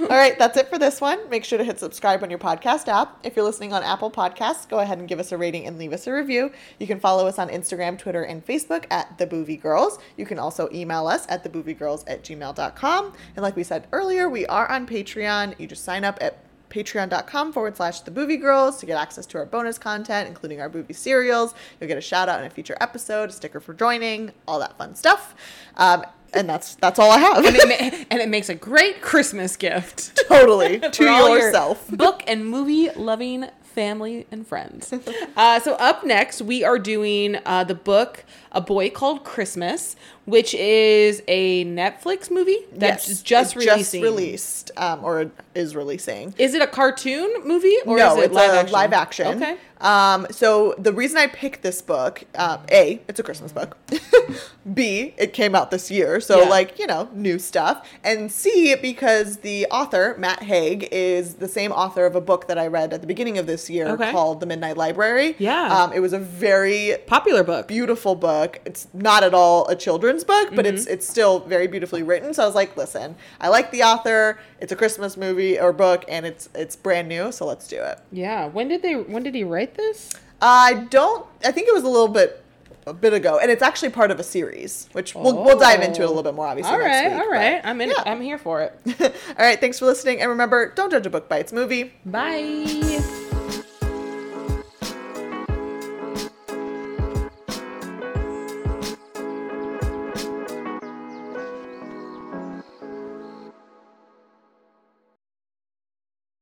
All 0.02 0.08
right, 0.08 0.38
that's 0.38 0.56
it 0.58 0.68
for 0.68 0.78
this 0.78 1.00
one. 1.00 1.18
Make 1.30 1.44
sure 1.44 1.58
to 1.58 1.64
hit 1.64 1.78
subscribe 1.80 2.22
on 2.22 2.28
your 2.30 2.38
podcast 2.38 2.86
app. 2.88 3.18
If 3.24 3.34
you're 3.34 3.44
listening 3.44 3.72
on 3.72 3.82
Apple 3.82 4.10
Podcasts, 4.10 4.68
go 4.68 4.80
ahead 4.80 4.98
and 4.98 5.08
give 5.08 5.18
us 5.18 5.32
a 5.32 5.38
rating 5.38 5.66
and 5.66 5.78
leave 5.78 5.92
us 5.92 6.06
a 6.06 6.12
review. 6.12 6.52
You 6.78 6.86
can 6.86 7.00
follow 7.00 7.26
us 7.26 7.38
on 7.38 7.48
Instagram, 7.48 7.98
Twitter, 7.98 8.22
and 8.24 8.44
Facebook 8.44 8.84
at 8.90 9.16
The 9.18 9.26
Boovie 9.26 9.60
Girls. 9.60 9.98
You 10.16 10.26
can 10.26 10.38
also 10.38 10.68
email 10.72 11.06
us 11.06 11.24
at 11.30 11.42
thebooviegirls 11.42 12.04
at 12.06 12.22
gmail.com. 12.24 13.12
And 13.36 13.42
like 13.42 13.56
we 13.56 13.62
said 13.64 13.86
earlier, 13.92 14.28
we 14.28 14.44
are 14.46 14.70
on 14.70 14.86
Patreon. 14.86 15.58
You 15.58 15.66
just 15.66 15.84
sign 15.84 16.04
up 16.04 16.18
at 16.20 16.38
patreon.com 16.72 17.52
forward 17.52 17.76
slash 17.76 18.00
the 18.00 18.10
Boovie 18.10 18.40
Girls 18.40 18.78
to 18.78 18.86
get 18.86 18.96
access 18.98 19.26
to 19.26 19.38
our 19.38 19.44
bonus 19.46 19.78
content, 19.78 20.26
including 20.26 20.60
our 20.60 20.70
Boovie 20.70 20.96
serials. 20.96 21.54
You'll 21.80 21.88
get 21.88 21.98
a 21.98 22.02
shout 22.02 22.28
out 22.28 22.40
in 22.40 22.46
a 22.46 22.50
future 22.50 22.76
episode, 22.80 23.28
a 23.28 23.32
sticker 23.32 23.60
for 23.60 23.74
joining, 23.74 24.32
all 24.48 24.58
that 24.60 24.78
fun 24.78 24.94
stuff. 24.94 25.34
Um, 25.76 26.04
and 26.34 26.48
that's 26.48 26.76
that's 26.76 26.98
all 26.98 27.10
I 27.10 27.18
have. 27.18 27.44
And 27.44 27.54
it, 27.56 27.68
ma- 27.68 28.04
and 28.10 28.20
it 28.22 28.28
makes 28.28 28.48
a 28.48 28.54
great 28.54 29.02
Christmas 29.02 29.56
gift. 29.56 30.18
totally 30.28 30.80
to 30.92 31.08
all 31.08 31.28
your 31.28 31.38
yourself. 31.46 31.88
book 31.96 32.22
and 32.26 32.46
movie 32.46 32.88
loving 32.96 33.46
family 33.62 34.26
and 34.30 34.46
friends. 34.46 34.92
uh, 35.36 35.58
so 35.60 35.74
up 35.74 36.04
next, 36.04 36.42
we 36.42 36.62
are 36.64 36.78
doing 36.78 37.38
uh, 37.44 37.64
the 37.64 37.74
book 37.74 38.24
"A 38.52 38.60
Boy 38.62 38.88
Called 38.88 39.24
Christmas," 39.24 39.94
which 40.24 40.54
is 40.54 41.22
a 41.28 41.64
Netflix 41.64 42.30
movie 42.30 42.58
that's 42.72 43.08
Yes, 43.08 43.22
just 43.22 43.56
it's 43.56 43.66
releasing. 43.66 44.02
released 44.02 44.70
um, 44.76 45.04
or 45.04 45.30
is 45.54 45.74
releasing. 45.74 46.34
Is 46.38 46.54
it 46.54 46.62
a 46.62 46.66
cartoon 46.66 47.30
movie 47.44 47.74
or 47.86 47.96
no, 47.98 48.12
is 48.12 48.18
it 48.18 48.24
it's 48.26 48.34
live 48.34 48.50
action? 48.54 48.72
live 48.72 48.92
action. 48.92 49.42
Okay. 49.42 49.56
Um, 49.80 50.28
so 50.30 50.76
the 50.78 50.92
reason 50.92 51.18
I 51.18 51.26
picked 51.26 51.62
this 51.62 51.82
book, 51.82 52.22
um, 52.36 52.60
a, 52.70 53.02
it's 53.08 53.18
a 53.18 53.22
Christmas 53.24 53.50
book. 53.50 53.76
B, 54.74 55.12
it 55.18 55.32
came 55.32 55.56
out 55.56 55.72
this 55.72 55.90
year, 55.90 56.20
so 56.20 56.42
Yeah. 56.42 56.48
like 56.48 56.78
you 56.78 56.86
know 56.86 57.08
new 57.12 57.38
stuff. 57.40 57.88
And 58.04 58.30
C, 58.30 58.76
because 58.80 59.38
the 59.38 59.66
author 59.72 60.14
Matt 60.18 60.44
Haig 60.44 60.88
is 60.92 61.34
the 61.34 61.48
same 61.48 61.72
author 61.72 62.06
of 62.06 62.14
a 62.14 62.20
book 62.20 62.46
that 62.46 62.58
I 62.58 62.68
read 62.68 62.92
at 62.92 63.00
the 63.00 63.06
beginning 63.08 63.38
of 63.38 63.46
this 63.46 63.68
year 63.68 63.88
Okay. 63.88 64.12
called 64.12 64.38
The 64.38 64.46
Midnight 64.46 64.76
Library. 64.76 65.34
Yeah. 65.38 65.66
Um, 65.82 65.92
it 65.92 65.98
was 66.00 66.12
a 66.12 66.18
very 66.18 66.94
Popular 67.06 67.42
book. 67.42 67.66
beautiful 67.66 68.14
book. 68.14 68.60
It's 68.64 68.86
not 68.92 69.24
at 69.24 69.34
all 69.34 69.66
a 69.68 69.74
children's 69.74 70.11
book, 70.22 70.50
but 70.54 70.64
Mm-hmm. 70.66 70.74
it's 70.76 70.86
it's 70.86 71.08
still 71.08 71.40
very 71.40 71.66
beautifully 71.66 72.02
written. 72.02 72.32
So 72.34 72.42
I 72.42 72.46
was 72.46 72.54
like, 72.54 72.76
listen, 72.76 73.16
I 73.40 73.48
like 73.48 73.70
the 73.70 73.82
author. 73.82 74.38
It's 74.60 74.70
a 74.72 74.76
Christmas 74.76 75.16
movie 75.16 75.58
or 75.58 75.72
book, 75.72 76.04
and 76.08 76.24
it's 76.26 76.48
it's 76.54 76.76
brand 76.76 77.08
new. 77.08 77.32
So 77.32 77.46
let's 77.46 77.66
do 77.66 77.80
it. 77.82 77.98
Yeah. 78.12 78.46
When 78.46 78.68
did 78.68 78.82
they? 78.82 78.94
When 78.96 79.22
did 79.22 79.34
he 79.34 79.44
write 79.44 79.74
this? 79.74 80.10
I 80.42 80.86
don't. 80.90 81.26
I 81.44 81.50
think 81.52 81.68
it 81.68 81.74
was 81.74 81.84
a 81.84 81.88
little 81.88 82.08
bit 82.08 82.38
a 82.86 82.92
bit 82.92 83.12
ago, 83.12 83.38
and 83.40 83.50
it's 83.50 83.62
actually 83.62 83.90
part 83.90 84.10
of 84.10 84.18
a 84.18 84.24
series, 84.24 84.88
which 84.92 85.14
we'll 85.14 85.42
we'll 85.44 85.58
dive 85.58 85.80
into 85.82 86.02
it 86.02 86.04
a 86.04 86.08
little 86.08 86.22
bit 86.24 86.34
more 86.34 86.46
obviously 86.48 86.72
All 86.72 86.78
next 86.80 86.96
right. 86.96 87.12
week. 87.12 87.22
all 87.22 87.30
but- 87.30 87.68
I'm 87.68 87.80
in. 87.80 87.90
yeah. 87.90 88.02
I'm 88.06 88.20
here 88.20 88.38
for 88.38 88.60
it. 88.62 88.72
all 89.00 89.10
right. 89.46 89.60
Thanks 89.60 89.78
for 89.78 89.86
listening, 89.86 90.20
and 90.20 90.28
remember, 90.30 90.72
don't 90.74 90.90
judge 90.90 91.06
a 91.06 91.10
book 91.10 91.28
by 91.28 91.38
its 91.38 91.52
movie. 91.52 91.92
Bye. 92.04 93.41